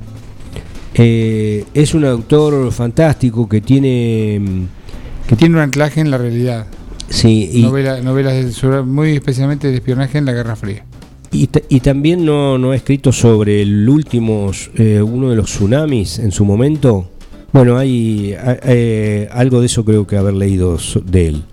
Eh, 0.98 1.66
es 1.74 1.94
un 1.94 2.06
autor 2.06 2.72
fantástico 2.72 3.50
que 3.50 3.62
tiene. 3.62 4.40
Mm, 4.40 5.28
que 5.28 5.36
tiene 5.36 5.56
un 5.56 5.62
anclaje 5.62 6.00
en 6.00 6.10
la 6.10 6.18
realidad. 6.18 6.68
Sí, 7.10 7.50
y 7.54 7.62
novelas 7.64 8.64
muy 8.86 9.12
especialmente 9.12 9.68
de 9.68 9.76
espionaje 9.76 10.18
en 10.18 10.26
la 10.26 10.34
Guerra 10.34 10.56
Fría. 10.56 10.84
Y, 11.32 11.50
y 11.70 11.80
también 11.82 12.26
no, 12.26 12.58
no, 12.58 12.72
ha 12.72 12.76
escrito 12.76 13.12
sobre 13.12 13.62
el 13.62 13.88
último, 13.90 14.52
eh, 14.76 15.02
uno 15.02 15.30
de 15.30 15.36
los 15.36 15.48
tsunamis 15.48 16.20
en 16.20 16.32
su 16.32 16.46
momento. 16.46 17.10
Bueno, 17.52 17.78
hay 17.78 18.36
eh, 18.38 19.28
algo 19.32 19.60
de 19.60 19.68
eso 19.68 19.86
creo 19.86 20.08
que 20.08 20.18
haber 20.18 20.34
leído 20.34 20.78
de 21.06 21.28
él. 21.28 21.44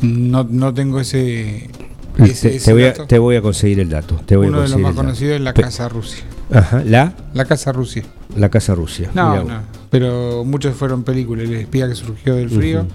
No, 0.00 0.44
no 0.44 0.74
tengo 0.74 1.00
ese. 1.00 1.70
te, 2.16 2.72
voy 2.72 2.84
a, 2.84 2.92
te, 2.94 3.18
voy 3.18 3.36
a, 3.36 3.42
conseguir 3.42 3.80
el 3.80 3.88
dato. 3.88 4.20
Te 4.26 4.36
voy 4.36 4.48
Uno 4.48 4.62
de 4.62 4.68
los 4.68 4.78
más 4.78 4.94
conocidos 4.94 5.36
es 5.36 5.40
la 5.40 5.52
Casa 5.52 5.88
Rusia. 5.88 6.24
Ajá, 6.52 6.82
¿la? 6.84 7.14
La 7.34 7.44
Casa 7.44 7.72
Rusia. 7.72 8.04
La 8.36 8.48
Casa 8.48 8.74
Rusia. 8.74 9.10
No, 9.14 9.44
no. 9.44 9.62
Pero 9.90 10.44
muchos 10.44 10.74
fueron 10.74 11.02
películas. 11.04 11.46
El 11.46 11.54
espía 11.54 11.88
que 11.88 11.94
surgió 11.94 12.34
del 12.34 12.50
frío. 12.50 12.86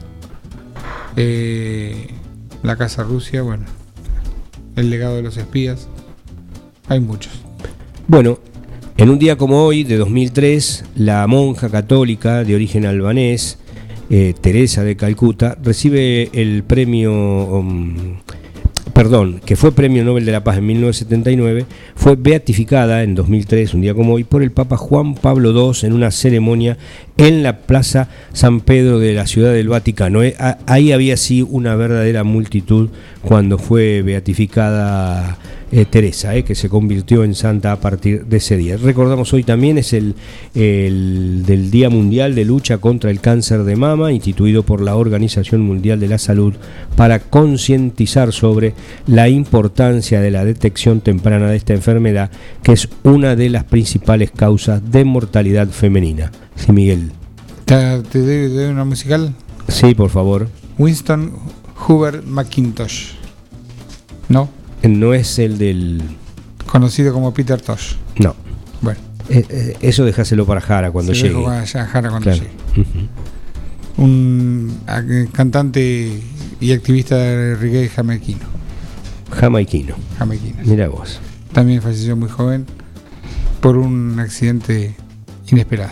Eh, 1.15 2.07
la 2.63 2.75
Casa 2.75 3.03
Rusia, 3.03 3.41
bueno. 3.41 3.65
El 4.75 4.89
legado 4.89 5.15
de 5.15 5.23
los 5.23 5.37
espías. 5.37 5.87
Hay 6.87 6.99
muchos. 6.99 7.33
Bueno, 8.07 8.39
en 8.97 9.09
un 9.09 9.17
día 9.17 9.37
como 9.37 9.63
hoy, 9.63 9.83
de 9.83 9.97
2003, 9.97 10.85
la 10.95 11.25
monja 11.27 11.69
católica 11.69 12.43
de 12.43 12.55
origen 12.55 12.85
albanés, 12.85 13.57
eh, 14.13 14.33
Teresa 14.39 14.83
de 14.83 14.97
Calcuta, 14.97 15.57
recibe 15.63 16.29
el 16.33 16.63
premio, 16.63 17.13
um, 17.13 18.17
perdón, 18.93 19.39
que 19.45 19.55
fue 19.55 19.71
premio 19.71 20.03
Nobel 20.03 20.25
de 20.25 20.33
la 20.33 20.43
Paz 20.43 20.57
en 20.57 20.65
1979, 20.65 21.65
fue 21.95 22.17
beatificada 22.17 23.03
en 23.03 23.15
2003, 23.15 23.73
un 23.73 23.79
día 23.79 23.93
como 23.93 24.15
hoy, 24.15 24.25
por 24.25 24.43
el 24.43 24.51
Papa 24.51 24.75
Juan 24.75 25.15
Pablo 25.15 25.51
II 25.51 25.87
en 25.87 25.93
una 25.93 26.11
ceremonia 26.11 26.77
en 27.15 27.41
la 27.41 27.59
Plaza 27.59 28.09
San 28.33 28.59
Pedro 28.59 28.99
de 28.99 29.13
la 29.13 29.27
Ciudad 29.27 29.53
del 29.53 29.69
Vaticano. 29.69 30.23
Eh, 30.23 30.35
ahí 30.67 30.91
había 30.91 31.15
sí 31.15 31.41
una 31.41 31.75
verdadera 31.75 32.25
multitud 32.25 32.89
cuando 33.21 33.57
fue 33.57 34.01
beatificada 34.01 35.37
eh, 35.71 35.85
Teresa, 35.85 36.35
eh, 36.35 36.43
que 36.43 36.53
se 36.53 36.67
convirtió 36.67 37.23
en 37.23 37.33
santa 37.33 37.71
a 37.71 37.79
partir 37.79 38.25
de 38.25 38.37
ese 38.37 38.57
día. 38.57 38.75
Recordamos 38.75 39.31
hoy 39.31 39.43
también 39.43 39.77
es 39.77 39.93
el, 39.93 40.15
el, 40.53 41.43
del 41.45 41.71
Día 41.71 41.89
Mundial 41.89 42.35
de 42.35 42.43
Lucha 42.43 42.79
contra 42.79 43.09
el 43.09 43.21
Cáncer 43.21 43.63
de 43.63 43.77
Mama, 43.77 44.11
instituido 44.11 44.63
por 44.63 44.81
la 44.81 44.97
Organización 44.97 45.61
Mundial 45.61 46.01
de 46.01 46.09
la 46.09 46.17
Salud 46.17 46.55
para 46.97 47.19
concientizar 47.19 48.33
sobre 48.33 48.73
la 49.07 49.29
importancia 49.29 50.19
de 50.19 50.31
la 50.31 50.43
detección 50.43 50.99
temprana 50.99 51.49
de 51.49 51.55
esta 51.55 51.73
enfermedad, 51.73 52.31
que 52.63 52.73
es 52.73 52.89
una 53.03 53.37
de 53.37 53.49
las 53.49 53.63
principales 53.63 54.31
causas 54.31 54.91
de 54.91 55.05
mortalidad 55.05 55.69
femenina. 55.69 56.31
Sí, 56.55 56.73
Miguel. 56.73 57.11
¿Te, 57.63 58.01
te 58.11 58.19
doy, 58.19 58.65
una 58.65 58.83
musical? 58.83 59.33
Sí, 59.69 59.95
por 59.95 60.09
favor. 60.09 60.49
Winston 60.77 61.31
Hubert 61.87 62.25
McIntosh. 62.25 63.11
¿No? 64.29 64.49
No 64.83 65.13
es 65.13 65.39
el 65.39 65.57
del... 65.57 66.01
Conocido 66.67 67.13
como 67.13 67.33
Peter 67.33 67.59
Tosh. 67.61 67.95
No. 68.17 68.35
Bueno. 68.81 68.99
Eh, 69.29 69.45
eh, 69.49 69.77
eso 69.81 70.05
dejáselo 70.05 70.45
para 70.45 70.61
Jara 70.61 70.91
cuando 70.91 71.13
se 71.13 71.23
llegue. 71.23 71.35
dejó 71.35 71.49
a 71.49 71.65
Jara 71.65 72.09
cuando 72.09 72.31
Claro. 72.31 72.43
llegue. 72.75 73.09
Un 73.97 74.79
cantante 75.33 76.21
y 76.59 76.71
activista 76.71 77.17
de 77.17 77.55
reggae 77.55 77.89
jamaiquino. 77.89 78.45
Jamaiquino. 79.31 79.95
jamaiquino. 80.17 80.57
Mira 80.63 80.87
vos. 80.87 81.19
También 81.51 81.81
falleció 81.81 82.15
muy 82.15 82.29
joven 82.29 82.65
por 83.59 83.77
un 83.77 84.19
accidente 84.19 84.95
inesperado. 85.51 85.91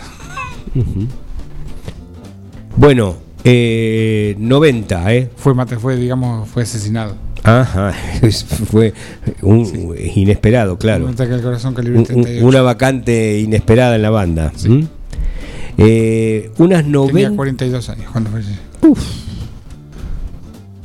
Bueno, 2.76 3.16
eh, 3.44 4.34
90, 4.38 5.14
¿eh? 5.14 5.30
Fue, 5.36 5.54
fue, 5.78 5.96
digamos, 5.96 6.48
fue 6.48 6.62
asesinado. 6.62 7.16
Ajá, 7.42 7.92
fue 8.70 8.92
un, 9.42 9.94
inesperado, 10.14 10.76
claro. 10.78 11.06
Un 11.06 11.12
ataque 11.12 11.32
al 11.34 11.42
corazón 11.42 11.74
calibre 11.74 11.98
Un- 12.00 12.02
un- 12.02 12.06
38. 12.24 12.46
una 12.46 12.62
vacante 12.62 13.38
inesperada 13.40 13.96
en 13.96 14.02
la 14.02 14.10
banda. 14.10 14.52
Sí. 14.56 14.68
¿Mm? 14.68 14.88
Eh, 15.78 16.50
unas 16.58 16.82
Tenía 16.82 16.98
90. 16.98 17.36
42 17.36 17.88
años 17.88 18.10
cuando 18.12 18.30
falleció. 18.30 18.56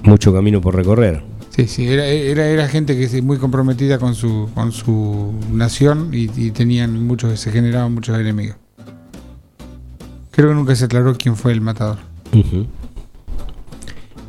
Mucho 0.04 0.34
camino 0.34 0.62
por 0.62 0.76
recorrer. 0.76 1.24
Sí, 1.50 1.68
sí, 1.68 1.88
era, 1.88 2.06
era, 2.06 2.48
era 2.48 2.68
gente 2.68 2.98
que 2.98 3.22
muy 3.22 3.38
comprometida 3.38 3.98
con 3.98 4.14
su, 4.14 4.50
con 4.54 4.72
su 4.72 5.34
nación 5.52 6.10
y, 6.14 6.30
y 6.36 6.52
tenían 6.52 7.06
muchos, 7.06 7.40
se 7.40 7.52
generaban 7.52 7.94
muchos 7.94 8.18
enemigos. 8.20 8.58
Creo 10.32 10.50
que 10.50 10.56
nunca 10.56 10.76
se 10.76 10.86
aclaró 10.86 11.16
quién 11.18 11.36
fue 11.36 11.54
el 11.54 11.62
matador. 11.62 11.98
Mm-hmm. 12.32 12.85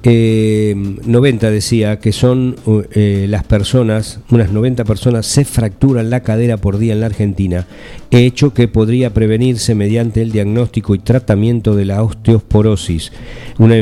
Eh, 0.08 0.72
90 1.04 1.50
decía 1.50 1.98
que 1.98 2.12
son 2.12 2.54
uh, 2.64 2.82
eh, 2.92 3.26
las 3.28 3.42
personas, 3.42 4.20
unas 4.30 4.52
90 4.52 4.84
personas 4.84 5.26
se 5.26 5.44
fracturan 5.44 6.10
la 6.10 6.20
cadera 6.20 6.58
por 6.58 6.78
día 6.78 6.92
en 6.92 7.00
la 7.00 7.06
Argentina, 7.06 7.66
hecho 8.12 8.54
que 8.54 8.68
podría 8.68 9.12
prevenirse 9.12 9.74
mediante 9.74 10.22
el 10.22 10.30
diagnóstico 10.30 10.94
y 10.94 11.00
tratamiento 11.00 11.74
de 11.74 11.86
la 11.86 12.04
osteoporosis, 12.04 13.10
una 13.58 13.74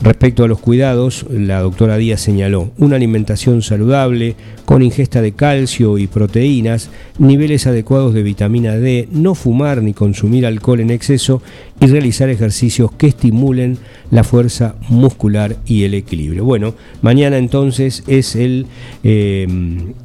Respecto 0.00 0.44
a 0.44 0.48
los 0.48 0.60
cuidados, 0.60 1.26
la 1.28 1.60
doctora 1.60 1.96
Díaz 1.96 2.20
señaló 2.20 2.70
una 2.78 2.96
alimentación 2.96 3.62
saludable, 3.62 4.36
con 4.68 4.82
ingesta 4.82 5.22
de 5.22 5.32
calcio 5.32 5.96
y 5.96 6.08
proteínas, 6.08 6.90
niveles 7.18 7.66
adecuados 7.66 8.12
de 8.12 8.22
vitamina 8.22 8.76
D, 8.76 9.08
no 9.10 9.34
fumar 9.34 9.82
ni 9.82 9.94
consumir 9.94 10.44
alcohol 10.44 10.80
en 10.80 10.90
exceso 10.90 11.40
y 11.80 11.86
realizar 11.86 12.28
ejercicios 12.28 12.92
que 12.92 13.06
estimulen 13.06 13.78
la 14.10 14.24
fuerza 14.24 14.74
muscular 14.90 15.56
y 15.64 15.84
el 15.84 15.94
equilibrio. 15.94 16.44
Bueno, 16.44 16.74
mañana 17.00 17.38
entonces 17.38 18.04
es 18.08 18.36
el, 18.36 18.66
eh, 19.04 19.46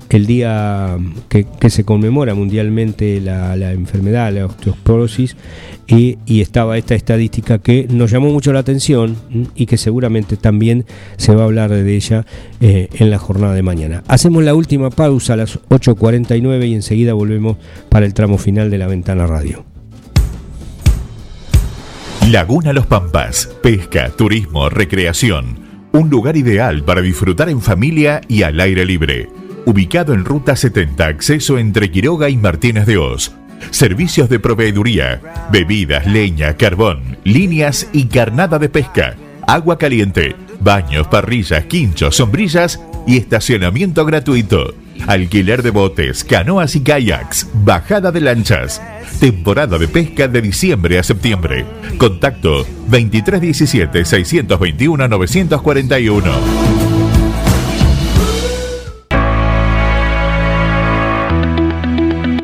el 0.10 0.26
día 0.28 0.98
que, 1.28 1.46
se 1.70 1.84
conmemora 1.84 2.34
mundialmente 2.34 3.20
la, 3.20 3.58
la 3.58 3.74
enfermedad, 3.74 4.32
la 4.32 4.46
osteoporosis, 4.46 5.36
y, 5.88 6.18
y 6.26 6.42
estaba 6.42 6.78
esta 6.78 6.96
estadística 6.96 7.60
que 7.60 7.88
nos 7.90 8.12
llamó 8.12 8.30
mucho 8.30 8.54
la 8.54 8.60
atención 8.60 9.18
y 9.56 9.66
que 9.66 9.78
seguramente 9.78 10.38
también 10.38 10.86
se 11.18 11.36
va 11.36 11.42
a 11.42 11.46
hablar 11.46 11.72
de 11.72 11.96
ella 11.96 12.26
eh, 12.62 12.88
en 12.94 13.10
la 13.10 13.18
jornada 13.18 13.54
de 13.54 13.64
mañana. 13.64 14.04
Hacemos 14.08 14.44
la 14.54 14.58
última 14.58 14.92
pausa 14.92 15.34
a 15.34 15.38
las 15.38 15.60
8.49 15.70 16.68
y 16.68 16.76
enseguida 16.76 17.14
volvemos 17.14 17.58
para 17.90 18.06
el 18.06 18.14
tramo 18.14 18.38
final 18.38 18.70
de 18.70 18.78
la 18.78 18.86
ventana 18.86 19.26
radio. 19.26 19.66
Laguna 22.30 22.72
Los 22.72 22.86
Pampas, 22.86 23.50
pesca, 23.64 24.12
turismo, 24.12 24.70
recreación. 24.70 25.58
Un 25.92 26.12
lugar 26.12 26.38
ideal 26.38 26.84
para 26.84 27.02
disfrutar 27.02 27.50
en 27.50 27.62
familia 27.62 28.22
y 28.28 28.44
al 28.44 28.60
aire 28.60 28.86
libre. 28.86 29.28
Ubicado 29.66 30.14
en 30.14 30.24
Ruta 30.24 30.56
70, 30.56 31.04
acceso 31.04 31.58
entre 31.58 31.90
Quiroga 31.90 32.30
y 32.30 32.38
Martínez 32.38 32.86
de 32.86 32.98
Oz. 32.98 33.32
Servicios 33.72 34.30
de 34.30 34.38
proveeduría, 34.38 35.20
bebidas, 35.52 36.06
leña, 36.06 36.58
carbón, 36.58 37.18
líneas 37.24 37.90
y 37.92 38.06
carnada 38.06 38.60
de 38.60 38.70
pesca. 38.70 39.16
Agua 39.48 39.80
caliente, 39.80 40.36
baños, 40.60 41.08
parrillas, 41.08 41.66
quinchos, 41.66 42.18
sombrillas 42.18 42.80
y 43.06 43.18
estacionamiento 43.18 44.06
gratuito. 44.06 44.74
Alquiler 45.08 45.64
de 45.64 45.72
botes, 45.72 46.24
canoas 46.24 46.76
y 46.76 46.82
kayaks, 46.82 47.48
bajada 47.54 48.12
de 48.12 48.22
lanchas. 48.22 48.82
Temporada 49.20 49.78
de 49.78 49.88
pesca 49.88 50.28
de 50.28 50.42
diciembre 50.42 51.00
a 51.00 51.04
septiembre. 51.04 51.66
Contacto 51.98 52.66
2317 52.88 54.06
621 54.06 55.08
941. 55.08 56.74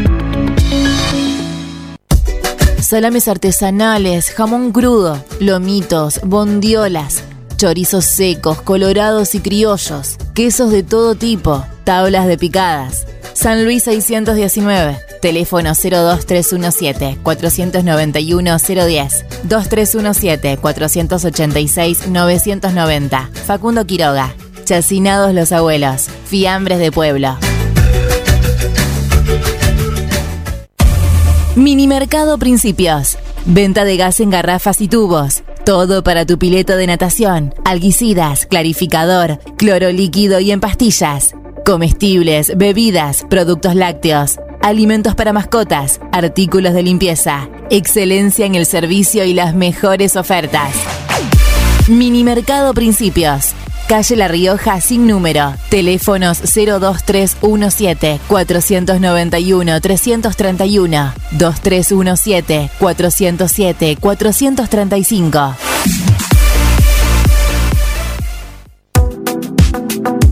Salames 2.87 3.27
artesanales, 3.27 4.31
jamón 4.31 4.71
crudo, 4.71 5.21
lomitos, 5.41 6.21
bondiolas, 6.23 7.25
chorizos 7.57 8.05
secos, 8.05 8.63
colorados 8.63 9.35
y 9.35 9.41
criollos, 9.41 10.17
quesos 10.35 10.71
de 10.71 10.85
todo 10.85 11.17
tipo, 11.17 11.67
tablas 11.83 12.29
de 12.29 12.39
picadas. 12.39 13.09
San 13.35 13.65
Luis 13.65 13.83
619, 13.83 15.01
Teléfono 15.21 15.71
02317 15.71 17.19
491 17.25 18.57
010 18.57 19.25
2317 19.43 20.57
486 20.57 22.07
990. 22.07 23.31
Facundo 23.47 23.85
Quiroga. 23.85 24.33
Chacinados 24.65 25.35
los 25.35 25.51
abuelos. 25.51 26.07
Fiambres 26.27 26.79
de 26.79 26.93
pueblo. 26.93 27.37
Minimercado 31.57 32.37
Principios. 32.37 33.17
Venta 33.47 33.87
de 33.87 33.97
gas 33.97 34.21
en 34.21 34.29
garrafas 34.29 34.83
y 34.83 34.89
tubos. 34.89 35.43
Todo 35.65 36.05
para 36.05 36.27
tu 36.27 36.39
pileto 36.39 36.77
de 36.77 36.87
natación, 36.87 37.55
alguicidas, 37.65 38.45
clarificador, 38.45 39.39
cloro 39.57 39.91
líquido 39.91 40.39
y 40.39 40.51
en 40.51 40.61
pastillas. 40.61 41.35
Comestibles, 41.65 42.53
bebidas, 42.59 43.25
productos 43.31 43.75
lácteos, 43.75 44.39
alimentos 44.61 45.15
para 45.15 45.33
mascotas, 45.33 45.99
artículos 46.13 46.75
de 46.75 46.83
limpieza. 46.83 47.49
Excelencia 47.71 48.45
en 48.45 48.55
el 48.55 48.67
servicio 48.67 49.25
y 49.25 49.33
las 49.33 49.55
mejores 49.55 50.17
ofertas. 50.17 50.75
Minimercado 51.89 52.75
Principios. 52.75 53.55
Calle 53.89 54.17
La 54.17 54.27
Rioja 54.27 54.81
sin 54.81 55.07
número. 55.07 55.55
Teléfonos 55.69 56.41
02317 56.41 58.19
491 58.27 59.81
331 59.81 61.13
2317 61.31 62.71
407 62.81 63.97
435. 64.01 65.55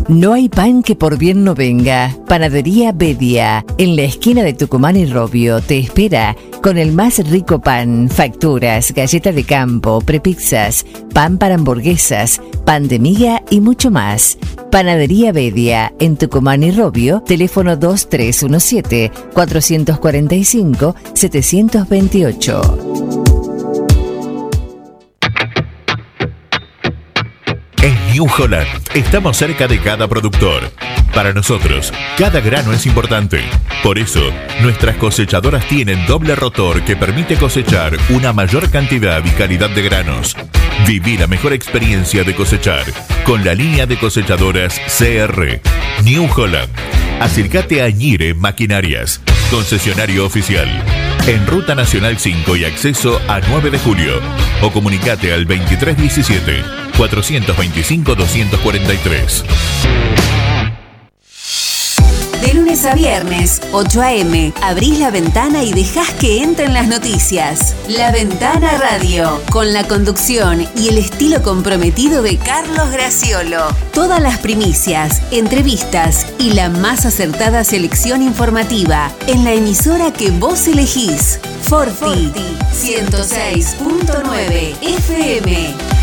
No 0.09 0.35
hay 0.35 0.51
pan 0.51 0.83
que 0.83 0.97
por 0.97 1.17
bien 1.17 1.45
no 1.45 1.55
venga. 1.55 2.15
Panadería 2.29 2.93
Bedia, 2.93 3.65
en 3.79 3.97
la 3.97 4.03
esquina 4.03 4.43
de 4.43 4.53
Tucumán 4.53 4.97
y 4.97 5.07
Robio, 5.07 5.63
te 5.63 5.79
espera 5.79 6.37
con 6.65 6.79
el 6.79 6.93
más 6.93 7.19
rico 7.29 7.61
pan, 7.61 8.09
facturas, 8.09 8.93
galleta 8.93 9.33
de 9.33 9.45
campo, 9.45 10.01
prepizzas, 10.01 10.87
pan 11.13 11.37
para 11.37 11.57
hamburguesas, 11.57 12.41
pan 12.65 12.89
de 12.89 12.99
miga 12.99 13.43
y 13.51 13.61
mucho 13.61 13.91
más. 13.91 14.39
Panadería 14.71 15.31
Bedia, 15.33 15.93
en 16.01 16.17
Tucumán 16.17 16.63
y 16.63 16.71
Robio, 16.71 17.21
teléfono 17.21 17.77
2317 17.77 19.13
445 19.35 20.97
728. 21.13 22.63
En 27.83 28.13
New 28.15 28.27
Holland 28.39 28.69
estamos 28.95 29.37
cerca 29.37 29.69
de 29.69 29.79
cada 29.81 30.09
productor. 30.09 30.63
Para 31.15 31.33
nosotros, 31.33 31.93
cada 32.19 32.41
grano 32.41 32.73
es 32.73 32.87
importante. 32.87 33.41
Por 33.85 34.01
eso, 34.01 34.21
nuestras 34.63 34.97
cosechadoras 34.97 35.65
tienen 35.69 36.05
doble 36.07 36.35
rotor 36.35 36.83
que 36.83 36.97
permite 36.97 37.37
cosechar 37.37 37.97
una 38.09 38.33
mayor 38.33 38.69
cantidad 38.69 39.25
y 39.25 39.31
calidad 39.31 39.71
de 39.71 39.83
granos. 39.83 40.37
Viví 40.89 41.17
la 41.17 41.29
mejor 41.29 41.53
experiencia 41.53 42.25
de 42.25 42.35
cosechar 42.35 42.85
con 43.25 43.45
la 43.45 43.55
línea 43.55 43.87
de 43.87 43.97
cosechadoras 43.97 44.81
CR. 44.99 45.61
New 46.03 46.29
Holland. 46.35 46.71
Acércate 47.21 47.81
a 47.81 47.91
Ñire 47.91 48.35
Maquinarias, 48.35 49.21
concesionario 49.53 50.27
oficial. 50.27 50.69
En 51.29 51.47
Ruta 51.47 51.77
Nacional 51.77 52.19
5 52.19 52.57
y 52.57 52.65
acceso 52.65 53.21
a 53.29 53.39
9 53.39 53.71
de 53.71 53.79
julio. 53.79 54.21
O 54.63 54.73
comunicate 54.73 55.33
al 55.33 55.47
2317 55.47 56.65
425 56.97 58.15
243. 58.17 59.45
Lunes 62.75 62.91
a 62.91 62.95
viernes, 62.97 63.61
8 63.71 64.03
a.m., 64.03 64.53
abrís 64.61 64.99
la 64.99 65.13
ventana 65.13 65.63
y 65.63 65.73
dejás 65.73 66.11
que 66.15 66.43
entren 66.43 66.75
las 66.75 66.89
noticias. 66.89 67.73
La 67.87 68.11
Ventana 68.11 68.77
Radio, 68.79 69.41
con 69.53 69.73
la 69.73 69.87
conducción 69.87 70.67
y 70.77 70.89
el 70.89 70.99
estilo 70.99 71.41
comprometido 71.41 72.21
de 72.21 72.37
Carlos 72.37 72.91
Graciolo. 72.91 73.69
Todas 73.93 74.21
las 74.21 74.39
primicias, 74.39 75.23
entrevistas 75.31 76.27
y 76.41 76.55
la 76.55 76.69
más 76.69 77.07
acertada 77.07 77.63
selección 77.63 78.23
informativa 78.23 79.13
en 79.29 79.45
la 79.45 79.53
emisora 79.53 80.13
que 80.13 80.33
vos 80.33 80.67
elegís. 80.67 81.39
Forti, 81.63 82.33
106.9 82.73 84.83
FM. 84.83 85.94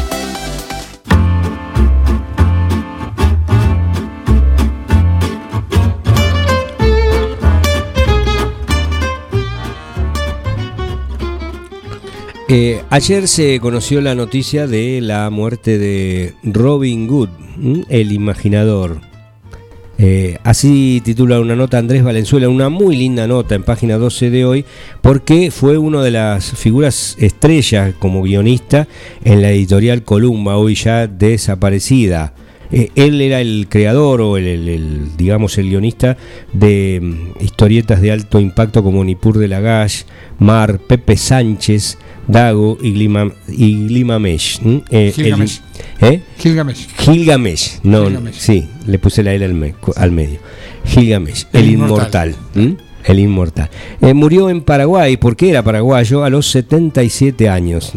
Eh, 12.54 12.82
ayer 12.90 13.30
se 13.30 13.62
conoció 13.62 14.02
la 14.02 14.14
noticia 14.14 14.68
de 14.68 15.00
la 15.00 15.30
muerte 15.30 15.78
de 15.78 16.34
Robin 16.44 17.08
Hood, 17.08 17.30
¿m? 17.64 17.86
el 17.88 18.12
imaginador. 18.12 19.00
Eh, 19.98 20.38
así 20.44 21.02
titula 21.06 21.40
una 21.40 21.56
nota 21.56 21.78
Andrés 21.78 22.04
Valenzuela, 22.04 22.50
una 22.50 22.68
muy 22.68 22.98
linda 22.98 23.26
nota 23.26 23.56
en 23.56 23.64
página 23.64 23.98
12 23.98 24.32
de 24.32 24.44
hoy, 24.46 24.66
porque 25.02 25.50
fue 25.50 25.78
una 25.78 26.02
de 26.04 26.12
las 26.12 26.52
figuras 26.52 27.16
estrellas 27.20 27.94
como 28.00 28.22
guionista 28.24 28.86
en 29.24 29.42
la 29.42 29.52
editorial 29.52 30.04
Columba, 30.04 30.58
hoy 30.58 30.76
ya 30.76 31.08
desaparecida. 31.08 32.34
Eh, 32.74 32.90
él 32.96 33.22
era 33.22 33.42
el 33.42 33.68
creador 33.70 34.22
o 34.22 34.38
el, 34.38 34.48
el- 34.48 35.18
digamos 35.18 35.58
el 35.58 35.70
guionista 35.70 36.18
de 36.54 37.00
mm, 37.02 37.44
historietas 37.44 38.02
de 38.02 38.12
alto 38.12 38.40
impacto 38.40 38.82
como 38.82 39.04
Nipur 39.04 39.38
de 39.38 39.50
Lagash, 39.50 40.04
Mar, 40.40 40.80
Pepe 40.80 41.16
Sánchez, 41.18 41.98
Dago 42.32 42.78
y 42.82 42.92
Glima, 42.94 43.32
y 43.50 43.88
Glimamesh. 43.88 44.60
Eh, 44.90 45.08
el- 45.08 45.14
Gilgamesh. 45.14 45.60
¿eh? 46.00 46.22
Gilgamesh. 46.40 46.88
Gilgamesh, 47.00 47.80
no, 47.84 48.06
Gilgamesh. 48.06 48.36
sí, 48.36 48.68
le 48.88 49.00
puse 49.00 49.22
la 49.24 49.34
L 49.34 49.44
al, 49.44 49.54
me- 49.54 49.76
al 49.98 50.12
medio. 50.12 50.40
Gilgamesh, 50.86 51.46
el, 51.54 51.64
El 51.66 51.72
inmortal. 51.72 52.36
inmortal. 52.56 52.86
El 53.06 53.20
inmortal. 53.20 53.70
Eh, 54.02 54.14
murió 54.14 54.50
en 54.50 54.62
Paraguay 54.62 55.18
porque 55.18 55.50
era 55.50 55.64
paraguayo 55.64 56.24
a 56.24 56.30
los 56.30 56.48
77 56.52 57.50
años. 57.50 57.94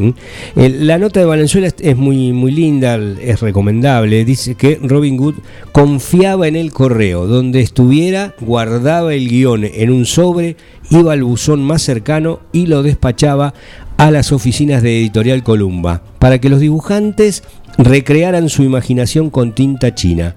El- 0.57 0.87
la 0.87 0.99
nota 0.99 1.21
de 1.21 1.27
Valenzuela 1.27 1.67
es, 1.67 1.75
es 1.81 1.97
muy, 1.97 2.33
muy 2.33 2.53
linda, 2.53 2.97
es 2.97 3.41
recomendable. 3.41 4.25
Dice 4.25 4.55
que 4.55 4.79
Robin 4.83 5.19
Hood 5.19 5.35
confiaba 5.73 6.49
en 6.49 6.57
el 6.57 6.73
correo. 6.73 7.27
Donde 7.27 7.61
estuviera, 7.61 8.35
guardaba 8.41 9.15
el 9.15 9.29
guion 9.29 9.65
en 9.65 9.91
un 9.91 10.07
sobre, 10.07 10.57
iba 10.91 11.13
al 11.13 11.23
buzón 11.25 11.63
más 11.63 11.83
cercano 11.83 12.41
y 12.53 12.67
lo 12.67 12.83
despachaba 12.83 13.55
a 13.97 14.11
las 14.11 14.33
oficinas 14.33 14.83
de 14.83 14.99
Editorial 14.99 15.43
Columba 15.45 16.03
para 16.19 16.41
que 16.41 16.49
los 16.49 16.61
dibujantes 16.61 17.43
recrearan 17.79 18.49
su 18.49 18.63
imaginación 18.63 19.31
con 19.31 19.53
tinta 19.53 19.95
china. 19.95 20.35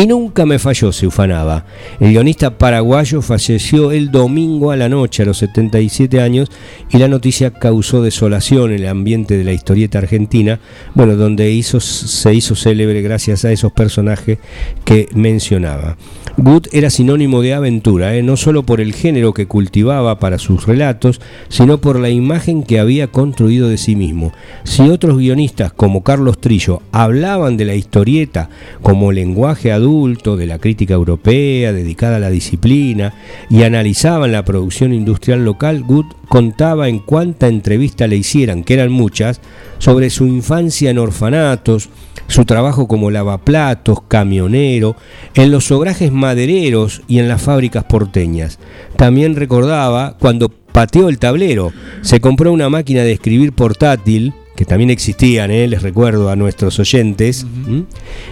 Y 0.00 0.06
nunca 0.06 0.46
me 0.46 0.60
falló, 0.60 0.92
se 0.92 1.08
ufanaba. 1.08 1.64
El 1.98 2.12
guionista 2.12 2.56
paraguayo 2.56 3.20
falleció 3.20 3.90
el 3.90 4.12
domingo 4.12 4.70
a 4.70 4.76
la 4.76 4.88
noche 4.88 5.24
a 5.24 5.26
los 5.26 5.38
77 5.38 6.20
años 6.20 6.52
y 6.88 6.98
la 6.98 7.08
noticia 7.08 7.50
causó 7.50 8.00
desolación 8.00 8.70
en 8.70 8.82
el 8.82 8.86
ambiente 8.86 9.36
de 9.36 9.42
la 9.42 9.52
historieta 9.52 9.98
argentina, 9.98 10.60
bueno, 10.94 11.16
donde 11.16 11.60
se 11.60 12.32
hizo 12.32 12.54
célebre 12.54 13.02
gracias 13.02 13.44
a 13.44 13.50
esos 13.50 13.72
personajes 13.72 14.38
que 14.84 15.08
mencionaba. 15.14 15.96
Good 16.36 16.68
era 16.70 16.90
sinónimo 16.90 17.42
de 17.42 17.54
aventura, 17.54 18.14
¿eh? 18.14 18.22
no 18.22 18.36
solo 18.36 18.62
por 18.62 18.80
el 18.80 18.94
género 18.94 19.34
que 19.34 19.46
cultivaba 19.46 20.20
para 20.20 20.38
sus 20.38 20.64
relatos, 20.64 21.20
sino 21.48 21.80
por 21.80 21.98
la 21.98 22.10
imagen 22.10 22.62
que 22.62 22.78
había 22.78 23.08
construido 23.08 23.68
de 23.68 23.78
sí 23.78 23.96
mismo. 23.96 24.32
Si 24.62 24.82
otros 24.82 25.18
guionistas 25.18 25.72
como 25.72 26.04
Carlos 26.04 26.40
Trillo 26.40 26.82
hablaban 26.92 27.56
de 27.56 27.64
la 27.64 27.74
historieta 27.74 28.48
como 28.80 29.10
lenguaje 29.10 29.72
adulto 29.72 29.87
de 29.88 30.46
la 30.46 30.58
crítica 30.58 30.92
europea 30.92 31.72
dedicada 31.72 32.16
a 32.16 32.20
la 32.20 32.28
disciplina 32.28 33.14
y 33.48 33.62
analizaban 33.62 34.32
la 34.32 34.44
producción 34.44 34.92
industrial 34.92 35.46
local, 35.46 35.82
Good 35.82 36.04
contaba 36.28 36.90
en 36.90 36.98
cuánta 36.98 37.48
entrevista 37.48 38.06
le 38.06 38.16
hicieran, 38.16 38.64
que 38.64 38.74
eran 38.74 38.92
muchas, 38.92 39.40
sobre 39.78 40.10
su 40.10 40.26
infancia 40.26 40.90
en 40.90 40.98
orfanatos, 40.98 41.88
su 42.26 42.44
trabajo 42.44 42.86
como 42.86 43.10
lavaplatos, 43.10 44.02
camionero, 44.08 44.94
en 45.34 45.50
los 45.50 45.70
obrajes 45.70 46.12
madereros 46.12 47.00
y 47.08 47.18
en 47.18 47.28
las 47.28 47.40
fábricas 47.40 47.84
porteñas. 47.84 48.58
También 48.96 49.36
recordaba 49.36 50.18
cuando 50.18 50.50
pateó 50.50 51.08
el 51.08 51.18
tablero, 51.18 51.72
se 52.02 52.20
compró 52.20 52.52
una 52.52 52.68
máquina 52.68 53.04
de 53.04 53.12
escribir 53.12 53.54
portátil, 53.54 54.34
que 54.58 54.64
también 54.64 54.90
existían, 54.90 55.52
¿eh? 55.52 55.68
les 55.68 55.82
recuerdo 55.82 56.30
a 56.30 56.34
nuestros 56.34 56.80
oyentes. 56.80 57.46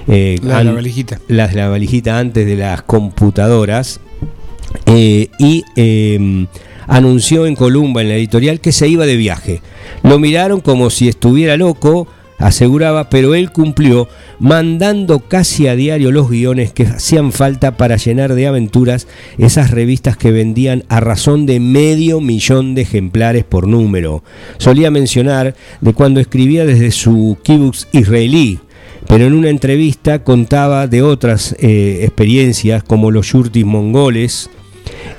Eh, 0.08 0.40
La 0.42 0.58
de 0.58 0.64
la 0.64 0.72
valijita. 0.72 1.20
las 1.28 1.50
de 1.50 1.56
la 1.56 1.68
valijita 1.68 2.18
antes 2.18 2.44
de 2.44 2.56
las 2.56 2.82
computadoras, 2.82 4.00
eh, 4.86 5.28
y 5.38 5.62
eh, 5.76 6.46
anunció 6.88 7.46
en 7.46 7.54
Columba, 7.54 8.02
en 8.02 8.08
la 8.08 8.16
editorial, 8.16 8.58
que 8.58 8.72
se 8.72 8.88
iba 8.88 9.06
de 9.06 9.14
viaje. 9.14 9.62
Lo 10.02 10.18
miraron 10.18 10.60
como 10.60 10.90
si 10.90 11.06
estuviera 11.06 11.56
loco 11.56 12.08
aseguraba, 12.38 13.08
pero 13.08 13.34
él 13.34 13.50
cumplió 13.50 14.08
mandando 14.38 15.20
casi 15.20 15.68
a 15.68 15.76
diario 15.76 16.12
los 16.12 16.28
guiones 16.28 16.72
que 16.72 16.84
hacían 16.84 17.32
falta 17.32 17.76
para 17.76 17.96
llenar 17.96 18.34
de 18.34 18.46
aventuras 18.46 19.06
esas 19.38 19.70
revistas 19.70 20.16
que 20.16 20.30
vendían 20.30 20.84
a 20.88 21.00
razón 21.00 21.46
de 21.46 21.60
medio 21.60 22.20
millón 22.20 22.74
de 22.74 22.82
ejemplares 22.82 23.44
por 23.44 23.66
número. 23.66 24.22
Solía 24.58 24.90
mencionar 24.90 25.54
de 25.80 25.92
cuando 25.92 26.20
escribía 26.20 26.66
desde 26.66 26.90
su 26.90 27.38
kibbutz 27.42 27.88
israelí, 27.92 28.60
pero 29.08 29.26
en 29.26 29.34
una 29.34 29.50
entrevista 29.50 30.24
contaba 30.24 30.86
de 30.86 31.02
otras 31.02 31.54
eh, 31.58 32.00
experiencias 32.02 32.82
como 32.82 33.10
los 33.10 33.32
yurtis 33.32 33.64
mongoles, 33.64 34.50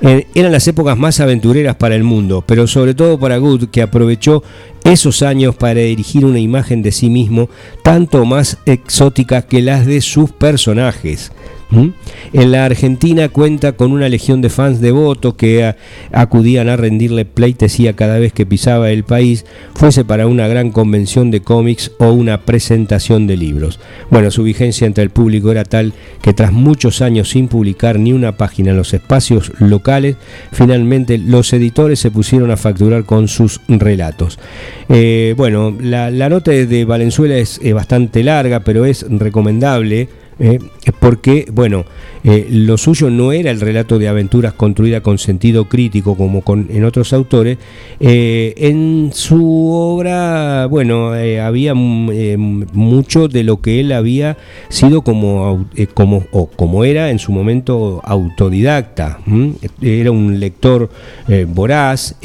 eran 0.00 0.52
las 0.52 0.66
épocas 0.68 0.96
más 0.96 1.20
aventureras 1.20 1.76
para 1.76 1.94
el 1.94 2.04
mundo, 2.04 2.44
pero 2.46 2.66
sobre 2.66 2.94
todo 2.94 3.18
para 3.18 3.38
Good, 3.38 3.66
que 3.70 3.82
aprovechó 3.82 4.42
esos 4.84 5.22
años 5.22 5.54
para 5.56 5.80
dirigir 5.80 6.24
una 6.24 6.38
imagen 6.38 6.82
de 6.82 6.92
sí 6.92 7.10
mismo 7.10 7.48
tanto 7.82 8.24
más 8.24 8.58
exótica 8.66 9.42
que 9.42 9.62
las 9.62 9.86
de 9.86 10.00
sus 10.00 10.30
personajes. 10.32 11.32
¿Mm? 11.70 11.88
En 12.32 12.52
la 12.52 12.64
Argentina 12.64 13.28
cuenta 13.28 13.72
con 13.72 13.92
una 13.92 14.08
legión 14.08 14.40
de 14.40 14.48
fans 14.48 14.80
devotos 14.80 15.34
que 15.34 15.74
acudían 16.12 16.68
a 16.70 16.76
rendirle 16.76 17.26
pleitesía 17.26 17.94
cada 17.94 18.18
vez 18.18 18.32
que 18.32 18.46
pisaba 18.46 18.90
el 18.90 19.04
país, 19.04 19.44
fuese 19.74 20.04
para 20.04 20.26
una 20.26 20.48
gran 20.48 20.70
convención 20.70 21.30
de 21.30 21.42
cómics 21.42 21.92
o 21.98 22.10
una 22.12 22.40
presentación 22.42 23.26
de 23.26 23.36
libros. 23.36 23.80
Bueno, 24.10 24.30
su 24.30 24.44
vigencia 24.44 24.86
entre 24.86 25.04
el 25.04 25.10
público 25.10 25.50
era 25.50 25.64
tal 25.64 25.92
que 26.22 26.32
tras 26.32 26.52
muchos 26.52 27.02
años 27.02 27.28
sin 27.28 27.48
publicar 27.48 27.98
ni 27.98 28.14
una 28.14 28.36
página 28.38 28.70
en 28.70 28.78
los 28.78 28.94
espacios 28.94 29.52
locales, 29.58 30.16
finalmente 30.52 31.18
los 31.18 31.52
editores 31.52 31.98
se 31.98 32.10
pusieron 32.10 32.50
a 32.50 32.56
facturar 32.56 33.04
con 33.04 33.28
sus 33.28 33.60
relatos. 33.68 34.38
Eh, 34.88 35.34
bueno, 35.36 35.76
la, 35.80 36.10
nota 36.28 36.50
de 36.50 36.84
Valenzuela 36.86 37.36
es 37.36 37.60
bastante 37.74 38.22
larga, 38.22 38.60
pero 38.60 38.86
es 38.86 39.04
recomendable 39.08 40.08
eh, 40.40 40.58
porque, 41.00 41.46
bueno, 41.52 41.84
eh, 42.22 42.46
lo 42.50 42.76
suyo 42.76 43.10
no 43.10 43.32
era 43.32 43.50
el 43.50 43.60
relato 43.60 43.98
de 43.98 44.08
aventuras 44.08 44.52
construida 44.52 45.00
con 45.00 45.18
sentido 45.18 45.68
crítico 45.68 46.16
como 46.16 46.42
con, 46.42 46.68
en 46.70 46.84
otros 46.84 47.12
autores. 47.12 47.58
Eh, 47.98 48.54
en 48.56 49.10
su 49.12 49.72
obra, 49.72 50.66
bueno, 50.66 51.12
había 51.42 51.74
mucho 51.74 53.28
de 53.28 53.42
lo 53.42 53.60
que 53.60 53.80
él 53.80 53.92
había 53.92 54.36
sido 54.68 55.02
como, 55.02 55.66
como, 55.94 56.24
o 56.30 56.46
como 56.46 56.84
era 56.84 57.10
en 57.10 57.18
su 57.18 57.32
momento 57.32 58.00
autodidacta. 58.04 59.18
Era 59.82 60.10
un 60.10 60.38
lector 60.38 60.90
voraz 61.48 62.16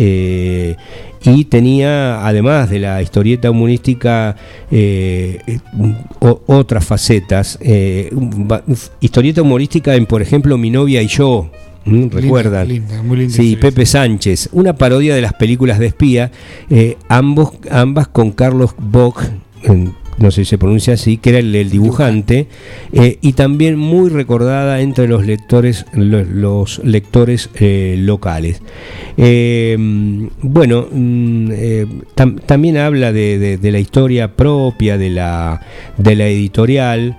y 1.23 1.45
tenía, 1.45 2.25
además 2.25 2.69
de 2.69 2.79
la 2.79 3.01
historieta 3.01 3.49
humorística, 3.49 4.35
eh, 4.71 5.39
otras 6.19 6.85
facetas. 6.85 7.57
Eh, 7.61 8.11
historieta 8.99 9.41
humorística 9.41 9.95
en, 9.95 10.05
por 10.05 10.21
ejemplo, 10.21 10.57
Mi 10.57 10.69
novia 10.69 11.01
y 11.01 11.07
yo. 11.07 11.49
¿Recuerdan? 11.85 12.67
sí, 13.29 13.57
Pepe 13.57 13.85
Sánchez, 13.85 14.49
una 14.53 14.73
parodia 14.73 15.15
de 15.15 15.21
las 15.21 15.33
películas 15.33 15.79
de 15.79 15.87
espía, 15.87 16.31
eh, 16.69 16.97
ambos, 17.09 17.51
ambas 17.69 18.07
con 18.07 18.31
Carlos 18.31 18.73
Bock, 18.77 19.21
no 20.17 20.31
sé 20.31 20.43
si 20.43 20.51
se 20.51 20.57
pronuncia 20.57 20.93
así, 20.93 21.17
que 21.17 21.29
era 21.31 21.39
el, 21.39 21.69
dibujante, 21.69 22.47
eh, 22.91 23.17
y 23.21 23.33
también 23.33 23.77
muy 23.77 24.09
recordada 24.09 24.81
entre 24.81 25.07
los 25.07 25.25
lectores, 25.25 25.85
los, 25.93 26.79
lectores 26.83 27.49
eh, 27.55 27.95
locales. 27.99 28.61
Eh, 29.17 29.75
bueno, 30.41 30.87
mm, 30.91 31.49
también 32.45 32.77
habla 32.77 33.11
de, 33.11 33.59
la 33.61 33.79
historia 33.79 34.35
propia 34.35 34.97
de 34.97 35.09
la, 35.09 35.61
de 35.97 36.15
la 36.15 36.27
editorial. 36.27 37.17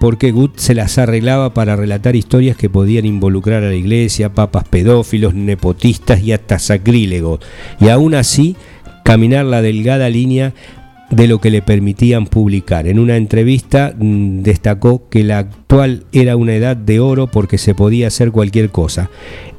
porque 0.00 0.32
Gut 0.32 0.58
se 0.58 0.74
las 0.74 0.98
arreglaba 0.98 1.54
para 1.54 1.76
relatar 1.76 2.16
historias 2.16 2.56
que 2.56 2.68
podían 2.68 3.06
involucrar 3.06 3.62
a 3.62 3.68
la 3.68 3.74
iglesia, 3.74 4.34
papas 4.34 4.64
pedófilos, 4.68 5.34
nepotistas 5.34 6.22
y 6.22 6.32
hasta 6.32 6.58
sacrílegos. 6.58 7.40
Y 7.80 7.88
aún 7.88 8.14
así, 8.14 8.56
caminar 9.08 9.46
la 9.46 9.62
delgada 9.62 10.10
línea 10.10 10.52
de 11.10 11.26
lo 11.26 11.40
que 11.40 11.50
le 11.50 11.62
permitían 11.62 12.26
publicar. 12.26 12.86
En 12.86 12.98
una 12.98 13.16
entrevista 13.16 13.94
mm, 13.96 14.42
destacó 14.42 15.08
que 15.08 15.24
la 15.24 15.38
actual 15.38 16.04
era 16.12 16.36
una 16.36 16.54
edad 16.54 16.76
de 16.76 17.00
oro 17.00 17.28
porque 17.28 17.58
se 17.58 17.74
podía 17.74 18.08
hacer 18.08 18.30
cualquier 18.30 18.70
cosa. 18.70 19.10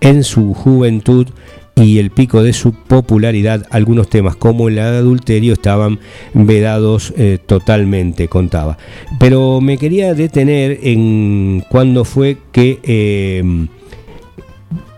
En 0.02 0.24
su 0.24 0.54
juventud 0.54 1.28
y 1.76 2.00
el 2.00 2.12
pico 2.12 2.44
de 2.44 2.54
su 2.54 2.74
popularidad, 2.74 3.66
algunos 3.72 4.10
temas 4.10 4.36
como 4.36 4.68
el 4.68 4.80
adulterio 4.80 5.54
estaban 5.54 6.00
vedados 6.34 7.14
eh, 7.18 7.38
totalmente, 7.44 8.28
contaba. 8.28 8.78
Pero 9.20 9.62
me 9.62 9.78
quería 9.78 10.14
detener 10.14 10.80
en 10.84 11.64
cuando 11.70 12.06
fue 12.06 12.38
que... 12.52 13.68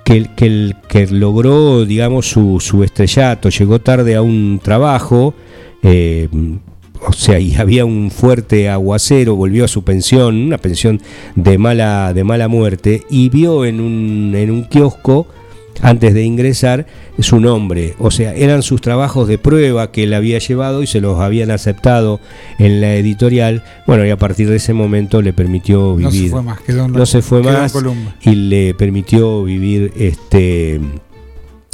Que, 0.04 0.28
que, 0.36 0.74
que, 0.89 1.08
logró, 1.08 1.86
digamos, 1.86 2.28
su, 2.28 2.60
su 2.60 2.84
estrellato, 2.84 3.47
llegó 3.47 3.80
tarde 3.80 4.16
a 4.16 4.22
un 4.22 4.60
trabajo, 4.62 5.34
eh, 5.84 6.28
o 7.08 7.14
sea, 7.14 7.40
y 7.40 7.56
había 7.56 7.86
un 7.86 8.12
fuerte 8.12 8.70
aguacero, 8.70 9.36
volvió 9.36 9.66
a 9.66 9.68
su 9.68 9.84
pensión, 9.84 10.36
una 10.36 10.58
pensión 10.58 11.02
de 11.36 11.58
mala, 11.58 12.14
de 12.14 12.24
mala 12.24 12.48
muerte, 12.48 13.04
y 13.10 13.30
vio 13.30 13.66
en 13.66 13.82
un, 13.82 14.34
en 14.36 14.52
un 14.52 14.64
kiosco, 14.66 15.28
antes 15.82 16.14
de 16.14 16.24
ingresar, 16.24 16.86
su 17.18 17.40
nombre. 17.40 17.96
O 17.98 18.12
sea, 18.12 18.36
eran 18.36 18.62
sus 18.62 18.82
trabajos 18.82 19.28
de 19.28 19.40
prueba 19.40 19.92
que 19.92 20.04
él 20.04 20.14
había 20.14 20.38
llevado 20.38 20.84
y 20.84 20.88
se 20.88 21.02
los 21.02 21.20
habían 21.20 21.50
aceptado 21.50 22.20
en 22.60 22.82
la 22.82 22.94
editorial. 22.96 23.64
Bueno, 23.88 24.06
y 24.06 24.12
a 24.12 24.18
partir 24.18 24.50
de 24.50 24.58
ese 24.58 24.74
momento 24.74 25.22
le 25.22 25.34
permitió 25.34 25.96
vivir. 25.96 26.12
No 26.12 26.12
se 26.12 26.30
fue 26.30 26.44
más, 26.44 26.60
no 26.92 27.06
se 27.06 27.22
fue 27.22 27.42
más 27.42 27.74
y 28.22 28.36
le 28.36 28.74
permitió 28.76 29.44
vivir 29.44 29.92
este 29.96 30.80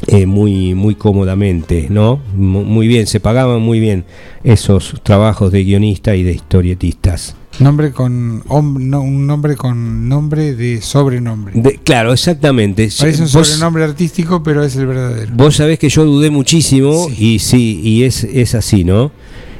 eh, 0.05 0.27
muy, 0.27 0.75
muy 0.75 0.95
cómodamente, 0.95 1.87
¿no? 1.89 2.19
Muy 2.35 2.87
bien, 2.87 3.07
se 3.07 3.19
pagaban 3.19 3.61
muy 3.61 3.79
bien 3.79 4.05
esos 4.43 5.01
trabajos 5.01 5.51
de 5.51 5.63
guionista 5.63 6.15
y 6.15 6.23
de 6.23 6.33
historietistas. 6.33 7.35
Nombre 7.59 7.91
con 7.91 8.43
un 8.49 9.25
nombre 9.25 9.55
con 9.55 10.07
nombre 10.07 10.53
de 10.53 10.79
sobrenombre. 10.79 11.79
claro, 11.83 12.13
exactamente. 12.13 12.83
Es 12.83 13.01
un 13.19 13.27
sobrenombre 13.27 13.83
artístico, 13.83 14.43
pero 14.43 14.63
es 14.63 14.75
el 14.75 14.85
verdadero. 14.85 15.31
Vos 15.33 15.55
sabés 15.55 15.79
que 15.79 15.89
yo 15.89 16.05
dudé 16.05 16.29
muchísimo 16.29 17.07
y 17.17 17.39
sí, 17.39 17.81
y 17.83 18.03
es, 18.03 18.23
es 18.23 18.53
así, 18.53 18.83
¿no? 18.83 19.11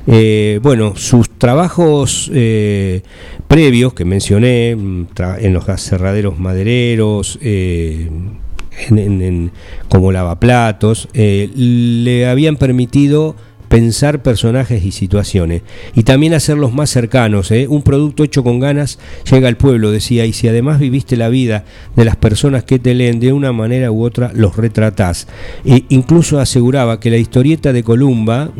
Eh, 0.05 0.59
bueno, 0.63 0.93
sus 0.95 1.29
trabajos 1.31 2.31
eh, 2.33 3.01
previos 3.47 3.93
que 3.93 4.05
mencioné, 4.05 4.75
mm, 4.75 5.07
en 5.39 5.53
los 5.53 5.65
cerraderos 5.81 6.39
madereros, 6.39 7.37
eh, 7.41 8.09
en, 8.89 9.51
como 9.89 10.11
lavaplatos, 10.11 11.09
eh, 11.13 11.49
le 11.55 12.27
habían 12.27 12.57
permitido 12.57 13.35
pensar 13.67 14.23
personajes 14.23 14.83
y 14.83 14.91
situaciones 14.91 15.61
y 15.95 16.03
también 16.03 16.33
hacerlos 16.33 16.73
más 16.73 16.89
cercanos. 16.89 17.51
¿eh? 17.51 17.67
Un 17.67 17.81
producto 17.81 18.23
hecho 18.23 18.43
con 18.43 18.59
ganas 18.59 18.99
llega 19.29 19.47
al 19.47 19.57
pueblo, 19.57 19.91
decía, 19.91 20.25
y 20.25 20.33
si 20.33 20.47
además 20.47 20.79
viviste 20.79 21.17
la 21.17 21.29
vida 21.29 21.65
de 21.95 22.05
las 22.05 22.15
personas 22.15 22.63
que 22.63 22.79
te 22.79 22.93
leen 22.93 23.19
de 23.19 23.33
una 23.33 23.51
manera 23.51 23.91
u 23.91 24.03
otra, 24.03 24.31
los 24.33 24.55
retratás. 24.55 25.27
E 25.65 25.83
incluso 25.89 26.39
aseguraba 26.39 26.99
que 26.99 27.09
la 27.09 27.17
historieta 27.17 27.73
de 27.73 27.83
Columba 27.83 28.51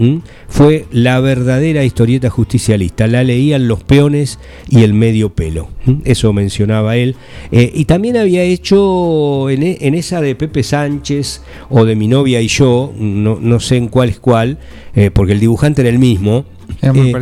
fue 0.47 0.86
la 0.91 1.20
verdadera 1.20 1.84
historieta 1.84 2.30
justicialista, 2.30 3.08
la 3.08 3.24
leían 3.24 3.68
los 3.68 3.84
peones 3.84 4.39
y 4.70 4.84
el 4.84 4.93
medio 4.93 5.34
pelo. 5.34 5.70
Eso 6.03 6.34
mencionaba 6.34 6.97
él. 6.97 7.16
Eh, 7.51 7.72
y 7.74 7.86
también 7.86 8.18
había 8.18 8.43
hecho 8.43 9.49
en, 9.49 9.64
e, 9.64 9.78
en, 9.82 9.95
esa 9.95 10.22
de 10.22 10.36
Pepe 10.36 10.64
Sánchez 10.64 11.41
o 11.70 11.86
de 11.86 11.95
mi 11.95 12.08
novia 12.08 12.41
y 12.41 12.47
yo, 12.47 12.93
no, 12.97 13.39
no 13.41 13.60
sé 13.60 13.78
en 13.78 13.88
cuál 13.88 14.10
es 14.10 14.20
cuál, 14.20 14.58
eh, 14.98 15.12
porque 15.12 15.34
el 15.34 15.39
dibujante 15.39 15.82
era 15.82 15.89
el 15.89 16.00
mismo. 16.00 16.43
Eh, 16.82 17.14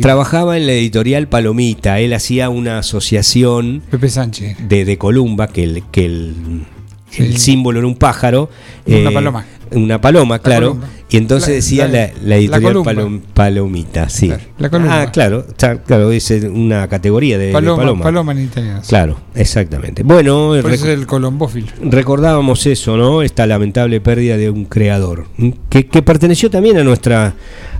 trabajaba 0.00 0.58
en 0.58 0.66
la 0.66 0.72
editorial 0.72 1.26
Palomita, 1.26 1.98
él 1.98 2.12
hacía 2.12 2.50
una 2.50 2.78
asociación 2.78 3.82
Pepe 3.90 4.10
Sánchez. 4.10 4.58
De, 4.68 4.84
de 4.84 4.98
Columba, 4.98 5.48
que 5.48 5.64
el, 5.64 5.82
que 5.90 6.04
el, 6.04 6.34
símbolo 7.36 7.78
era 7.78 7.88
un 7.88 7.96
pájaro. 7.96 8.50
Una 8.86 9.10
eh, 9.10 9.12
paloma. 9.12 9.44
Una 9.72 10.00
paloma, 10.00 10.38
claro. 10.38 10.78
Y 11.10 11.16
entonces 11.16 11.54
decía 11.54 11.86
la, 11.86 12.36
editorial 12.36 13.22
Palomita, 13.34 14.08
sí. 14.08 14.32
Ah, 14.32 15.10
claro, 15.12 15.46
claro, 15.86 16.10
es 16.10 16.30
una 16.30 16.88
categoría 16.88 17.38
de 17.38 17.52
paloma. 17.52 18.02
paloma. 18.02 18.32
en 18.32 18.44
italiano. 18.44 18.82
Claro, 18.86 19.20
exactamente. 19.34 20.02
Bueno, 20.02 20.56
es 20.56 20.82
el 20.82 21.06
colombófilo. 21.06 21.68
Recordábamos 21.82 22.66
eso, 22.66 22.96
¿no? 22.96 23.22
Esta 23.22 23.46
lamentable 23.46 24.00
pérdida 24.00 24.36
de 24.36 24.50
un 24.50 24.64
creador 24.64 25.26
que, 25.68 25.86
que 25.86 26.02
perteneció 26.02 26.50
también 26.50 26.78
a 26.78 26.84
nuestra 26.84 27.34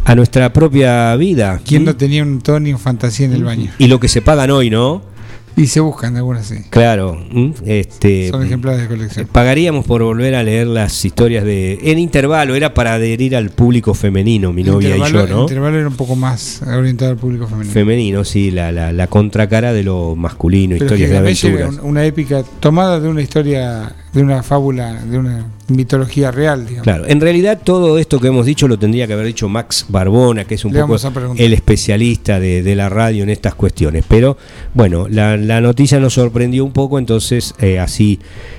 a 0.04 0.14
nuestra 0.14 0.52
propia 0.52 1.16
vida. 1.16 1.60
¿Quién 1.64 1.84
no 1.84 1.96
tenía 1.96 2.22
un 2.22 2.40
Tony 2.40 2.72
o 2.72 2.78
fantasía 2.78 3.26
en 3.26 3.32
el 3.32 3.44
baño? 3.44 3.70
Y 3.78 3.88
lo 3.88 3.98
que 3.98 4.08
se 4.08 4.22
pagan 4.22 4.50
hoy, 4.50 4.70
¿no? 4.70 5.13
Y 5.56 5.68
se 5.68 5.78
buscan 5.80 6.16
algunas, 6.16 6.46
sí. 6.46 6.56
Claro, 6.70 7.16
este, 7.64 8.28
Son 8.30 8.42
ejemplares 8.42 8.82
de 8.82 8.88
colección. 8.88 9.28
pagaríamos 9.30 9.86
por 9.86 10.02
volver 10.02 10.34
a 10.34 10.42
leer 10.42 10.66
las 10.66 11.04
historias 11.04 11.44
de. 11.44 11.78
En 11.82 11.98
intervalo, 12.00 12.54
era 12.56 12.74
para 12.74 12.94
adherir 12.94 13.36
al 13.36 13.50
público 13.50 13.94
femenino, 13.94 14.52
mi 14.52 14.64
novia 14.64 14.96
y 14.96 15.12
yo, 15.12 15.26
¿no? 15.28 15.42
intervalo 15.42 15.78
era 15.78 15.86
un 15.88 15.96
poco 15.96 16.16
más 16.16 16.60
orientado 16.62 17.12
al 17.12 17.16
público 17.18 17.46
femenino. 17.46 17.72
Femenino, 17.72 18.24
sí, 18.24 18.50
la, 18.50 18.72
la, 18.72 18.92
la 18.92 19.06
contracara 19.06 19.72
de 19.72 19.84
lo 19.84 20.16
masculino, 20.16 20.74
Pero 20.78 20.86
historias 20.86 21.10
de 21.10 21.16
era 21.16 21.24
aventuras. 21.24 21.78
un- 21.84 21.90
una 21.90 22.04
épica 22.04 22.42
tomada 22.58 22.98
de 22.98 23.08
una 23.08 23.22
historia, 23.22 23.92
de 24.12 24.22
una 24.22 24.42
fábula, 24.42 25.04
de 25.04 25.18
una 25.18 25.46
mitología 25.68 26.30
real, 26.30 26.66
digamos. 26.66 26.84
Claro, 26.84 27.04
en 27.06 27.20
realidad 27.20 27.60
todo 27.62 27.98
esto 27.98 28.20
que 28.20 28.28
hemos 28.28 28.46
dicho 28.46 28.68
lo 28.68 28.78
tendría 28.78 29.06
que 29.06 29.12
haber 29.14 29.26
dicho 29.26 29.48
Max 29.48 29.86
Barbona, 29.88 30.44
que 30.44 30.54
es 30.56 30.64
un 30.64 30.72
Le 30.72 30.80
poco 30.80 30.94
el 31.38 31.52
especialista 31.54 32.38
de, 32.40 32.62
de 32.62 32.74
la 32.74 32.88
radio 32.88 33.22
en 33.22 33.30
estas 33.30 33.54
cuestiones. 33.54 34.04
Pero 34.08 34.36
bueno, 34.74 35.06
la, 35.08 35.36
la 35.36 35.60
noticia 35.60 35.98
nos 36.00 36.14
sorprendió 36.14 36.64
un 36.64 36.72
poco, 36.72 36.98
entonces 36.98 37.54
eh, 37.60 37.78
así 37.78 38.18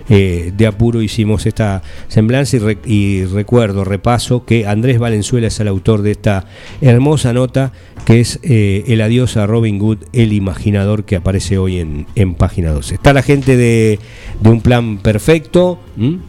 eh, 0.09 0.51
de 0.55 0.67
apuro 0.67 1.01
hicimos 1.01 1.45
esta 1.45 1.81
semblanza 2.07 2.55
y, 2.57 2.59
re- 2.59 2.77
y 2.85 3.25
recuerdo, 3.25 3.83
repaso, 3.83 4.45
que 4.45 4.65
Andrés 4.67 4.99
Valenzuela 4.99 5.47
es 5.47 5.59
el 5.59 5.67
autor 5.67 6.01
de 6.01 6.11
esta 6.11 6.45
hermosa 6.81 7.33
nota 7.33 7.71
que 8.05 8.19
es 8.19 8.39
eh, 8.43 8.83
El 8.87 9.01
adiós 9.01 9.35
a 9.35 9.47
Robin 9.47 9.79
Hood, 9.79 9.97
el 10.13 10.31
imaginador 10.31 11.05
que 11.05 11.15
aparece 11.15 11.57
hoy 11.57 11.79
en, 11.79 12.05
en 12.15 12.35
página 12.35 12.71
12. 12.71 12.95
Está 12.95 13.13
la 13.13 13.23
gente 13.23 13.57
de, 13.57 13.99
de 14.41 14.49
un 14.49 14.61
plan 14.61 14.99
perfecto, 14.99 15.79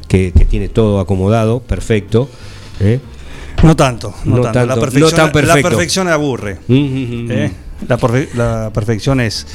que 0.08 0.32
tiene 0.48 0.65
todo 0.68 1.00
acomodado, 1.00 1.60
perfecto. 1.60 2.28
¿eh? 2.80 3.00
No 3.62 3.74
tanto, 3.74 4.14
no, 4.24 4.36
No 4.36 4.42
tanto. 4.42 4.58
tanto, 4.58 4.68
La, 4.68 4.74
no 4.76 4.80
perfección, 4.80 5.10
tan 5.32 5.46
la 5.46 5.54
perfección 5.62 6.08
aburre. 6.08 6.58
Mm, 6.68 6.74
mm, 6.74 7.24
mm, 7.26 7.30
¿eh? 7.32 7.52
La, 7.88 7.98
perfe- 7.98 8.28
la 8.34 8.70
perfección 8.72 9.20
es, 9.20 9.46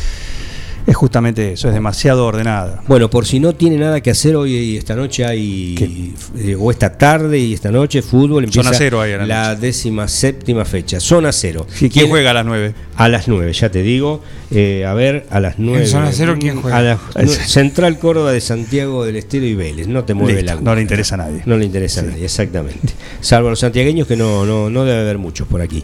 es 0.88 0.96
justamente 0.96 1.54
eso, 1.54 1.68
es 1.68 1.74
demasiado 1.74 2.26
ordenada. 2.26 2.84
Bueno, 2.88 3.10
por 3.10 3.26
si 3.26 3.40
no 3.40 3.54
tiene 3.54 3.78
nada 3.78 4.02
que 4.02 4.12
hacer 4.12 4.36
hoy 4.36 4.56
y 4.56 4.78
esta 4.78 4.96
noche 4.96 5.26
hay, 5.26 6.14
eh, 6.38 6.56
o 6.60 6.72
esta 6.72 6.98
tarde 6.98 7.38
y 7.40 7.54
esta 7.54 7.72
noche, 7.72 8.02
fútbol, 8.02 8.44
empieza 8.44 8.70
Zona 8.70 8.78
cero 8.78 9.02
hay 9.02 9.14
a 9.14 9.18
la 9.20 9.26
la 9.26 9.56
décima 9.56 10.08
séptima 10.08 10.66
fecha, 10.66 11.00
zona 11.00 11.32
cero. 11.32 11.68
¿Y 11.80 11.90
quién 11.90 12.10
juega 12.10 12.32
a 12.32 12.34
las 12.34 12.46
9? 12.46 12.74
A 12.96 13.10
las 13.10 13.28
9, 13.28 13.54
ya 13.54 13.70
te 13.70 13.82
digo. 13.82 14.22
Eh, 14.50 14.86
a 14.86 14.94
ver, 14.94 15.26
a 15.30 15.40
las 15.40 15.60
9. 15.60 15.86
zona 15.88 16.12
cero, 16.12 16.36
¿quién 16.40 16.62
juega? 16.62 17.00
A 17.16 17.28
Central 17.28 18.00
Córdoba 18.00 18.32
de 18.32 18.42
Santiago 18.42 19.06
del 19.06 19.16
Estero 19.16 19.46
y 19.46 19.56
Vélez. 19.56 19.88
No 19.88 20.04
te 20.04 20.14
mueve 20.14 20.42
Listo, 20.42 20.56
la 20.56 20.62
no 20.62 20.76
le 20.76 20.82
interesa 20.82 21.16
a 21.16 21.20
nadie. 21.20 21.42
No 21.46 21.58
le 21.58 21.66
interesa 21.66 22.02
a 22.02 22.04
nadie, 22.04 22.26
exactamente. 22.26 22.94
Salvo 23.22 23.48
a 23.48 23.52
los 23.52 23.60
santiagueños 23.60 24.08
que 24.08 24.16
no, 24.16 24.46
no, 24.46 24.70
no 24.70 24.84
debe 24.84 25.02
haber 25.02 25.18
muchos 25.18 25.48
por 25.48 25.62
aquí. 25.62 25.84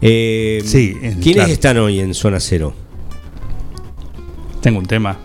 Eh, 0.00 0.62
Sí, 0.64 0.94
¿Quiénes 1.00 1.34
claro. 1.34 1.52
están 1.52 1.78
hoy 1.78 2.00
en 2.00 2.14
zona 2.14 2.40
cero? 2.40 2.74
Tengo 4.64 4.78
un 4.78 4.86
tema. 4.86 5.18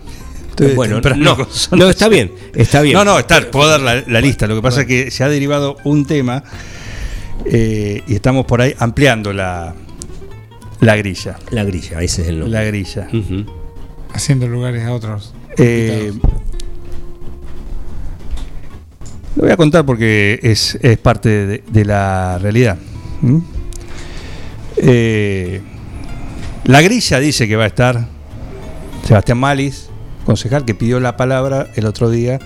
bueno, 0.74 1.00
temprano 1.00 1.34
no, 1.70 1.76
no, 1.78 1.88
está 1.88 2.08
bien, 2.08 2.30
está 2.54 2.82
bien. 2.82 2.92
No, 2.92 3.06
no, 3.06 3.18
está, 3.18 3.50
puedo 3.50 3.70
dar 3.70 3.80
la, 3.80 4.04
la 4.06 4.20
lista. 4.20 4.46
Lo 4.46 4.54
que 4.54 4.60
pasa 4.60 4.82
es 4.82 4.86
que 4.86 5.10
se 5.10 5.24
ha 5.24 5.30
derivado 5.30 5.78
un 5.84 6.04
tema 6.04 6.44
eh, 7.46 8.02
y 8.06 8.14
estamos 8.14 8.44
por 8.44 8.60
ahí 8.60 8.74
ampliando 8.78 9.32
la, 9.32 9.74
la 10.80 10.96
grilla. 10.96 11.38
La 11.52 11.64
grilla, 11.64 12.02
ese 12.02 12.20
es 12.20 12.28
el 12.28 12.40
nombre. 12.40 12.58
La 12.58 12.64
grilla. 12.66 13.08
Haciendo 14.12 14.46
lugares 14.46 14.84
a 14.84 14.92
otros. 14.92 15.32
Eh, 15.56 16.12
lo 19.36 19.42
voy 19.42 19.52
a 19.52 19.56
contar 19.56 19.86
porque 19.86 20.38
es, 20.42 20.78
es 20.82 20.98
parte 20.98 21.30
de, 21.30 21.64
de 21.66 21.84
la 21.86 22.36
realidad. 22.38 22.76
¿Mm? 23.22 23.38
Eh, 24.76 25.62
la 26.64 26.82
grilla 26.82 27.18
dice 27.20 27.48
que 27.48 27.56
va 27.56 27.64
a 27.64 27.68
estar 27.68 28.19
Sebastián 29.10 29.38
Malis, 29.38 29.88
concejal, 30.24 30.64
que 30.64 30.72
pidió 30.72 31.00
la 31.00 31.16
palabra 31.16 31.66
el 31.74 31.84
otro 31.86 32.10
día 32.10 32.38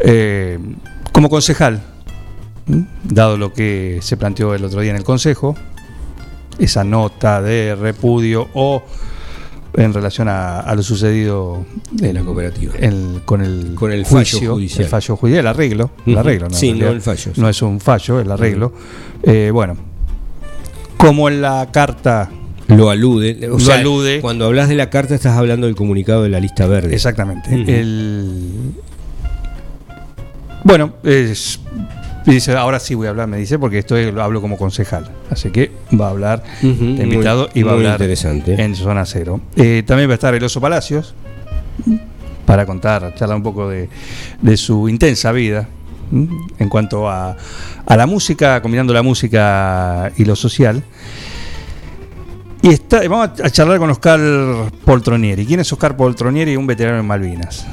eh, 0.00 0.58
como 1.12 1.30
concejal, 1.30 1.80
dado 3.04 3.36
lo 3.36 3.52
que 3.52 4.00
se 4.02 4.16
planteó 4.16 4.54
el 4.56 4.64
otro 4.64 4.80
día 4.80 4.90
en 4.90 4.96
el 4.96 5.04
Consejo, 5.04 5.54
esa 6.58 6.82
nota 6.82 7.40
de 7.40 7.76
repudio 7.76 8.48
o 8.54 8.82
en 9.74 9.94
relación 9.94 10.26
a, 10.26 10.58
a 10.58 10.74
lo 10.74 10.82
sucedido 10.82 11.64
En 12.00 12.14
la 12.14 12.22
cooperativa. 12.22 12.74
el- 12.80 13.22
con 13.24 13.40
el, 13.40 13.76
Con 13.76 13.92
el 13.92 14.04
fallo 14.04 14.16
juicio, 14.16 14.54
judicial. 14.54 14.82
el 14.82 14.90
fallo 14.90 15.16
judicial, 15.16 15.40
el 15.42 15.46
arreglo, 15.46 15.90
el 16.06 16.18
arreglo, 16.18 16.48
¿no? 16.48 16.56
Sí, 16.56 16.72
no 16.72 16.88
el 16.88 17.00
fallo, 17.02 17.32
sí. 17.36 17.40
No 17.40 17.48
es 17.48 17.62
un 17.62 17.78
fallo, 17.78 18.18
el 18.18 18.32
arreglo. 18.32 18.72
Eh, 19.22 19.50
bueno, 19.52 19.76
como 20.96 21.28
en 21.28 21.40
la 21.40 21.68
carta, 21.70 22.28
Lo 22.76 22.90
alude. 22.90 23.38
O 23.48 23.52
Lo 23.52 23.58
sea, 23.60 23.76
alude. 23.76 24.20
Cuando 24.20 24.46
hablas 24.46 24.68
de 24.68 24.74
la 24.74 24.90
carta 24.90 25.14
estás 25.14 25.36
hablando 25.36 25.66
del 25.66 25.76
comunicado 25.76 26.22
de 26.22 26.28
la 26.28 26.40
lista 26.40 26.66
verde. 26.66 26.94
exactamente, 26.94 27.52
el 27.54 28.72
bueno, 30.64 30.92
es, 31.02 31.58
dice, 32.24 32.52
ahora 32.56 32.78
sí 32.78 32.94
voy 32.94 33.08
a 33.08 33.10
hablar, 33.10 33.26
me 33.26 33.36
dice, 33.36 33.58
porque 33.58 33.78
estoy 33.78 34.04
hablo 34.20 34.40
como 34.40 34.56
concejal, 34.56 35.10
así 35.28 35.50
que 35.50 35.72
va 36.00 36.06
a 36.06 36.10
hablar 36.10 36.42
de 36.62 36.68
invitado 36.68 37.48
muy- 37.52 37.60
y 37.60 37.62
va 37.64 37.72
a 37.72 37.74
hablar 37.74 37.92
interesante. 37.94 38.62
en 38.62 38.76
zona 38.76 39.04
cero. 39.04 39.40
Eh, 39.56 39.82
también 39.84 40.08
va 40.08 40.12
a 40.12 40.14
estar 40.14 40.32
el 40.34 40.44
Oso 40.44 40.60
Palacios 40.60 41.14
para 42.46 42.64
contar, 42.64 43.12
charlar 43.16 43.36
un 43.38 43.42
poco 43.42 43.68
de, 43.68 43.88
de 44.40 44.56
su 44.56 44.88
intensa 44.88 45.32
vida 45.32 45.68
en 46.12 46.68
cuanto 46.68 47.08
a, 47.08 47.36
a 47.84 47.96
la 47.96 48.06
música, 48.06 48.62
combinando 48.62 48.92
la 48.94 49.02
música 49.02 50.12
y 50.16 50.24
lo 50.24 50.36
social. 50.36 50.82
Y 52.62 52.68
está, 52.68 53.06
vamos 53.08 53.40
a 53.40 53.50
charlar 53.50 53.78
con 53.78 53.90
Oscar 53.90 54.20
Poltronieri. 54.84 55.44
¿Quién 55.44 55.58
es 55.58 55.72
Oscar 55.72 55.96
Poltronieri? 55.96 56.54
Un 56.54 56.68
veterano 56.68 57.00
en 57.00 57.06
Malvinas. 57.06 57.66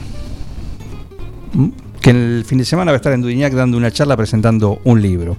¿M? 1.54 1.72
Que 2.02 2.10
el 2.10 2.44
fin 2.44 2.58
de 2.58 2.66
semana 2.66 2.92
va 2.92 2.96
a 2.96 2.98
estar 2.98 3.14
en 3.14 3.22
Dudignac 3.22 3.54
dando 3.54 3.78
una 3.78 3.92
charla 3.92 4.18
presentando 4.18 4.82
un 4.86 5.00
libro. 5.00 5.38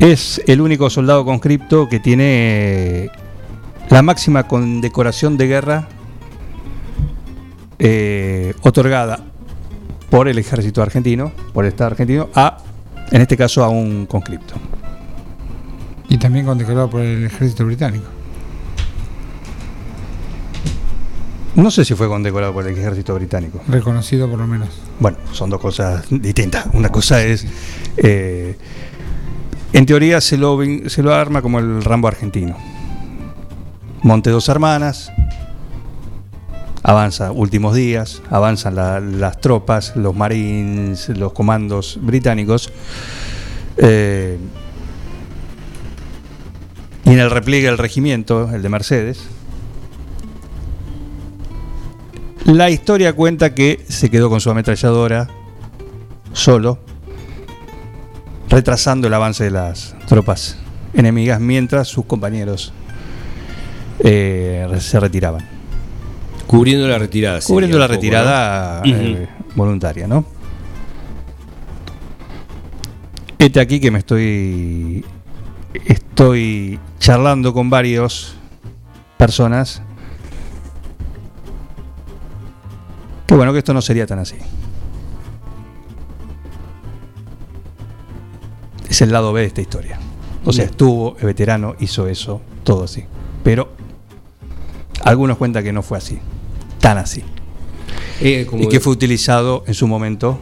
Es 0.00 0.42
el 0.48 0.60
único 0.60 0.90
soldado 0.90 1.24
conscripto 1.24 1.88
que 1.88 2.00
tiene 2.00 2.24
eh, 3.04 3.10
la 3.90 4.02
máxima 4.02 4.48
condecoración 4.48 5.36
de 5.36 5.46
guerra 5.46 5.88
eh, 7.78 8.54
otorgada 8.62 9.20
por 10.10 10.26
el 10.26 10.38
ejército 10.38 10.82
argentino, 10.82 11.30
por 11.52 11.66
el 11.66 11.68
Estado 11.68 11.90
argentino, 11.92 12.30
a, 12.34 12.58
en 13.12 13.20
este 13.20 13.36
caso, 13.36 13.62
a 13.62 13.68
un 13.68 14.06
conscripto. 14.06 14.54
Y 16.08 16.16
también 16.18 16.46
condecorado 16.46 16.90
por 16.90 17.00
el 17.00 17.26
ejército 17.26 17.64
británico. 17.64 18.13
No 21.56 21.70
sé 21.70 21.84
si 21.84 21.94
fue 21.94 22.08
condecorado 22.08 22.52
por 22.52 22.66
el 22.66 22.76
ejército 22.76 23.14
británico. 23.14 23.60
Reconocido 23.68 24.28
por 24.28 24.38
lo 24.40 24.46
menos. 24.46 24.68
Bueno, 24.98 25.18
son 25.32 25.50
dos 25.50 25.60
cosas 25.60 26.04
distintas. 26.10 26.66
Una 26.72 26.88
cosa 26.88 27.22
es, 27.22 27.46
eh, 27.96 28.56
en 29.72 29.86
teoría 29.86 30.20
se 30.20 30.36
lo, 30.36 30.58
vin- 30.58 30.88
se 30.88 31.02
lo 31.02 31.14
arma 31.14 31.42
como 31.42 31.60
el 31.60 31.84
Rambo 31.84 32.08
argentino. 32.08 32.56
Monte 34.02 34.30
dos 34.30 34.48
hermanas, 34.48 35.12
avanza 36.82 37.30
últimos 37.30 37.74
días, 37.76 38.20
avanzan 38.30 38.74
la- 38.74 38.98
las 39.00 39.40
tropas, 39.40 39.94
los 39.96 40.14
marines, 40.14 41.08
los 41.10 41.32
comandos 41.32 41.98
británicos. 42.02 42.72
eh, 43.76 44.38
y 47.04 47.10
en 47.10 47.18
el 47.18 47.30
repliegue 47.30 47.66
del 47.66 47.76
regimiento, 47.78 48.50
el 48.54 48.62
de 48.62 48.68
Mercedes, 48.68 49.18
La 52.44 52.68
historia 52.68 53.14
cuenta 53.14 53.54
que 53.54 53.84
se 53.88 54.10
quedó 54.10 54.28
con 54.28 54.40
su 54.40 54.50
ametralladora 54.50 55.28
solo, 56.32 56.78
retrasando 58.48 59.08
el 59.08 59.14
avance 59.14 59.44
de 59.44 59.50
las 59.50 59.94
tropas 60.06 60.58
enemigas 60.92 61.40
mientras 61.40 61.88
sus 61.88 62.04
compañeros 62.04 62.72
eh, 64.00 64.68
se 64.78 65.00
retiraban. 65.00 65.46
Cubriendo 66.46 66.86
la 66.86 66.98
retirada. 66.98 67.40
Cubriendo 67.40 67.78
la 67.78 67.86
poco, 67.86 67.94
retirada 67.96 68.82
¿no? 68.84 68.92
eh, 68.92 69.28
voluntaria, 69.54 70.06
¿no? 70.06 70.24
Este 73.38 73.60
aquí 73.60 73.80
que 73.80 73.90
me 73.90 73.98
estoy. 73.98 75.04
Estoy 75.86 76.78
charlando 76.98 77.52
con 77.52 77.70
varios 77.70 78.36
personas. 79.16 79.82
Que 83.26 83.34
bueno, 83.34 83.52
que 83.52 83.58
esto 83.58 83.72
no 83.74 83.82
sería 83.82 84.06
tan 84.06 84.18
así. 84.18 84.36
Es 88.88 89.00
el 89.02 89.10
lado 89.12 89.32
B 89.32 89.40
de 89.40 89.46
esta 89.46 89.60
historia. 89.60 89.98
O 90.44 90.52
sea, 90.52 90.64
estuvo, 90.64 91.16
el 91.18 91.26
veterano 91.26 91.74
hizo 91.80 92.06
eso, 92.06 92.42
todo 92.64 92.84
así. 92.84 93.04
Pero 93.42 93.72
algunos 95.02 95.38
cuentan 95.38 95.64
que 95.64 95.72
no 95.72 95.82
fue 95.82 95.98
así, 95.98 96.18
tan 96.80 96.98
así. 96.98 97.22
Eh, 98.20 98.46
como 98.48 98.62
Y 98.62 98.68
que 98.68 98.78
fue 98.78 98.92
utilizado 98.92 99.64
en 99.66 99.74
su 99.74 99.88
momento 99.88 100.38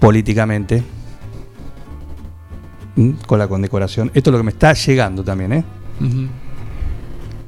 políticamente 0.00 0.82
¿m? 2.96 3.14
con 3.26 3.38
la 3.38 3.46
condecoración. 3.46 4.10
Esto 4.14 4.30
es 4.30 4.32
lo 4.32 4.38
que 4.38 4.44
me 4.44 4.50
está 4.50 4.72
llegando 4.72 5.22
también, 5.22 5.52
¿eh? 5.52 5.64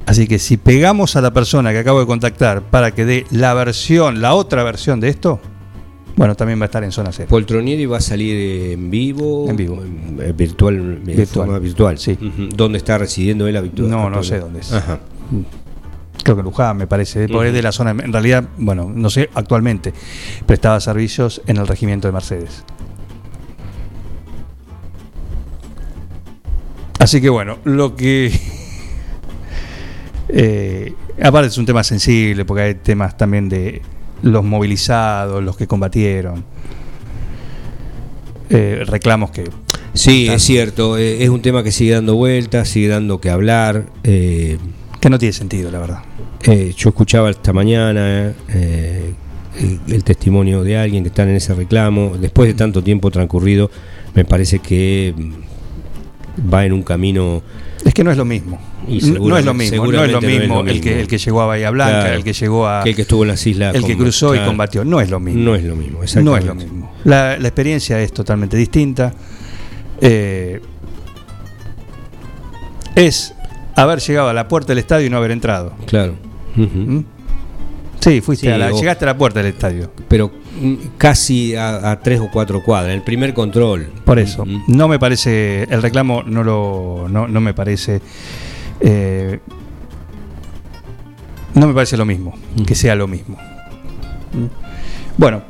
Así 0.07 0.29
que 0.29 0.39
si 0.39 0.57
pegamos 0.57 1.17
a 1.17 1.21
la 1.21 1.33
persona 1.33 1.73
que 1.73 1.79
acabo 1.79 2.01
de 2.01 2.07
contactar 2.07 2.63
para 2.63 2.93
que 2.93 3.05
dé 3.05 3.27
la 3.31 3.55
versión, 3.55 4.21
la 4.23 4.35
otra 4.35 4.63
versión 4.63 5.01
de 5.01 5.09
esto, 5.09 5.41
bueno, 6.15 6.35
también 6.35 6.59
va 6.59 6.65
a 6.65 6.67
estar 6.67 6.83
en 6.85 6.93
zona 6.93 7.11
cero. 7.13 7.29
Poltronieri 7.29 7.85
va 7.87 7.99
a 7.99 8.01
salir 8.01 8.73
en 8.73 8.91
vivo. 8.91 9.51
En 9.51 9.57
vivo. 9.57 9.83
eh, 9.83 10.33
virtual. 10.35 11.01
Virtual. 11.05 11.27
forma 11.27 11.59
virtual. 11.59 11.99
Sí. 11.99 12.17
¿Dónde 12.55 12.79
está 12.79 12.97
residiendo 12.99 13.47
él 13.49 13.57
habitual? 13.57 13.91
No, 13.91 14.09
no 14.09 14.23
sé 14.23 14.39
dónde 14.39 14.61
es. 14.61 14.73
Ajá. 14.73 15.01
Creo 16.23 16.37
que 16.37 16.43
Luján, 16.43 16.77
me 16.77 16.87
parece, 16.87 17.29
porque 17.29 17.49
es 17.49 17.55
de 17.55 17.63
la 17.63 17.71
zona, 17.71 17.91
en 17.91 18.13
realidad, 18.13 18.49
bueno, 18.59 18.91
no 18.93 19.11
sé 19.11 19.29
actualmente, 19.35 19.93
prestaba 20.45 20.81
servicios 20.81 21.43
en 21.47 21.59
el 21.59 21.67
regimiento 21.69 22.09
de 22.09 22.13
Mercedes. 22.13 22.65
Así 26.99 27.21
que 27.21 27.29
bueno, 27.29 27.59
lo 27.65 27.95
que... 27.95 28.33
eh, 30.29 30.93
aparte 31.23 31.49
es 31.49 31.59
un 31.59 31.67
tema 31.67 31.83
sensible, 31.85 32.45
porque 32.45 32.63
hay 32.63 32.75
temas 32.75 33.17
también 33.17 33.49
de 33.49 33.83
los 34.23 34.45
movilizados, 34.45 35.43
los 35.43 35.57
que 35.57 35.67
combatieron, 35.67 36.45
eh, 38.51 38.83
reclamos 38.87 39.31
que... 39.31 39.45
Sí, 39.93 40.23
están- 40.23 40.37
es 40.37 40.43
cierto. 40.43 40.99
eh, 40.99 41.23
es 41.23 41.29
un 41.31 41.41
tema 41.43 41.63
que 41.63 41.73
sigue 41.73 41.93
dando 41.93 42.15
vueltas, 42.17 42.69
sigue 42.69 42.89
dando 42.89 43.21
que 43.21 43.31
hablar. 43.31 43.87
que 44.03 44.59
no 45.11 45.19
tiene 45.19 45.33
sentido, 45.33 45.71
la 45.71 45.79
verdad. 45.79 45.99
Yo 46.77 46.91
escuchaba 46.91 47.31
esta 47.31 47.53
mañana 47.53 48.33
el, 48.49 49.15
el 49.89 50.05
testimonio 50.05 50.63
de 50.63 50.77
alguien 50.77 51.03
que 51.03 51.09
está 51.09 51.23
en 51.23 51.31
ese 51.31 51.55
reclamo. 51.55 52.17
Después 52.19 52.49
de 52.49 52.55
tanto 52.55 52.83
tiempo 52.83 53.11
transcurrido, 53.11 53.71
me 54.15 54.25
parece 54.25 54.59
que 54.61 55.15
mm, 55.17 56.53
va 56.53 56.65
en 56.67 56.73
un 56.73 56.83
camino. 56.83 57.43
Es 57.85 57.95
que 57.95 58.03
no 58.05 58.11
es 58.11 58.17
lo 58.17 58.25
mismo. 58.25 58.59
Y 58.89 59.01
no 59.11 59.37
es 59.39 59.45
lo 59.45 59.55
mismo, 59.55 59.87
no 59.87 60.05
es 60.05 60.11
lo 60.13 60.21
mismo, 60.21 60.61
el, 60.63 60.81
que, 60.81 61.01
el 61.01 61.07
que 61.07 61.19
llegó 61.19 61.43
a 61.43 61.47
Bahía 61.47 61.71
Blanca, 61.71 62.01
Claro. 62.01 62.15
el 62.17 62.25
que 62.25 62.33
llegó 62.33 62.67
a... 62.67 62.83
que 62.83 62.91
el 62.91 62.97
que 62.97 63.03
estuvo 63.03 63.23
en 63.23 63.29
las 63.29 63.47
islas. 63.47 63.75
el 63.75 63.85
que 63.85 63.97
cruzó 63.97 64.35
y 64.35 64.39
combatió. 64.41 64.85
No 64.85 65.01
es 65.01 65.11
lo 65.11 65.21
mismo. 65.21 65.43
No 65.43 65.55
es 65.55 65.65
lo 65.65 65.77
mismo, 65.77 65.99
No 66.23 66.37
es 66.37 66.45
lo 66.45 66.55
mismo. 66.55 66.93
La, 67.05 67.39
la 67.39 67.49
experiencia 67.49 68.01
es 68.01 68.13
totalmente 68.13 68.57
distinta. 68.57 69.13
Eh, 70.01 70.61
es 72.95 73.35
haber 73.75 74.01
llegado 74.01 74.29
a 74.29 74.33
la 74.33 74.49
puerta 74.49 74.69
del 74.69 74.79
estadio 74.79 75.07
y 75.07 75.11
no 75.11 75.17
haber 75.19 75.31
entrado. 75.31 75.75
Claro. 75.87 76.15
¿Mm? 76.57 77.01
Sí, 78.01 78.21
fuiste 78.21 78.47
Sí, 78.47 78.53
a 78.53 78.59
la- 78.59 78.71
llegaste 78.71 79.05
a 79.05 79.09
la 79.09 79.19
puerta 79.19 79.41
del 79.43 79.53
estadio. 79.53 79.91
Pero 80.09 80.31
casi 80.99 81.55
a, 81.55 81.91
a 81.91 82.01
tres 82.01 82.21
o 82.21 82.31
cuatro 82.31 82.63
cuadras. 82.63 82.95
El 82.95 83.03
primer 83.03 83.35
control. 83.35 83.91
Por 84.05 84.19
eso, 84.19 84.45
no 84.69 84.89
me 84.89 84.99
parece, 84.99 85.65
el 85.65 85.83
reclamo 85.83 86.23
no 86.23 86.43
lo, 86.43 87.07
no, 87.09 87.29
no 87.29 87.41
me 87.41 87.55
parece, 87.55 88.01
eh, 88.81 89.41
no 91.55 91.67
me 91.67 91.75
parece 91.75 91.97
lo 91.97 92.05
mismo, 92.05 92.35
que 92.67 92.75
sea 92.75 92.95
lo 92.95 93.07
mismo. 93.07 93.37
Bueno, 95.17 95.43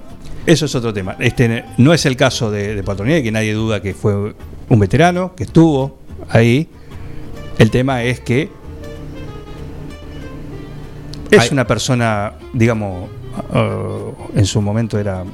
eso 0.47 0.67
es 0.67 0.75
otro 0.75 0.93
tema. 0.93 1.17
Este 1.19 1.65
no 1.79 1.93
es 1.93 2.07
el 2.07 2.17
caso 2.17 2.51
de, 2.51 2.75
de 2.75 2.83
Patronier, 2.83 3.23
que 3.23 3.33
nadie 3.33 3.53
duda 3.53 3.83
que 3.83 3.95
fue 3.95 4.35
un 4.69 4.79
veterano, 4.79 5.35
que 5.35 5.45
estuvo 5.45 5.99
ahí. 6.29 6.69
El 7.59 7.71
tema 7.71 8.03
es 8.03 8.21
que 8.21 8.51
es 11.31 11.51
una 11.51 11.67
persona, 11.67 12.35
digamos, 12.53 13.09
uh, 13.55 14.39
en 14.39 14.47
su 14.47 14.61
momento 14.61 14.99
era 14.99 15.25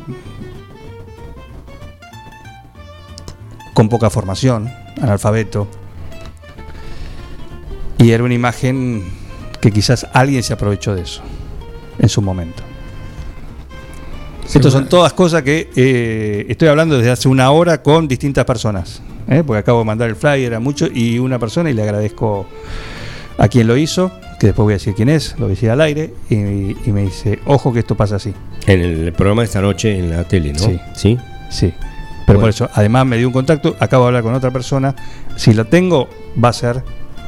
con 3.74 3.88
poca 3.88 4.10
formación, 4.10 4.70
analfabeto. 5.00 5.66
Y 7.98 8.10
era 8.10 8.24
una 8.24 8.34
imagen 8.34 9.04
que 9.60 9.70
quizás 9.70 10.06
alguien 10.12 10.42
se 10.42 10.52
aprovechó 10.52 10.94
de 10.94 11.02
eso 11.02 11.22
en 11.98 12.08
su 12.08 12.20
momento. 12.20 12.62
Estas 14.44 14.72
son 14.72 14.88
todas 14.88 15.14
cosas 15.14 15.42
que 15.42 15.70
eh, 15.74 16.46
estoy 16.48 16.68
hablando 16.68 16.98
desde 16.98 17.10
hace 17.10 17.28
una 17.28 17.50
hora 17.52 17.82
con 17.82 18.06
distintas 18.06 18.44
personas. 18.44 19.00
¿eh? 19.28 19.42
Porque 19.46 19.60
acabo 19.60 19.78
de 19.78 19.84
mandar 19.86 20.10
el 20.10 20.16
flyer 20.16 20.54
a 20.54 20.60
muchos 20.60 20.90
y 20.92 21.18
una 21.18 21.38
persona 21.38 21.70
y 21.70 21.74
le 21.74 21.82
agradezco 21.82 22.46
a 23.38 23.48
quien 23.48 23.66
lo 23.66 23.76
hizo, 23.76 24.12
que 24.42 24.48
después 24.48 24.64
voy 24.64 24.72
a 24.72 24.78
decir 24.78 24.92
quién 24.94 25.08
es, 25.08 25.34
lo 25.34 25.44
voy 25.44 25.52
a 25.52 25.54
decir 25.54 25.70
al 25.70 25.80
aire, 25.80 26.12
y, 26.28 26.34
y 26.34 26.92
me 26.92 27.02
dice, 27.02 27.38
ojo 27.46 27.72
que 27.72 27.78
esto 27.78 27.96
pasa 27.96 28.16
así. 28.16 28.34
En 28.66 28.80
el 28.80 29.12
programa 29.12 29.42
de 29.42 29.46
esta 29.46 29.60
noche 29.60 29.96
en 29.96 30.10
la 30.10 30.24
tele, 30.24 30.52
¿no? 30.52 30.58
Sí. 30.58 30.80
¿Sí? 30.96 31.18
Sí. 31.48 31.72
Pero 32.26 32.40
por 32.40 32.48
eso, 32.48 32.68
además 32.74 33.06
me 33.06 33.18
dio 33.18 33.28
un 33.28 33.32
contacto, 33.32 33.76
acabo 33.78 34.02
de 34.02 34.08
hablar 34.08 34.24
con 34.24 34.34
otra 34.34 34.50
persona. 34.50 34.96
Si 35.36 35.52
lo 35.52 35.66
tengo, 35.66 36.08
va 36.42 36.48
a 36.48 36.52
ser 36.52 36.82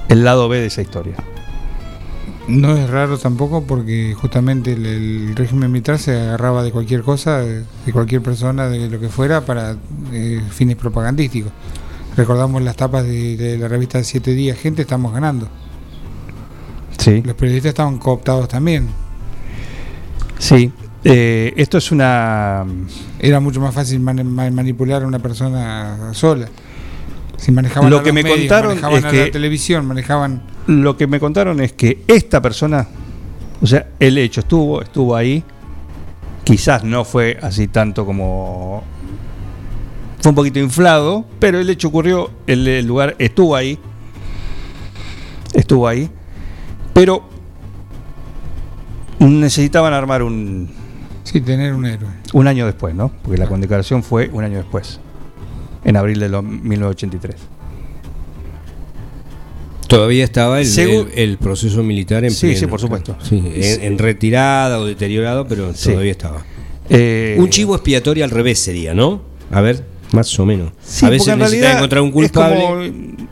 el 0.08 0.24
lado 0.24 0.48
B 0.48 0.58
de 0.58 0.66
esa 0.66 0.82
historia. 0.82 1.14
No 2.48 2.76
es 2.76 2.90
raro 2.90 3.16
tampoco 3.16 3.62
porque 3.62 4.14
justamente 4.20 4.72
el, 4.72 4.84
el 4.84 5.36
régimen 5.36 5.70
militar 5.70 6.00
se 6.00 6.20
agarraba 6.20 6.64
de 6.64 6.72
cualquier 6.72 7.02
cosa, 7.02 7.38
de, 7.38 7.62
de 7.86 7.92
cualquier 7.92 8.22
persona, 8.22 8.68
de 8.68 8.90
lo 8.90 8.98
que 8.98 9.08
fuera, 9.08 9.42
para 9.42 9.76
eh, 10.12 10.42
fines 10.50 10.74
propagandísticos. 10.74 11.52
Recordamos 12.16 12.60
las 12.62 12.74
tapas 12.74 13.04
de, 13.04 13.36
de 13.36 13.56
la 13.56 13.68
revista 13.68 14.02
Siete 14.02 14.32
Días, 14.32 14.58
gente, 14.58 14.82
estamos 14.82 15.12
ganando. 15.12 15.46
Sí. 17.05 17.22
Los 17.22 17.34
periodistas 17.34 17.70
estaban 17.70 17.98
cooptados 17.98 18.48
también. 18.48 18.88
Sí. 20.38 20.70
Eh, 21.05 21.52
esto 21.57 21.76
es 21.78 21.92
una. 21.92 22.64
Era 23.18 23.40
mucho 23.40 23.61
más 23.61 23.74
fácil 23.74 24.00
mani- 24.00 24.24
ma- 24.24 24.50
manipular 24.50 25.02
a 25.02 25.07
una 25.07 25.18
persona 25.18 26.14
sola. 26.14 26.48
Si 27.36 27.52
manejaban 27.52 27.90
Lo 27.90 27.98
a 27.98 28.02
que 28.02 28.09
los 28.09 28.14
me 28.14 28.22
medios, 28.22 28.38
contaron 28.38 28.68
manejaban 28.70 28.98
es 28.98 29.05
a 29.05 29.11
que- 29.11 29.26
la 29.26 29.30
televisión, 29.32 29.86
manejaban 29.86 30.42
Lo 30.66 30.96
que 30.96 31.07
me 31.07 31.20
contaron 31.20 31.61
es 31.61 31.74
que 31.74 32.02
esta 32.07 32.40
persona, 32.40 32.86
o 33.61 33.66
sea, 33.66 33.86
el 34.00 34.16
hecho 34.16 34.40
estuvo, 34.40 34.80
estuvo 34.80 35.14
ahí. 35.14 35.44
Quizás 36.42 36.84
no 36.84 37.05
fue 37.05 37.38
así 37.42 37.66
tanto 37.68 38.07
como. 38.07 38.82
Fue 40.22 40.30
un 40.30 40.36
poquito 40.36 40.59
inflado, 40.59 41.26
pero 41.38 41.59
el 41.61 41.68
hecho 41.68 41.88
ocurrió, 41.88 42.30
el, 42.46 42.66
el 42.66 42.86
lugar 42.86 43.14
estuvo 43.18 43.55
ahí. 43.57 43.78
Estuvo 45.52 45.86
ahí. 45.86 46.09
Pero 46.95 47.22
necesitaban 49.18 49.92
armar 49.92 50.22
un, 50.22 50.68
sí 51.24 51.40
tener 51.40 51.74
un 51.74 51.86
héroe. 51.86 52.09
un 52.32 52.47
año 52.47 52.66
después, 52.66 52.95
¿no? 52.95 53.11
Porque 53.22 53.38
la 53.38 53.47
condecoración 53.47 54.03
fue 54.03 54.30
un 54.32 54.45
año 54.45 54.59
después, 54.59 55.01
en 55.84 55.97
abril 55.97 56.20
de 56.20 56.28
lo- 56.28 56.42
1983. 56.42 57.36
Todavía 59.88 60.24
estaba 60.24 60.61
el, 60.61 60.66
Segu- 60.66 61.09
el- 61.14 61.18
el 61.30 61.38
proceso 61.38 61.82
militar 61.82 62.24
en 62.24 62.30
Sí, 62.30 62.47
pleno, 62.47 62.59
sí, 62.61 62.66
por 62.66 62.80
supuesto. 62.80 63.16
Sí, 63.22 63.42
en, 63.55 63.82
en 63.82 63.99
retirada 63.99 64.78
o 64.80 64.86
deteriorado, 64.86 65.47
pero 65.47 65.74
Sí. 65.74 65.90
todavía 65.90 66.12
estaba. 66.12 66.42
Eh, 66.88 67.36
Un 67.38 67.49
chivo 67.51 67.74
expiatorio 67.74 68.24
al 68.24 68.30
revés 68.30 68.59
sería, 68.59 68.95
¿no? 68.95 69.22
A 69.51 69.61
ver, 69.61 69.84
más 70.12 70.38
o 70.38 70.47
menos. 70.47 70.72
Sí, 70.82 71.07
a 71.07 71.11
veces 71.11 71.26
porque 71.28 71.32
en 71.32 71.38
realidad 71.51 71.76
encontrar 71.76 72.03
un 72.03 72.09
es 72.09 72.14
culpable. 72.14 72.61
como- 72.61 73.24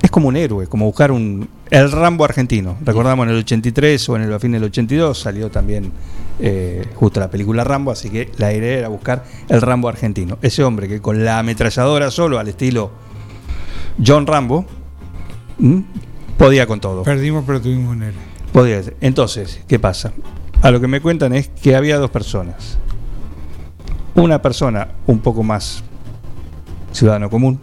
Es 0.00 0.10
como 0.10 0.28
un 0.28 0.36
héroe, 0.36 0.66
como 0.66 0.86
buscar 0.86 1.10
un. 1.10 1.48
El 1.70 1.90
Rambo 1.90 2.24
argentino. 2.24 2.76
Recordamos 2.84 3.26
en 3.26 3.32
el 3.32 3.38
83 3.40 4.08
o 4.08 4.16
en 4.16 4.22
el 4.22 4.32
a 4.32 4.38
fin 4.38 4.52
del 4.52 4.64
82 4.64 5.18
salió 5.18 5.50
también 5.50 5.92
eh, 6.40 6.86
justo 6.94 7.20
la 7.20 7.30
película 7.30 7.64
Rambo, 7.64 7.90
así 7.90 8.08
que 8.08 8.30
la 8.38 8.52
idea 8.52 8.78
era 8.78 8.88
buscar 8.88 9.24
el 9.48 9.60
Rambo 9.60 9.88
argentino. 9.88 10.38
Ese 10.40 10.62
hombre 10.62 10.88
que 10.88 11.00
con 11.00 11.24
la 11.24 11.40
ametralladora 11.40 12.10
solo, 12.10 12.38
al 12.38 12.48
estilo 12.48 12.90
John 14.04 14.26
Rambo, 14.26 14.64
¿m? 15.60 15.84
podía 16.36 16.66
con 16.66 16.80
todo. 16.80 17.02
Perdimos, 17.02 17.44
pero 17.46 17.60
tuvimos 17.60 17.94
un 17.94 18.02
héroe. 18.02 18.22
Podría 18.52 18.82
ser. 18.82 18.96
Entonces, 19.00 19.60
¿qué 19.66 19.78
pasa? 19.78 20.12
A 20.62 20.70
lo 20.70 20.80
que 20.80 20.88
me 20.88 21.00
cuentan 21.00 21.34
es 21.34 21.48
que 21.48 21.76
había 21.76 21.98
dos 21.98 22.10
personas. 22.10 22.78
Una 24.14 24.40
persona 24.40 24.88
un 25.06 25.20
poco 25.20 25.42
más 25.42 25.82
ciudadano 26.92 27.30
común, 27.30 27.60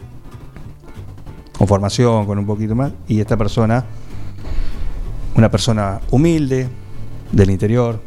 con 1.58 1.68
formación, 1.68 2.26
con 2.26 2.38
un 2.38 2.46
poquito 2.46 2.76
más, 2.76 2.92
y 3.08 3.20
esta 3.20 3.38
persona, 3.38 3.86
una 5.36 5.50
persona 5.50 6.00
humilde, 6.12 6.68
del 7.32 7.50
interior, 7.50 8.02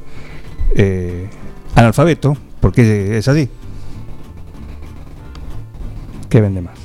eh, 0.74 1.28
analfabeto, 1.74 2.36
porque 2.60 3.18
es 3.18 3.28
así. 3.28 3.48
¿Qué 6.28 6.40
vende 6.40 6.60
más? 6.60 6.78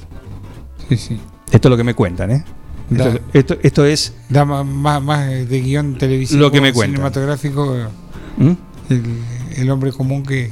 Sí, 0.90 0.98
sí. 0.98 1.20
Esto 1.52 1.68
es 1.68 1.70
lo 1.70 1.78
que 1.78 1.84
me 1.84 1.94
cuentan, 1.94 2.32
¿eh? 2.32 2.44
Esto, 2.92 3.04
Da. 3.12 3.20
esto- 3.34 3.58
esto 3.62 3.86
es... 3.86 4.14
Da 4.30 4.46
más, 4.46 5.02
más 5.02 5.28
de 5.28 5.62
guion 5.62 5.98
televisivo, 5.98 6.40
Lo 6.42 6.52
que 6.52 6.62
me 6.62 6.74
cinematográfico, 6.74 7.76
¿Mm? 8.38 8.52
el, 8.90 9.04
el 9.58 9.70
hombre 9.72 9.92
común 9.92 10.24
que, 10.24 10.52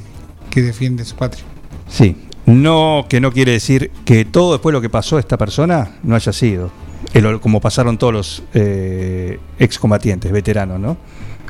que 0.49 0.61
defiende 0.61 1.05
su 1.05 1.15
patria. 1.15 1.43
Sí, 1.87 2.15
no 2.51 3.05
que 3.09 3.19
no 3.21 3.31
quiere 3.31 3.51
decir 3.53 3.91
que 4.05 4.25
todo 4.25 4.53
después 4.53 4.73
lo 4.73 4.81
que 4.81 4.89
pasó 4.89 5.17
a 5.17 5.19
esta 5.19 5.37
persona 5.37 5.97
no 6.03 6.15
haya 6.15 6.33
sido, 6.33 6.71
el- 7.13 7.39
como 7.39 7.61
pasaron 7.61 7.97
todos 7.97 8.13
los 8.13 8.43
eh, 8.53 9.39
excombatientes, 9.59 10.31
veteranos, 10.31 10.79
¿no? 10.79 10.97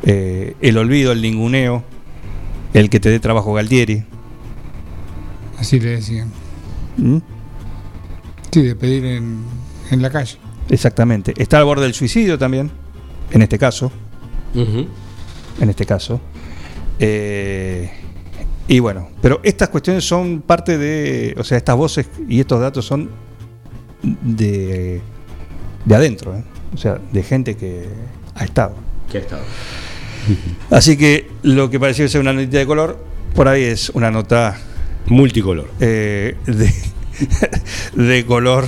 Eh, 0.03 0.55
el 0.61 0.77
olvido, 0.77 1.11
el 1.11 1.21
ninguneo, 1.21 1.83
el 2.73 2.89
que 2.89 2.99
te 2.99 3.09
dé 3.09 3.19
trabajo 3.19 3.53
Galtieri. 3.53 4.03
Así 5.59 5.79
le 5.79 5.91
decían. 5.91 6.31
¿Mm? 6.97 7.17
Sí, 8.51 8.61
de 8.63 8.75
pedir 8.75 9.05
en, 9.05 9.43
en 9.91 10.01
la 10.01 10.09
calle. 10.09 10.37
Exactamente. 10.69 11.33
Está 11.37 11.57
al 11.59 11.65
borde 11.65 11.83
del 11.83 11.93
suicidio 11.93 12.37
también, 12.39 12.71
en 13.31 13.41
este 13.41 13.59
caso. 13.59 13.91
En 14.55 15.69
este 15.69 15.85
caso. 15.85 16.19
Eh, 16.99 17.91
y 18.71 18.79
bueno, 18.79 19.09
pero 19.21 19.41
estas 19.43 19.67
cuestiones 19.67 20.05
son 20.05 20.41
parte 20.41 20.77
de, 20.77 21.35
o 21.37 21.43
sea, 21.43 21.57
estas 21.57 21.75
voces 21.75 22.07
y 22.29 22.39
estos 22.39 22.61
datos 22.61 22.85
son 22.85 23.09
de, 24.01 25.01
de 25.83 25.95
adentro, 25.95 26.37
¿eh? 26.37 26.43
o 26.73 26.77
sea, 26.77 26.97
de 27.11 27.21
gente 27.21 27.57
que 27.57 27.89
ha 28.33 28.45
estado. 28.45 28.75
Que 29.11 29.17
ha 29.17 29.21
estado. 29.21 29.41
Así 30.69 30.95
que 30.95 31.29
lo 31.43 31.69
que 31.69 31.81
parecía 31.81 32.07
ser 32.07 32.21
una 32.21 32.31
notita 32.31 32.59
de 32.59 32.65
color, 32.65 32.97
por 33.35 33.49
ahí 33.49 33.63
es 33.63 33.89
una 33.89 34.09
nota 34.09 34.57
multicolor. 35.07 35.69
Eh, 35.81 36.37
de, 36.45 36.73
de 38.05 38.25
color 38.25 38.67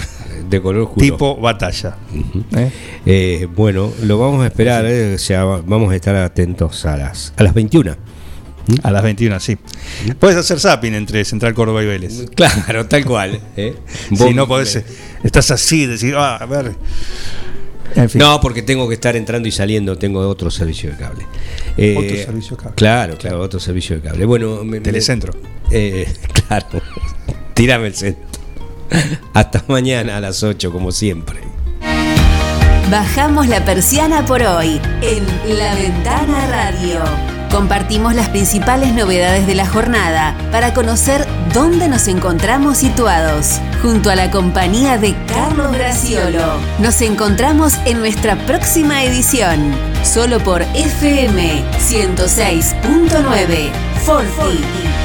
de 0.50 0.62
color 0.62 0.96
tipo 0.96 1.38
batalla. 1.38 1.96
¿Eh? 2.58 2.72
Eh, 3.06 3.48
bueno, 3.56 3.90
lo 4.04 4.20
vamos 4.20 4.44
a 4.44 4.48
esperar, 4.48 4.86
o 4.86 5.18
sea, 5.18 5.46
vamos 5.46 5.94
a 5.94 5.96
estar 5.96 6.14
atentos 6.18 6.86
a 6.86 6.98
las, 6.98 7.34
a 7.38 7.44
las 7.44 7.54
21. 7.54 7.96
A 8.82 8.92
las 8.92 9.04
21, 9.04 9.40
sí. 9.40 9.58
Puedes 10.20 10.38
hacer 10.38 10.60
zapping 10.60 10.94
entre 10.94 11.26
Central 11.26 11.54
Córdoba 11.54 11.84
y 11.84 11.86
Vélez. 11.86 12.26
Claro, 12.36 12.86
tal 12.88 13.06
cual. 13.06 13.40
si 14.16 14.34
no 14.34 14.48
podés, 14.48 14.84
estás 15.24 15.52
así, 15.52 15.86
decir, 15.86 16.16
ah, 16.16 16.38
a 16.38 16.46
ver. 16.46 16.76
No, 18.16 18.40
porque 18.42 18.62
tengo 18.64 18.88
que 18.88 18.96
estar 18.96 19.16
entrando 19.16 19.48
y 19.48 19.52
saliendo, 19.52 19.98
tengo 19.98 20.28
otro 20.28 20.50
servicio 20.50 20.92
de 20.92 20.98
cable. 20.98 21.26
otro 21.98 22.18
servicio 22.18 22.58
de 22.58 22.64
cable. 22.64 22.76
Claro, 22.76 23.18
claro, 23.18 23.42
otro 23.42 23.60
servicio 23.60 23.98
de 23.98 24.02
cable. 24.02 24.26
Bueno, 24.26 24.62
Telecentro. 24.82 25.34
claro, 26.48 26.68
tírame 27.54 27.88
el 27.88 27.96
centro. 27.96 28.24
Hasta 29.34 29.64
mañana 29.68 30.18
a 30.18 30.22
las 30.22 30.44
8, 30.44 30.72
como 30.72 30.92
siempre. 30.92 31.40
Bajamos 32.90 33.48
la 33.48 33.64
persiana 33.66 34.26
por 34.26 34.42
hoy 34.44 34.80
en 35.02 35.58
La 35.58 35.74
Ventana 35.74 36.48
Radio. 36.48 37.33
Compartimos 37.54 38.16
las 38.16 38.30
principales 38.30 38.94
novedades 38.94 39.46
de 39.46 39.54
la 39.54 39.68
jornada 39.68 40.36
para 40.52 40.74
conocer 40.74 41.28
dónde 41.54 41.88
nos 41.88 42.08
encontramos 42.08 42.80
situados. 42.80 43.62
Junto 43.84 44.10
a 44.10 44.16
la 44.16 44.32
compañía 44.32 44.98
de 44.98 45.16
Carlos 45.28 45.72
Graciolo. 45.72 46.58
Nos 46.80 47.00
encontramos 47.02 47.76
en 47.86 48.00
nuestra 48.00 48.36
próxima 48.48 49.04
edición. 49.04 49.72
Solo 50.04 50.40
por 50.40 50.64
FM 50.64 51.64
106.9. 51.78 53.70
Forti. 54.04 55.03